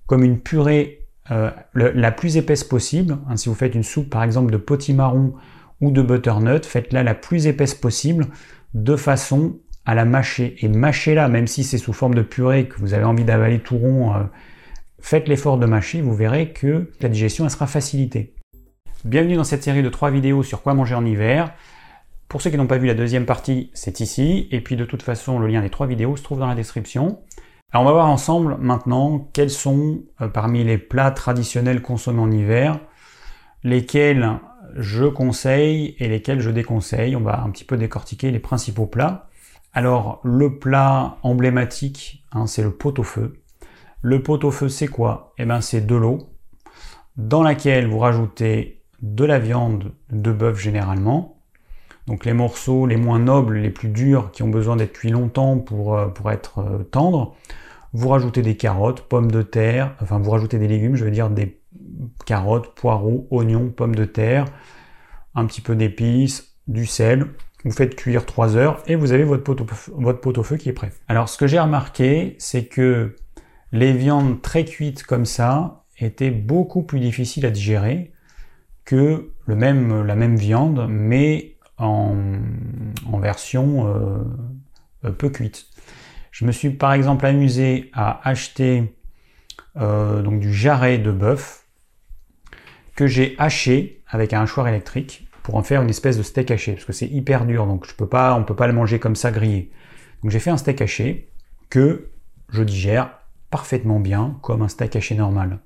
[0.07, 3.17] comme une purée euh, la plus épaisse possible.
[3.27, 5.33] Hein, si vous faites une soupe, par exemple, de potimarron
[5.81, 8.27] ou de butternut, faites-la la plus épaisse possible,
[8.73, 10.55] de façon à la mâcher.
[10.59, 13.77] Et mâchez-la, même si c'est sous forme de purée, que vous avez envie d'avaler tout
[13.77, 14.23] rond, euh,
[14.99, 18.33] faites l'effort de mâcher, vous verrez que la digestion sera facilitée.
[19.05, 21.53] Bienvenue dans cette série de trois vidéos sur quoi manger en hiver.
[22.27, 24.49] Pour ceux qui n'ont pas vu la deuxième partie, c'est ici.
[24.51, 27.21] Et puis de toute façon, le lien des trois vidéos se trouve dans la description.
[27.71, 32.29] Alors on va voir ensemble maintenant quels sont euh, parmi les plats traditionnels consommés en
[32.29, 32.81] hiver,
[33.63, 34.37] lesquels
[34.75, 37.15] je conseille et lesquels je déconseille.
[37.15, 39.29] On va un petit peu décortiquer les principaux plats.
[39.71, 43.39] Alors le plat emblématique, hein, c'est le pot-au-feu.
[44.01, 45.33] Le pot-au-feu, c'est quoi?
[45.37, 46.17] Eh bien, c'est de l'eau
[47.15, 51.41] dans laquelle vous rajoutez de la viande de bœuf généralement.
[52.07, 55.57] Donc les morceaux les moins nobles, les plus durs, qui ont besoin d'être cuits longtemps
[55.59, 57.35] pour, euh, pour être euh, tendres.
[57.93, 61.29] Vous rajoutez des carottes, pommes de terre, enfin vous rajoutez des légumes, je veux dire
[61.29, 61.59] des
[62.25, 64.45] carottes, poireaux, oignons, pommes de terre,
[65.35, 67.25] un petit peu d'épices, du sel,
[67.65, 69.65] vous faites cuire 3 heures et vous avez votre pot, au,
[70.01, 70.91] votre pot au feu qui est prêt.
[71.07, 73.15] Alors ce que j'ai remarqué, c'est que
[73.71, 78.13] les viandes très cuites comme ça étaient beaucoup plus difficiles à digérer
[78.89, 82.15] que le même, la même viande, mais en,
[83.21, 83.87] version
[85.03, 85.67] euh, peu cuite.
[86.31, 88.95] Je me suis par exemple amusé à acheter
[89.77, 91.67] euh, donc du jarret de bœuf
[92.95, 96.71] que j'ai haché avec un hachoir électrique pour en faire une espèce de steak haché,
[96.73, 99.15] parce que c'est hyper dur, donc je peux pas, on peut pas le manger comme
[99.15, 99.71] ça grillé.
[100.23, 101.29] Donc j'ai fait un steak haché
[101.69, 102.09] que
[102.51, 103.11] je digère
[103.51, 105.59] parfaitement bien comme un steak haché normal.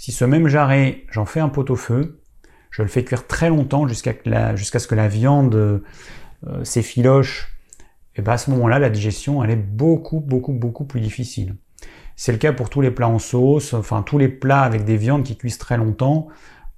[0.00, 2.22] Si ce même jarret, j'en fais un pot au feu,
[2.70, 7.52] je le fais cuire très longtemps jusqu'à ce que la viande euh, s'effiloche,
[8.16, 11.54] et bien à ce moment-là, la digestion, elle est beaucoup, beaucoup, beaucoup plus difficile.
[12.16, 14.96] C'est le cas pour tous les plats en sauce, enfin tous les plats avec des
[14.96, 16.28] viandes qui cuisent très longtemps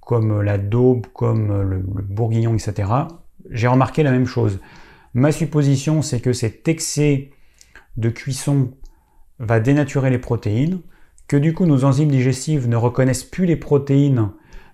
[0.01, 2.91] comme la daube, comme le, bourguignon, etc.,
[3.49, 4.59] j'ai remarqué la même chose.
[5.13, 7.29] Ma supposition, c'est que cet excès
[7.95, 8.73] de cuisson
[9.39, 10.81] va dénaturer les protéines,
[11.37, 14.29] du coup nos enzymes digestives ne reconnaissent plus les protéines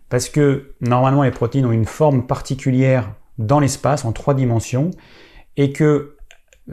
[0.09, 4.91] parce que normalement les protéines ont une forme particulière dans l'espace en trois dimensions
[5.57, 6.15] et que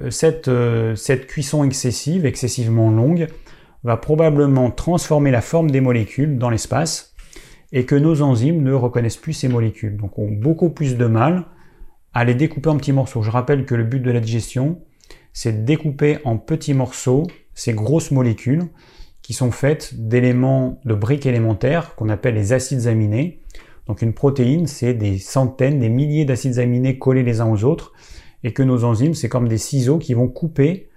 [0.01, 3.29] euh, cette, euh, cette cuisson excessive, excessivement longue,
[3.85, 7.15] va probablement transformer la forme des molécules dans l'espace
[7.73, 9.97] et que nos enzymes ne reconnaissent plus ces molécules.
[9.97, 11.47] Donc ont beaucoup plus de mal
[12.15, 13.23] à les découper en petits morceaux.
[13.23, 14.81] Je rappelle que le but de la digestion,
[15.33, 18.65] c'est de découper en petits morceaux ces grosses molécules
[19.27, 23.41] qui sont faites d'éléments de briques élémentaires qu'on appelle les acides aminés.
[23.89, 27.93] Donc une protéine, c'est des centaines, des milliers d'acides aminés collés les uns aux autres,
[28.45, 30.91] et que nos enzymes, c'est comme des ciseaux qui vont couper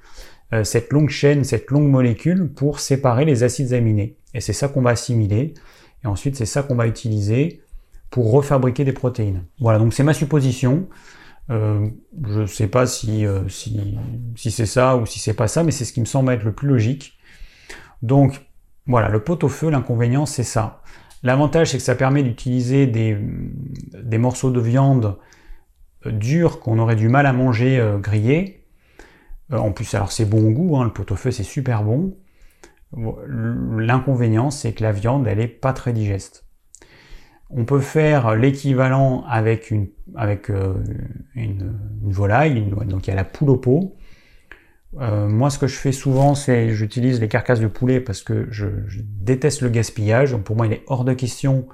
[0.54, 4.16] euh, cette longue chaîne, cette longue molécule pour séparer les acides aminés.
[4.36, 5.56] Et c'est ça qu'on va assimiler.
[6.04, 7.64] Et ensuite, c'est ça qu'on va utiliser
[8.12, 9.46] pour refabriquer des protéines.
[9.60, 10.88] Voilà, donc c'est ma supposition.
[11.50, 11.88] Euh,
[12.28, 13.98] je ne sais pas si, euh, si,
[14.36, 16.44] si c'est ça ou si c'est pas ça, mais c'est ce qui me semble être
[16.44, 17.19] le plus logique.
[18.02, 18.42] Donc
[18.88, 20.82] voilà, le pot au feu, l'inconvénient, c'est ça.
[21.24, 25.18] L'avantage, c'est que ça permet d'utiliser des, morceaux de viande
[26.06, 28.66] euh, durs qu'on aurait du mal à manger grillés.
[29.52, 32.18] en plus, alors c'est bon goût, hein, le pot au feu, c'est super bon.
[32.94, 36.46] L'inconvénient, c'est que la viande, elle est pas très digeste.
[37.52, 40.76] On peut faire l'équivalent avec une, avec, euh,
[41.36, 43.96] une, volaille, donc il y a la poule au pot.
[44.98, 48.48] Euh, moi, ce que je fais souvent, c'est j'utilise les carcasses de poulet parce que
[48.50, 48.68] je,
[49.04, 50.32] déteste le gaspillage.
[50.32, 51.68] Donc pour moi, il est hors de question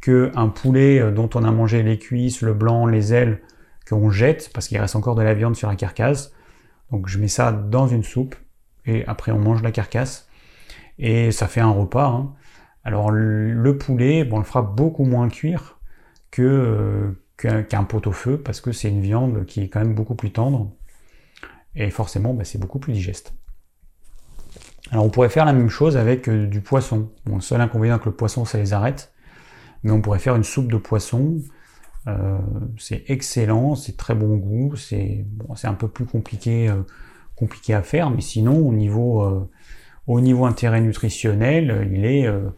[0.00, 3.40] qu'un poulet euh, dont on a mangé les cuisses, le blanc, les ailes,
[3.88, 6.32] qu'on jette parce qu'il reste encore de la viande sur la carcasse.
[6.90, 8.34] Donc je mets ça dans une soupe
[8.86, 10.28] et après on mange la carcasse
[10.98, 12.08] et ça fait un repas.
[12.08, 12.34] Hein.
[12.84, 15.80] Alors le poulet, bon, on le fera beaucoup moins cuire
[16.38, 20.14] euh, qu'un pot au feu parce que c'est une viande qui est quand même beaucoup
[20.14, 20.70] plus tendre
[21.74, 23.34] et forcément bah, c'est beaucoup plus digeste.
[24.90, 27.10] Alors on pourrait faire la même chose avec euh, du poisson.
[27.26, 29.12] Bon, le seul inconvénient que le poisson ça les arrête,
[29.82, 31.38] mais on pourrait faire une soupe de poisson.
[32.06, 32.38] Euh,
[32.78, 35.26] c'est excellent, c'est très bon goût, c'est
[35.64, 36.72] un peu plus compliqué,
[37.36, 39.48] compliqué à faire, mais sinon au niveau
[40.10, 42.50] au niveau intérêt nutritionnel, il est, euh,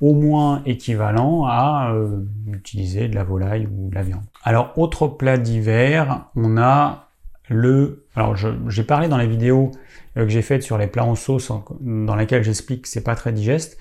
[0.00, 4.24] au moins équivalent à euh, utiliser de la volaille ou de la viande.
[4.44, 7.08] Alors autre plat d'hiver, on a
[7.48, 8.04] le...
[8.18, 9.70] Alors j'ai parlé dans la vidéo
[10.16, 13.14] euh, que j'ai faite sur les plats en sauce dans laquelle j'explique que c'est pas
[13.14, 13.78] très digeste.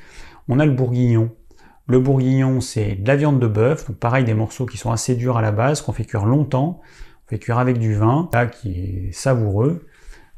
[0.48, 1.32] On a le bourguignon.
[1.88, 5.16] Le bourguignon, c'est de la viande de bœuf, donc pareil des morceaux qui sont assez
[5.16, 6.82] durs à la base, qu'on fait cuire longtemps,
[7.26, 9.88] on fait cuire avec du vin, là qui est savoureux.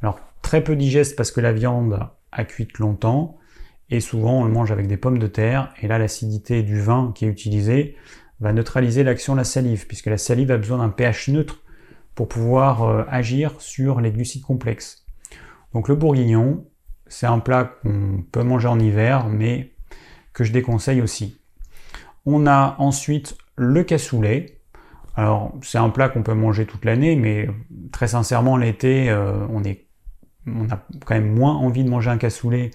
[0.02, 2.00] Alors très peu digeste parce que la viande
[2.32, 3.36] a cuite longtemps,
[3.89, 7.12] et souvent on le mange avec des pommes de terre, et là l'acidité du vin
[7.14, 7.97] qui est utilisé
[8.39, 11.64] va neutraliser l'action de la salive, puisque la salive a besoin d'un pH neutre
[12.16, 15.05] pour pouvoir euh, agir sur les glucides complexes.
[15.74, 16.66] Donc le bourguignon,
[17.07, 19.74] c'est un plat qu'on peut manger en hiver, mais
[20.34, 21.41] que je déconseille aussi.
[22.26, 24.62] On a ensuite le cassoulet.
[25.16, 27.49] Alors c'est un plat qu'on peut manger toute l'année, mais
[27.91, 29.62] très sincèrement l'été, euh, on,
[30.47, 32.72] on a quand même moins envie de manger un cassoulet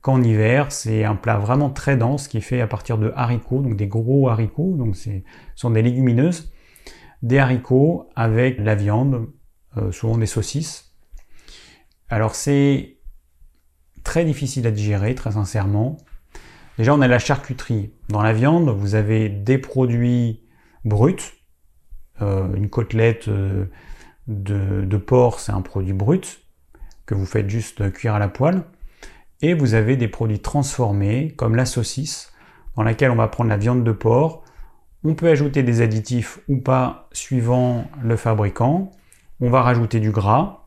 [0.00, 0.72] qu'en hiver.
[0.72, 3.86] C'est un plat vraiment très dense qui est fait à partir de haricots, donc des
[3.86, 5.10] gros haricots, donc ce
[5.54, 6.52] sont des légumineuses,
[7.24, 9.30] des haricots avec la viande,
[9.78, 10.94] euh, souvent des saucisses.
[12.10, 12.98] Alors c'est
[14.04, 15.96] très difficile à digérer, très sincèrement.
[16.76, 17.94] Déjà, on a la charcuterie.
[18.10, 20.42] Dans la viande, vous avez des produits
[20.84, 21.16] bruts.
[22.20, 23.64] Euh, une côtelette euh,
[24.26, 26.42] de, porc, c'est un produit brut
[27.06, 28.64] que vous faites juste cuire à la poêle.
[29.40, 32.32] Et vous avez des produits transformés, comme la saucisse,
[32.76, 34.43] dans laquelle on va prendre la viande de porc.
[35.04, 38.90] On peut ajouter des additifs ou pas, suivant le fabricant.
[39.40, 40.66] On va rajouter du gras.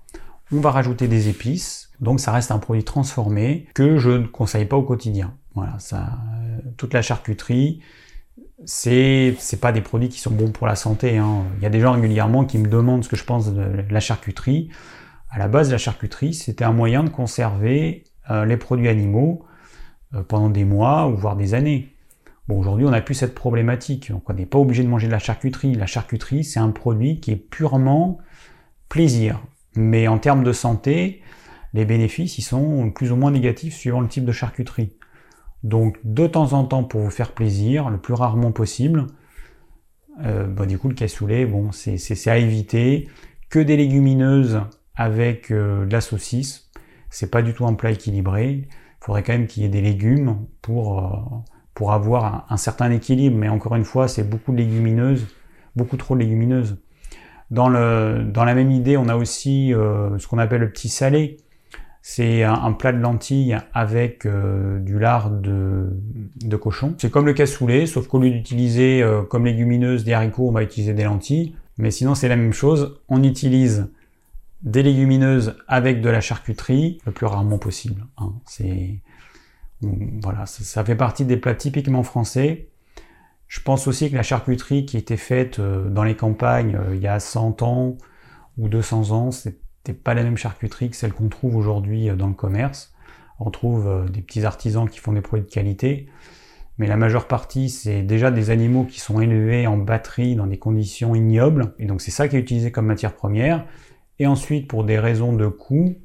[0.52, 1.92] On va rajouter des épices.
[2.00, 5.34] Donc ça reste un produit transformé que je ne conseille pas au quotidien.
[5.56, 5.98] Voilà, euh,
[6.78, 7.82] toute la charcuterie,
[8.66, 11.18] c'est c'est pas des produits qui sont bons pour la santé.
[11.18, 11.44] Hein.
[11.58, 14.00] Il y a des gens régulièrement qui me demandent ce que je pense de la
[14.00, 14.70] charcuterie.
[15.32, 19.46] À la base, la charcuterie, c'était un moyen de conserver euh, les produits animaux
[20.14, 21.97] euh, pendant des mois ou voire des années.
[22.50, 24.12] Aujourd'hui, on n'a plus cette problématique.
[24.26, 25.74] On n'est pas obligé de manger de la charcuterie.
[25.76, 28.20] La charcuterie, c'est un produit qui est purement
[28.88, 29.42] plaisir.
[29.76, 31.22] Mais en termes de santé,
[31.74, 34.94] les bénéfices, ils sont plus ou moins négatifs suivant le type de charcuterie.
[35.64, 39.08] Donc de temps en temps pour vous faire plaisir, le plus rarement possible.
[40.24, 43.10] Euh, bah, du coup le cassoulet, bon, c'est à éviter.
[43.50, 44.62] Que des légumineuses
[44.96, 46.70] avec euh, de la saucisse,
[47.10, 48.68] c'est pas du tout un plat équilibré.
[48.70, 51.12] Il faudrait quand même qu'il y ait des légumes pour, euh,
[51.78, 53.38] pour avoir un, certain équilibre.
[53.38, 55.28] Mais encore une fois, c'est beaucoup de légumineuses,
[55.76, 56.78] beaucoup trop de légumineuses.
[57.52, 61.38] Dans, le, dans la même idée, on a aussi ce qu'on appelle le petit salé.
[62.10, 66.96] C'est un, plat de lentilles avec euh, du lard de, cochon.
[66.98, 70.64] C'est comme le cassoulet, sauf qu'au lieu d'utiliser euh, comme légumineuse des haricots, on va
[70.64, 71.58] utiliser des lentilles.
[71.78, 73.02] Mais sinon, c'est la même chose.
[73.10, 73.90] On utilise
[74.64, 78.06] des légumineuses avec de la charcuterie, le plus rarement possible.
[78.18, 78.32] Hein.
[78.46, 79.02] C'est
[79.82, 82.70] voilà, ça, fait partie des plats typiquement français.
[83.48, 87.08] Je pense aussi que la charcuterie qui était faite euh, dans les campagnes il y
[87.08, 87.98] a 100 ans
[88.58, 89.62] ou 200 ans, c'est
[90.04, 92.94] pas la même charcuterie que celle qu'on trouve aujourd'hui euh, dans le commerce.
[93.40, 96.08] On trouve euh, des petits artisans qui font des produits de qualité,
[96.78, 100.58] mais la majeure partie, c'est déjà des animaux qui sont élevés en batterie dans des
[100.58, 103.66] conditions ignobles, et donc c'est ça qui est utilisé comme matière première.
[104.20, 105.96] Et ensuite, pour des raisons de coût,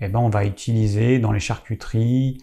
[0.00, 2.38] eh ben, on va utiliser dans les charcuteries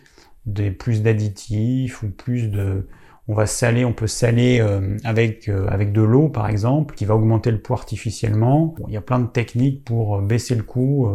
[0.54, 2.88] des plus d'additifs ou plus de,
[3.30, 7.06] on va saler, on peut saler euh, avec, euh, avec de l'eau par exemple, qui
[7.06, 8.76] va augmenter le poids artificiellement.
[8.88, 11.08] il y a plein de techniques pour euh, baisser le coût.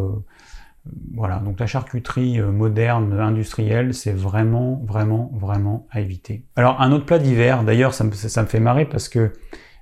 [1.13, 6.45] voilà, donc la charcuterie moderne, industrielle, c'est vraiment, vraiment, vraiment à éviter.
[6.55, 9.33] Alors un autre plat d'hiver, d'ailleurs ça me, ça me fait marrer parce que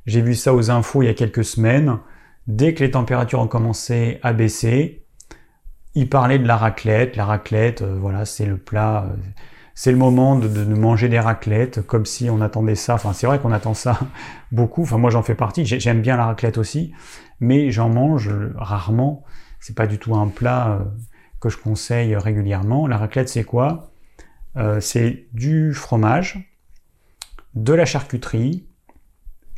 [0.07, 1.99] j'ai vu ça aux infos il y a quelques semaines.
[2.47, 5.02] Dès que les températures ont commencé à baisser,
[5.95, 7.15] ils parlaient de la raclette.
[7.15, 9.07] La raclette, voilà, c'est le plat
[9.75, 12.93] c'est le moment de, manger des raclettes, comme si on attendait ça.
[12.95, 13.99] Enfin, c'est vrai qu'on attend ça
[14.51, 14.83] beaucoup.
[14.83, 15.65] Enfin, moi, j'en fais partie.
[15.65, 16.93] J'aime bien la raclette aussi,
[17.39, 19.23] mais j'en mange rarement.
[19.59, 20.83] C'est pas du tout un plat euh,
[21.39, 22.85] que je conseille régulièrement.
[22.87, 23.91] La raclette, c'est quoi?
[24.57, 26.53] Euh, C'est du fromage,
[27.55, 28.67] de la charcuterie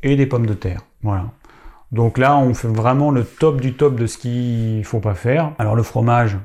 [0.02, 0.82] et des pommes de terre.
[1.02, 1.32] Voilà.
[1.96, 5.54] Donc là, on fait vraiment le top du top de ce qu'il faut pas faire.
[5.58, 6.38] Alors le fromage,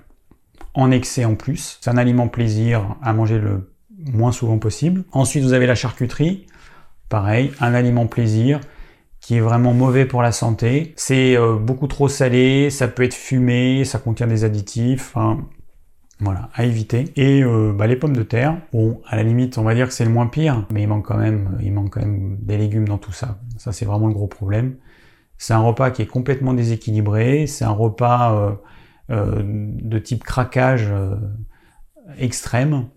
[0.75, 1.79] en excès en plus.
[1.81, 3.69] C'est un aliment plaisir à manger le
[4.13, 5.03] moins souvent possible.
[5.11, 6.47] Ensuite, vous avez la charcuterie.
[7.09, 8.61] Pareil, un aliment plaisir
[9.21, 10.95] qui est vraiment mauvais pour la santé.
[10.97, 15.17] C'est euh, beaucoup trop salé, ça peut être fumé, ça contient des additifs.
[16.21, 17.07] voilà, à éviter.
[17.17, 19.95] Et euh, bah, les pommes de terre, bon, à la limite, on va dire que
[19.95, 22.87] c'est le moins pire, mais il manque quand même, il manque quand même des légumes
[22.87, 23.41] dans tout ça.
[23.59, 24.77] Ça, c'est vraiment le gros problème.
[25.41, 27.47] C'est un repas qui est complètement déséquilibré.
[27.47, 28.53] C'est un repas euh,
[29.11, 31.17] euh, de type craquage euh,
[32.19, 32.89] extrême.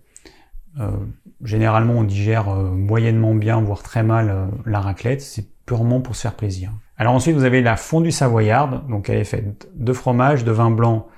[1.42, 5.22] généralement, on digère moyennement bien, voire très mal la raclette.
[5.22, 6.70] C'est purement pour se faire plaisir.
[6.98, 8.86] Alors ensuite, vous avez la fondue savoyarde.
[8.88, 11.08] Donc elle est faite de fromage, de vin blanc,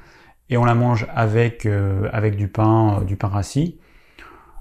[0.48, 1.66] et on la mange avec,
[2.12, 3.80] avec du pain, du pain rassis.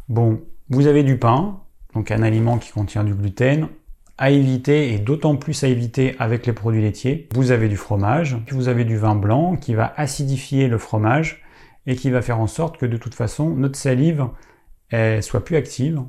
[0.09, 1.59] Bon, vous avez du pain,
[1.93, 3.67] donc un aliment qui contient du gluten,
[4.17, 7.27] à éviter, et d'autant plus à éviter avec les produits laitiers.
[7.33, 11.43] Vous avez du fromage, vous avez du vin blanc qui va acidifier le fromage
[11.85, 14.27] et qui va faire en sorte que de toute façon notre salive
[15.21, 16.01] soit plus active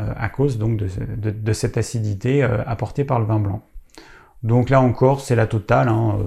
[0.00, 3.62] euh, à cause donc de, cette acidité euh, apportée par le vin blanc.
[4.42, 6.18] Donc là encore, c'est la totale, hein,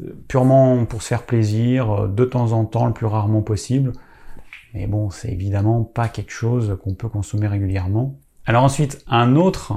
[0.00, 3.92] euh, purement pour se faire plaisir, de temps en temps, le plus rarement possible.
[4.74, 8.18] Mais bon, c'est évidemment pas quelque chose qu'on peut consommer régulièrement.
[8.46, 9.74] Alors ensuite, un autre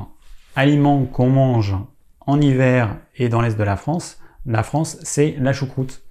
[0.55, 1.75] aliment qu'on mange
[2.21, 6.03] en hiver et dans l'est de la France, la France, c'est la choucroute.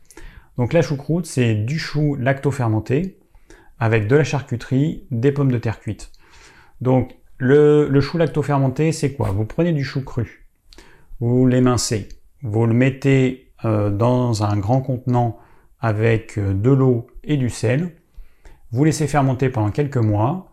[0.57, 3.19] Donc la choucroute, c'est du chou lacto-fermenté
[3.79, 6.13] avec de la charcuterie, des pommes de terre cuites.
[6.81, 9.31] Donc le, le chou lacto-fermenté, c'est quoi?
[9.31, 10.47] Vous prenez du chou cru,
[11.21, 12.09] vous l'émincez,
[12.43, 15.39] vous le mettez euh, dans un grand contenant
[15.81, 17.93] avec euh, de l'eau et du sel,
[18.71, 20.53] vous laissez fermenter pendant quelques mois,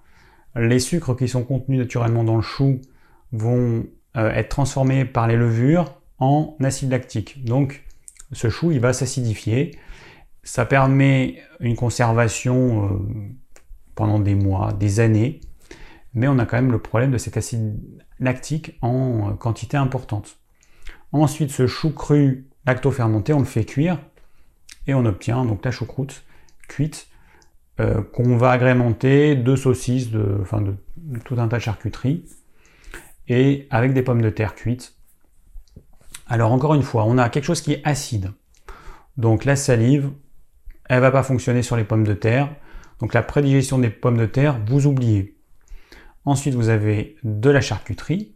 [0.55, 2.81] les sucres qui sont contenus naturellement dans le chou
[3.31, 3.85] vont
[4.17, 7.43] euh, être transformés par les levures en acide lactique.
[7.45, 7.83] Donc
[8.31, 9.77] ce chou, il va s'acidifier.
[10.43, 12.99] Ça permet une conservation euh,
[13.95, 15.39] pendant des mois, des années,
[16.13, 17.79] mais on a quand même le problème de cet acide
[18.19, 20.37] lactique en euh, quantité importante.
[21.13, 23.99] Ensuite, ce chou cru lacto-fermenté, on le fait cuire
[24.87, 26.23] et on obtient donc la choucroute
[26.67, 27.07] cuite
[28.13, 30.43] qu'on va agrémenter de saucisses, de,
[30.97, 32.25] de tout un tas de charcuteries
[33.69, 34.95] avec des pommes de terre cuites.
[36.27, 38.31] Alors encore une fois, on a quelque chose qui est acide.
[39.17, 40.11] Donc la salive,
[40.89, 42.49] elle va pas fonctionner sur les pommes de terre.
[42.99, 45.37] Donc la prédigestion des pommes de terre, vous oubliez.
[46.25, 48.35] Ensuite, vous avez de la charcuterie.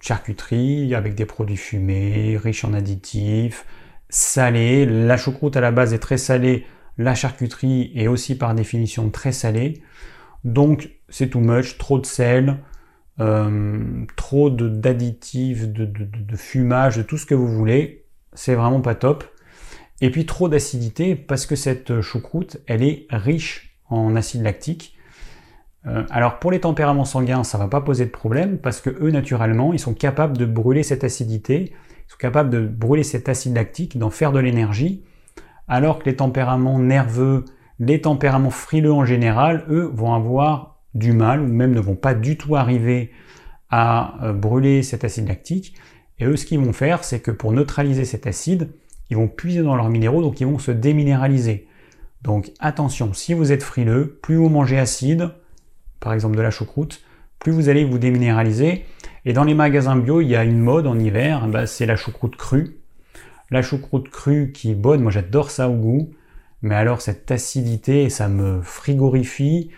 [0.00, 3.66] Charcuterie avec des produits fumés, riches en additifs,
[4.08, 4.86] salés.
[4.86, 6.66] La choucroute à la base est très salée.
[6.96, 9.82] La charcuterie est aussi par définition très salée.
[10.44, 12.58] Donc c'est too much, trop de sel,
[13.20, 18.94] euh, trop d'additifs, de, de, fumage, de tout ce que vous voulez, c'est vraiment pas
[18.94, 19.24] top.
[20.00, 24.96] Et puis trop d'acidité parce que cette choucroute, elle est riche en acide lactique.
[25.86, 29.10] Euh, alors pour les tempéraments sanguins, ça va pas poser de problème parce que eux
[29.10, 33.54] naturellement, ils sont capables de brûler cette acidité, ils sont capables de brûler cet acide
[33.56, 35.02] lactique, d'en faire de l'énergie,
[35.66, 37.44] alors que les tempéraments nerveux,
[37.80, 42.14] les tempéraments frileux en général, eux, vont avoir du mal, ou même ne vont pas
[42.14, 43.12] du tout arriver
[43.70, 45.74] à euh, brûler cet acide lactique.
[46.18, 48.70] Et eux, ce qu'ils vont faire, c'est que pour neutraliser cet acide,
[49.10, 51.66] ils vont puiser dans leurs minéraux, donc ils vont se déminéraliser.
[52.22, 55.30] Donc attention, si vous êtes frileux, plus vous mangez acide,
[56.00, 57.02] par exemple de la choucroute,
[57.38, 58.84] plus vous allez vous déminéraliser.
[59.24, 61.96] Et dans les magasins bio, il y a une mode en hiver, bah, c'est la
[61.96, 62.78] choucroute crue.
[63.50, 66.10] La choucroute crue qui est bonne, moi j'adore ça au goût,
[66.62, 69.70] mais alors cette acidité, ça me frigorifie,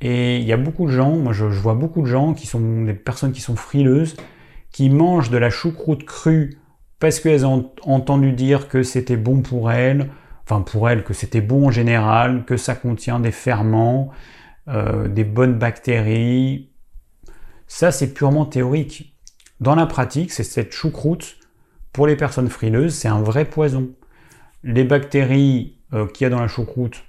[0.00, 2.84] et il y a beaucoup de gens, moi je, vois beaucoup de gens qui sont
[2.84, 4.16] des personnes qui sont frileuses,
[4.70, 6.58] qui mangent de la choucroute crue
[7.00, 10.10] parce qu'elles ont entendu dire que c'était bon pour elles,
[10.44, 14.10] enfin pour elles, que c'était bon en général, que ça contient des ferments,
[14.68, 16.70] euh, des bonnes bactéries.
[17.66, 19.16] Ça c'est purement théorique.
[19.60, 21.36] Dans la pratique, c'est cette choucroute,
[21.92, 23.90] pour les personnes frileuses, c'est un vrai poison.
[24.62, 27.02] Les bactéries euh, qu'il y a dans la choucroute,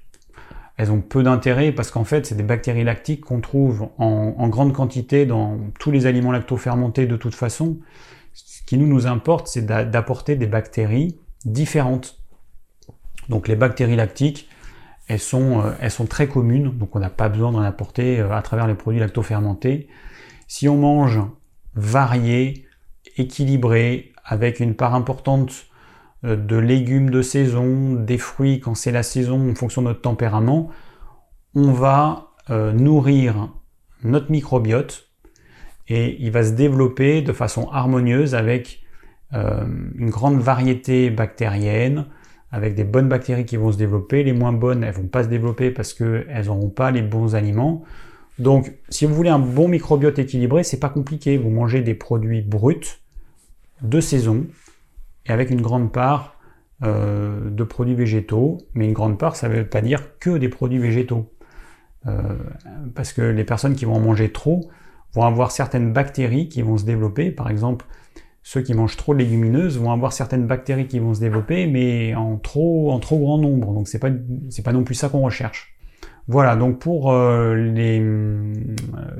[0.79, 4.71] elles ont peu d'intérêt parce qu'en fait, c'est des bactéries lactiques qu'on trouve en, grande
[4.71, 7.79] quantité dans tous les aliments lacto-fermentés de toute façon.
[8.31, 12.17] Ce qui nous, nous importe, c'est d'apporter des bactéries différentes.
[13.27, 14.47] Donc les bactéries lactiques,
[15.09, 18.31] elles sont, euh, elles sont très communes, donc on n'a pas besoin d'en apporter euh,
[18.31, 19.89] à travers les produits lacto-fermentés.
[20.47, 21.19] Si on mange
[21.75, 22.65] varié,
[23.17, 25.65] équilibré, avec une part importante
[26.23, 30.69] de légumes de saison, des fruits quand c'est la saison en fonction de notre tempérament,
[31.55, 33.53] on va euh, nourrir
[34.03, 35.09] notre microbiote
[35.87, 38.81] et il va se développer de façon harmonieuse avec
[39.33, 39.65] euh,
[39.95, 42.05] une grande variété bactérienne,
[42.51, 45.29] avec des bonnes bactéries qui vont se développer, les moins bonnes elles vont pas se
[45.29, 47.83] développer parce qu'elles n'auront pas les bons aliments.
[48.39, 52.41] Donc si vous voulez un bon microbiote équilibré, c'est pas compliqué, vous mangez des produits
[52.41, 53.01] bruts
[53.81, 54.45] de saison,
[55.31, 56.39] avec une grande part
[56.81, 60.47] euh, de produits végétaux, mais une grande part, ça ne veut pas dire que des
[60.47, 61.29] produits végétaux.
[62.07, 62.37] Euh,
[62.95, 64.69] parce que les personnes qui vont en manger trop
[65.13, 67.31] vont avoir certaines bactéries qui vont se développer.
[67.31, 67.85] Par exemple,
[68.43, 72.15] ceux qui mangent trop de légumineuses vont avoir certaines bactéries qui vont se développer, mais
[72.15, 73.73] en trop, en trop grand nombre.
[73.73, 74.11] Donc c'est pas,
[74.63, 75.75] pas non plus ça qu'on recherche.
[76.29, 78.01] Voilà, donc pour euh, les,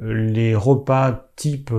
[0.01, 1.73] les, repas type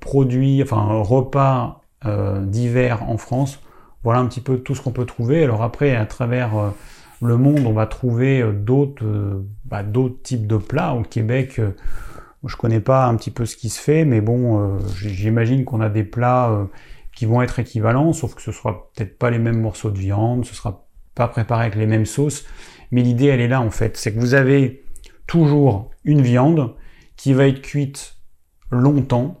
[0.00, 3.60] produits, enfin repas d'hiver en France,
[4.02, 5.44] voilà un petit peu tout ce qu'on peut trouver.
[5.44, 6.72] Alors après, à travers
[7.20, 10.94] le monde, on va trouver d'autres bah, d'autres types de plats.
[10.94, 11.60] Au Québec,
[12.44, 15.90] je connais pas un petit peu ce qui se fait, mais bon, j'imagine qu'on a
[15.90, 16.68] des plats
[17.14, 20.46] qui vont être équivalents, sauf que ce sera peut-être pas les mêmes morceaux de viande,
[20.46, 22.46] ce sera pas préparé avec les mêmes sauces,
[22.92, 24.84] mais l'idée elle est là en fait, c'est que vous avez
[25.26, 26.74] toujours une viande
[27.16, 28.16] qui va être cuite
[28.70, 29.39] longtemps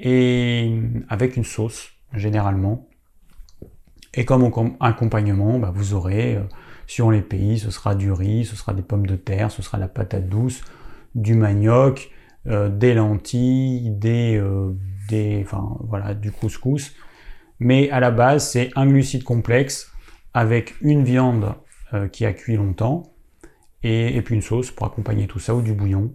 [0.00, 0.72] et
[1.08, 2.88] avec une sauce généralement.
[4.14, 6.42] Et comme accompagnement, bah, vous aurez, euh,
[6.86, 9.78] sur les pays, ce sera du riz, ce sera des pommes de terre, ce sera
[9.78, 10.64] la patate douce,
[11.14, 12.10] du manioc,
[12.46, 14.72] euh, des lentilles, des, euh,
[15.42, 16.94] enfin voilà, du couscous.
[17.60, 19.92] Mais à la base, c'est un glucide complexe
[20.32, 21.54] avec une viande
[21.92, 23.02] euh, qui a cuit longtemps
[23.82, 26.12] et, puis une sauce pour accompagner tout ça ou du bouillon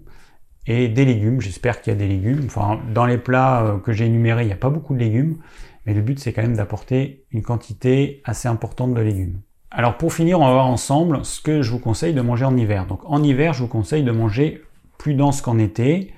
[0.68, 1.42] et des légumes.
[1.42, 2.48] J'espère qu'il y a des légumes.
[2.94, 5.38] Dans les plats euh, que j'ai énumérés, il n'y a pas beaucoup de légumes,
[5.86, 9.42] mais le but c'est quand même d'apporter une quantité assez importante de légumes.
[9.72, 12.56] Alors pour finir, on va voir ensemble ce que je vous conseille de manger en
[12.56, 12.86] hiver.
[12.88, 14.64] Donc en hiver, je vous conseille de manger
[14.98, 16.14] plus dense qu'en été,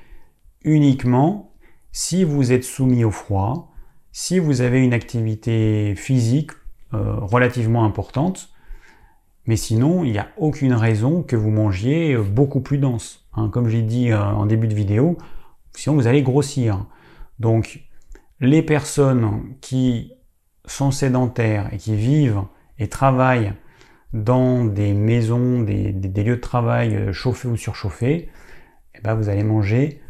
[0.64, 1.52] uniquement
[1.92, 3.72] si vous êtes soumis au froid,
[4.12, 6.52] si vous avez une activité physique
[6.94, 8.50] euh, relativement importante,
[9.48, 13.26] mais sinon, il n'y a aucune raison que vous mangiez euh, beaucoup plus dense.
[13.34, 13.50] Hein.
[13.50, 15.18] comme j'ai dit euh, en début de vidéo,
[15.74, 16.86] sinon vous allez grossir.
[17.40, 17.82] Donc,
[18.40, 20.14] les personnes qui
[20.66, 22.44] sont sédentaires et qui vivent
[22.78, 23.54] et travaillent
[24.14, 28.30] dans des maisons, des, lieux de travail chauffés ou surchauffés,
[28.96, 30.02] eh ben vous allez manger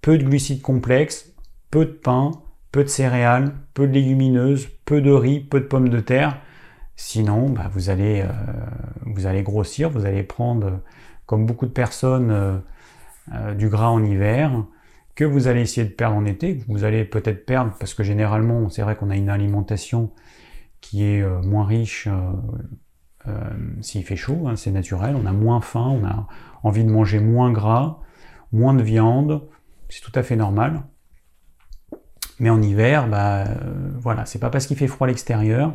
[0.00, 1.32] peu de glucides complexes,
[1.70, 2.30] peu de pain,
[2.72, 6.40] peu de céréales, peu de légumineuses, peu de riz, peu de pommes de terre.
[6.96, 8.28] Sinon, bah, vous, allez, euh,
[9.06, 10.80] vous allez grossir, vous allez prendre,
[11.26, 12.58] comme beaucoup de personnes, euh,
[13.34, 14.64] euh, du gras en hiver,
[15.14, 18.68] que vous allez essayer de perdre en été, vous allez peut-être perdre, parce que généralement,
[18.68, 20.10] c'est vrai qu'on a une alimentation
[20.80, 22.08] qui est moins riche
[23.82, 26.26] s'il fait chaud, hein, c'est naturel, on a moins faim, on a
[26.64, 28.00] envie de manger moins gras,
[28.52, 29.42] moins de viande,
[29.88, 30.82] c'est tout à fait normal.
[32.40, 33.44] Mais en hiver, bah,
[33.98, 35.74] voilà, c'est pas parce qu'il fait froid à l'extérieur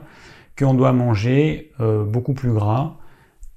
[0.57, 2.97] qu'on doit manger euh, beaucoup plus gras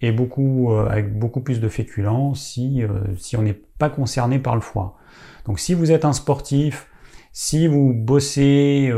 [0.00, 2.82] et beaucoup, euh, avec beaucoup plus de féculents si,
[3.16, 4.98] si on n'est pas concerné par le froid.
[5.46, 6.88] Donc si vous êtes un sportif,
[7.32, 8.92] si vous bossez,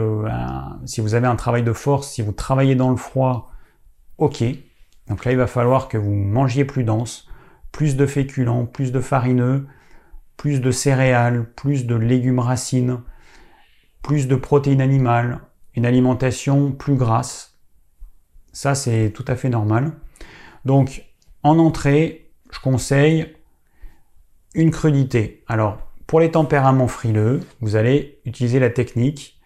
[0.86, 3.52] si vous avez un travail de force, si vous travaillez dans le froid,
[4.18, 4.42] ok.
[5.08, 7.28] Donc là, il va falloir que vous mangiez plus dense,
[7.72, 9.66] plus de féculents, plus de farineux,
[10.36, 13.00] plus de céréales, plus de légumes racines,
[14.02, 15.40] plus de protéines animales,
[15.74, 17.51] une alimentation plus grasse.
[18.52, 19.92] Ça, c'est tout à fait normal.
[20.64, 21.04] Donc,
[21.42, 23.34] en entrée, je conseille
[24.54, 25.42] une crudité.
[25.48, 29.40] Alors, pour les tempéraments frileux, vous allez utiliser la technique.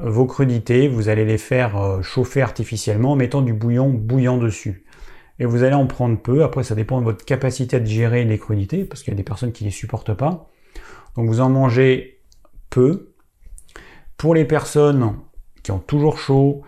[0.00, 4.84] Vos crudités, vous allez les faire euh, chauffer artificiellement en mettant du bouillon bouillant dessus.
[5.38, 6.42] Et vous allez en prendre peu.
[6.42, 9.24] Après, ça dépend de votre capacité à digérer les crudités, parce qu'il y a des
[9.24, 10.48] personnes qui ne les supportent pas.
[11.16, 12.20] Donc, vous en mangez
[12.70, 13.14] peu,
[14.16, 15.16] pour les personnes
[15.62, 16.62] qui ont toujours chaud,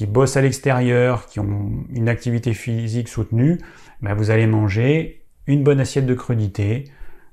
[0.00, 3.58] qui bossent à l'extérieur, qui ont une activité physique soutenue,
[4.00, 6.84] ben vous allez manger une bonne assiette de crudité,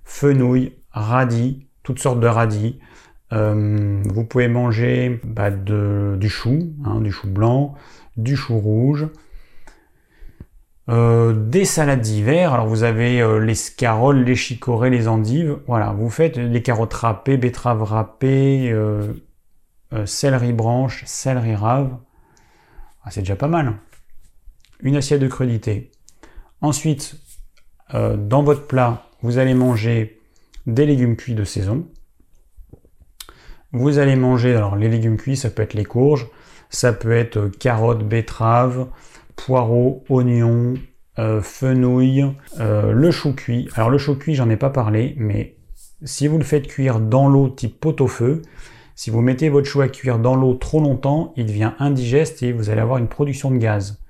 [0.03, 2.77] fenouil, radis, toutes sortes de radis.
[3.31, 7.76] Euh, vous pouvez manger bah, du chou, hein, du chou blanc,
[8.18, 9.07] du chou rouge,
[10.89, 12.53] euh, des salades d'hiver.
[12.53, 15.60] Alors vous avez euh, les scaroles, les chicorées, les endives.
[15.68, 18.76] Voilà, vous faites les carottes râpées, betteraves râpées,
[20.03, 21.98] céleri branche, céleri rave.
[23.07, 23.73] Ah, c'est déjà pas mal.
[24.81, 25.91] Une assiette de crudité.
[26.59, 27.15] Ensuite,
[27.93, 30.19] euh, dans votre plat, vous allez manger
[30.65, 31.88] des légumes cuits de saison.
[33.71, 36.27] Vous allez manger, alors les légumes cuits, ça peut être les courges,
[36.69, 38.89] ça peut être euh, carottes, betteraves,
[39.38, 40.73] poireaux, oignons,
[41.15, 42.25] fenouil,
[42.59, 43.69] le chou cuit.
[43.75, 45.55] Alors le chou cuit, j'en ai pas parlé, mais
[46.03, 48.41] si vous le faites cuire dans l'eau type pot-au-feu,
[48.97, 52.51] si vous mettez votre chou à cuire dans l'eau trop longtemps, il devient indigeste et
[52.51, 54.01] vous allez avoir une production de gaz.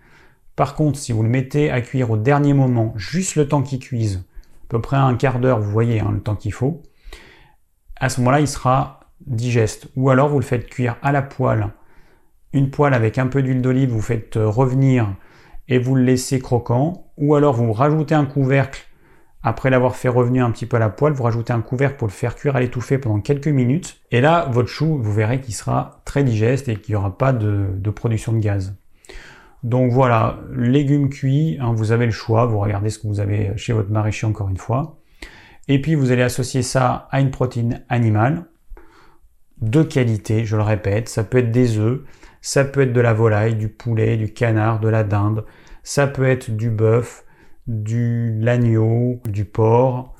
[0.56, 3.80] Par contre, si vous le mettez à cuire au dernier moment, juste le temps qu'il
[3.80, 4.24] cuise,
[4.64, 6.84] à peu près un quart d'heure, vous voyez hein, le temps qu'il faut,
[7.98, 9.90] à ce moment-là, il sera digeste.
[9.98, 11.68] Ou alors vous le faites cuire à la poêle,
[12.54, 15.14] une poêle avec un peu d'huile d'olive, vous faites euh, revenir
[15.68, 17.12] et vous le laissez croquant.
[17.18, 18.87] Ou alors vous rajoutez un couvercle
[19.48, 22.08] après l'avoir fait revenir un petit peu à la poêle, vous rajoutez un couvercle pour
[22.08, 24.02] le faire cuire à l'étouffée pendant quelques minutes.
[24.12, 27.32] Et là, votre chou, vous verrez qu'il sera très digeste et qu'il n'y aura pas
[27.32, 28.76] de, production de gaz.
[29.64, 33.54] Donc voilà, légumes cuits, hein, vous avez le choix, vous regardez ce que vous avez
[33.56, 35.00] chez votre maraîcher encore une fois.
[35.70, 38.46] Et puis vous allez associer ça à une protéine animale
[39.62, 42.02] de qualité, je le répète, ça peut être des œufs,
[42.42, 45.46] ça peut être de la volaille, du poulet, du canard, de la dinde,
[45.84, 47.24] ça peut être du bœuf,
[47.68, 50.16] du l'agneau, du porc.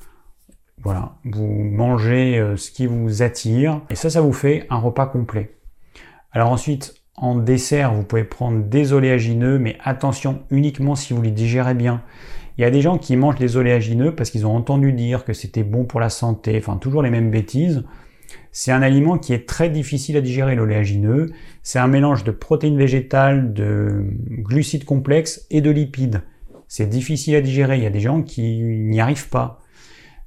[0.82, 5.06] Voilà, vous mangez euh, ce qui vous attire et ça, ça vous fait un repas
[5.06, 5.56] complet.
[6.30, 11.32] Alors ensuite, en dessert, vous pouvez prendre des oléagineux, mais attention uniquement si vous les
[11.32, 12.02] digérez bien.
[12.56, 15.32] Il y a des gens qui mangent des oléagineux parce qu'ils ont entendu dire que
[15.32, 17.84] c'était bon pour la santé, enfin toujours les mêmes bêtises.
[18.52, 21.30] C'est un aliment qui est très difficile à digérer, l'oléagineux.
[21.62, 26.22] C'est un mélange de protéines végétales, de glucides complexes et de lipides.
[26.68, 27.78] C'est difficile à digérer.
[27.78, 29.60] Il y a des gens qui n'y arrivent pas.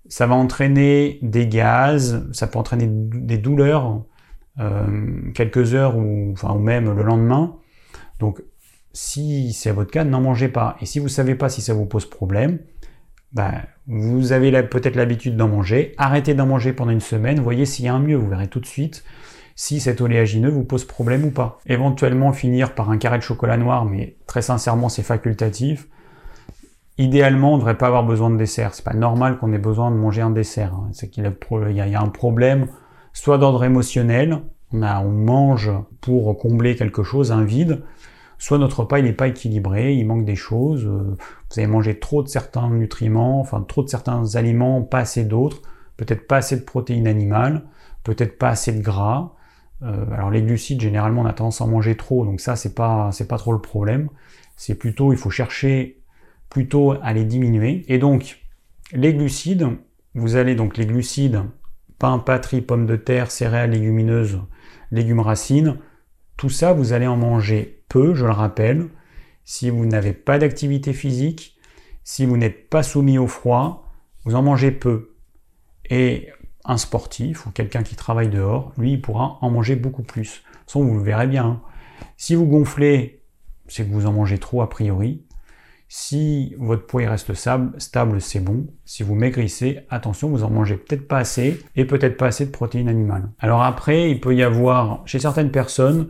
[0.09, 4.03] Ça va entraîner des gaz, ça peut entraîner des douleurs
[4.59, 7.55] euh, quelques heures ou, enfin, ou même le lendemain.
[8.19, 8.41] Donc,
[8.91, 10.75] si c'est votre cas, n'en mangez pas.
[10.81, 12.59] Et si vous ne savez pas si ça vous pose problème,
[13.31, 15.93] ben, vous avez peut-être l'habitude d'en manger.
[15.97, 17.39] Arrêtez d'en manger pendant une semaine.
[17.39, 18.17] Voyez s'il y a un mieux.
[18.17, 19.05] Vous verrez tout de suite
[19.55, 21.59] si cet oléagineux vous pose problème ou pas.
[21.67, 25.87] Éventuellement finir par un carré de chocolat noir, mais très sincèrement c'est facultatif.
[27.01, 28.75] Idéalement, on devrait pas avoir besoin de dessert.
[28.75, 30.75] C'est pas normal qu'on ait besoin de manger un dessert.
[30.75, 30.89] Hein.
[30.91, 32.67] C'est qu'il y, a un problème,
[33.11, 37.81] soit d'ordre émotionnel, on, on mange pour combler quelque chose, un vide,
[38.37, 41.17] soit notre repas il n'est pas équilibré, il manque des choses, euh,
[41.49, 45.63] vous avez mangé trop de certains nutriments, enfin trop de certains aliments, pas assez d'autres,
[45.97, 47.63] peut-être pas assez de protéines animales,
[48.03, 49.33] peut-être pas assez de gras.
[49.81, 52.75] Euh, alors les glucides, généralement, on a tendance à en manger trop, donc ça c'est
[52.75, 54.09] pas c'est pas trop le problème.
[54.55, 56.00] C'est plutôt, il faut chercher
[56.51, 57.83] plutôt à les diminuer.
[57.87, 58.39] Et donc,
[58.91, 59.67] les glucides,
[60.13, 61.41] vous allez donc les glucides,
[61.97, 64.39] pain, patrie, pommes de terre, céréales, légumineuses,
[64.91, 65.79] légumes racines,
[66.37, 68.89] tout ça, vous allez en manger peu, je le rappelle.
[69.45, 71.57] Si vous n'avez pas d'activité physique,
[72.03, 73.89] si vous n'êtes pas soumis au froid,
[74.25, 75.15] vous en mangez peu.
[75.89, 76.29] Et
[76.65, 80.43] un sportif ou quelqu'un qui travaille dehors, lui, il pourra en manger beaucoup plus.
[80.65, 81.45] Façon, vous le verrez bien.
[81.45, 81.61] Hein.
[82.17, 83.23] Si vous gonflez,
[83.67, 85.23] c'est que vous en mangez trop a priori.
[85.93, 88.65] Si votre poids reste stable, c'est bon.
[88.85, 92.51] Si vous maigrissez, attention, vous en mangez peut-être pas assez et peut-être pas assez de
[92.51, 93.29] protéines animales.
[93.39, 96.07] Alors après, il peut y avoir chez certaines personnes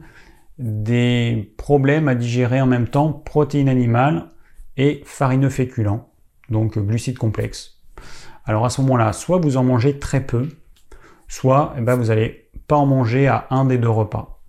[0.60, 4.30] des problèmes à digérer en même temps protéines animales
[4.78, 6.12] et farineux féculents,
[6.50, 7.82] donc glucides complexes.
[8.46, 10.48] Alors à ce moment-là, soit vous en mangez très peu,
[11.28, 14.44] soit eh ben, vous n'allez pas en manger à un des deux repas.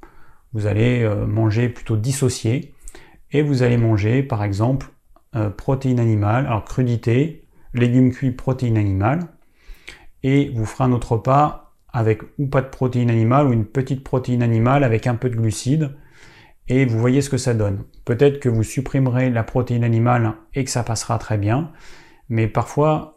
[0.53, 2.75] Vous allez euh, manger plutôt dissocié
[3.31, 4.91] et vous allez manger par exemple
[5.37, 7.45] euh, protéines animales, alors crudité,
[7.75, 9.21] légumes cuits, protéines animales,
[10.23, 14.03] et vous ferez un autre repas avec ou pas de protéines animales ou une petite
[14.03, 15.91] protéine animale avec un peu de glucides,
[16.69, 17.85] et vous voyez ce que ça donne.
[18.05, 21.73] Peut-être que vous supprimerez la protéine animale et que ça passera très bien,
[22.29, 23.17] mais parfois,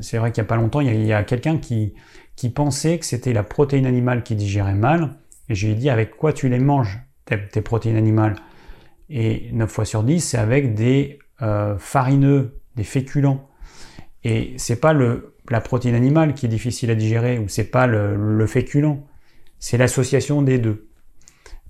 [0.00, 1.94] c'est vrai qu'il n'y a pas longtemps, il y a, quelqu'un qui,
[2.34, 5.16] qui pensait que c'était la protéine animale qui digérait mal,
[5.48, 8.36] et je lui ai dit avec quoi tu les manges, tes, protéines animales?
[9.10, 13.48] Et 9 fois sur 10, c'est avec des euh, farineux, des féculents.
[14.24, 17.86] Et c'est pas le, la protéine animale qui est difficile à digérer, ou c'est pas
[17.86, 18.98] le, féculent,
[19.58, 20.88] c'est l'association des deux.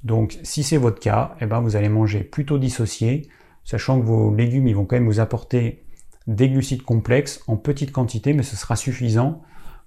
[0.04, 3.28] Donc si c'est votre cas, eh ben, vous allez manger plutôt dissocié,
[3.64, 5.84] sachant que vos légumes ils vont quand même vous apporter
[6.26, 9.42] des glucides complexes en petite quantité, mais ce sera suffisant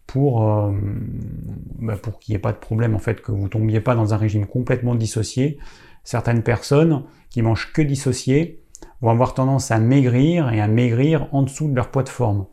[0.07, 0.71] pour, euh,
[1.79, 4.13] bah, pour qu'il n'y ait pas de problème en fait, que vous tombiez pas dans
[4.13, 5.57] un régime complètement dissocié.
[6.03, 8.60] Certaines personnes qui mangent que dissocié,
[9.01, 12.45] vont avoir tendance à maigrir et à maigrir en dessous de leur poids de forme.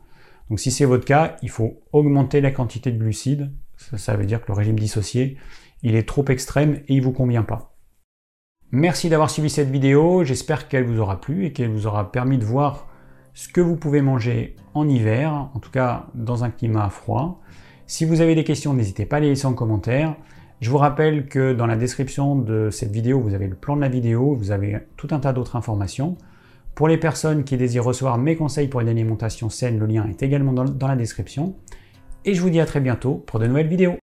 [0.49, 3.53] Donc si c'est votre cas, il faut augmenter la quantité de glucides.
[3.77, 5.37] Ça, veut dire que le régime dissocié,
[5.83, 7.75] il est trop extrême et il vous convient pas.
[8.71, 12.37] Merci d'avoir suivi cette vidéo, j'espère qu'elle vous aura plu et qu'elle vous aura permis
[12.37, 12.87] de voir
[13.33, 17.41] ce que vous pouvez manger en hiver, en tout cas dans un climat froid.
[17.87, 20.15] Si vous avez des questions, n'hésitez pas à les laisser en commentaire.
[20.61, 23.81] Je vous rappelle que dans la description de cette vidéo, vous avez le plan de
[23.81, 26.17] la vidéo, vous avez tout un tas d'autres informations.
[26.79, 30.23] Pour les personnes qui désirent recevoir mes conseils pour une alimentation saine, le lien est
[30.23, 31.53] également dans, la description.
[32.23, 33.97] Et je vous dis à très bientôt pour de nouvelles vidéos.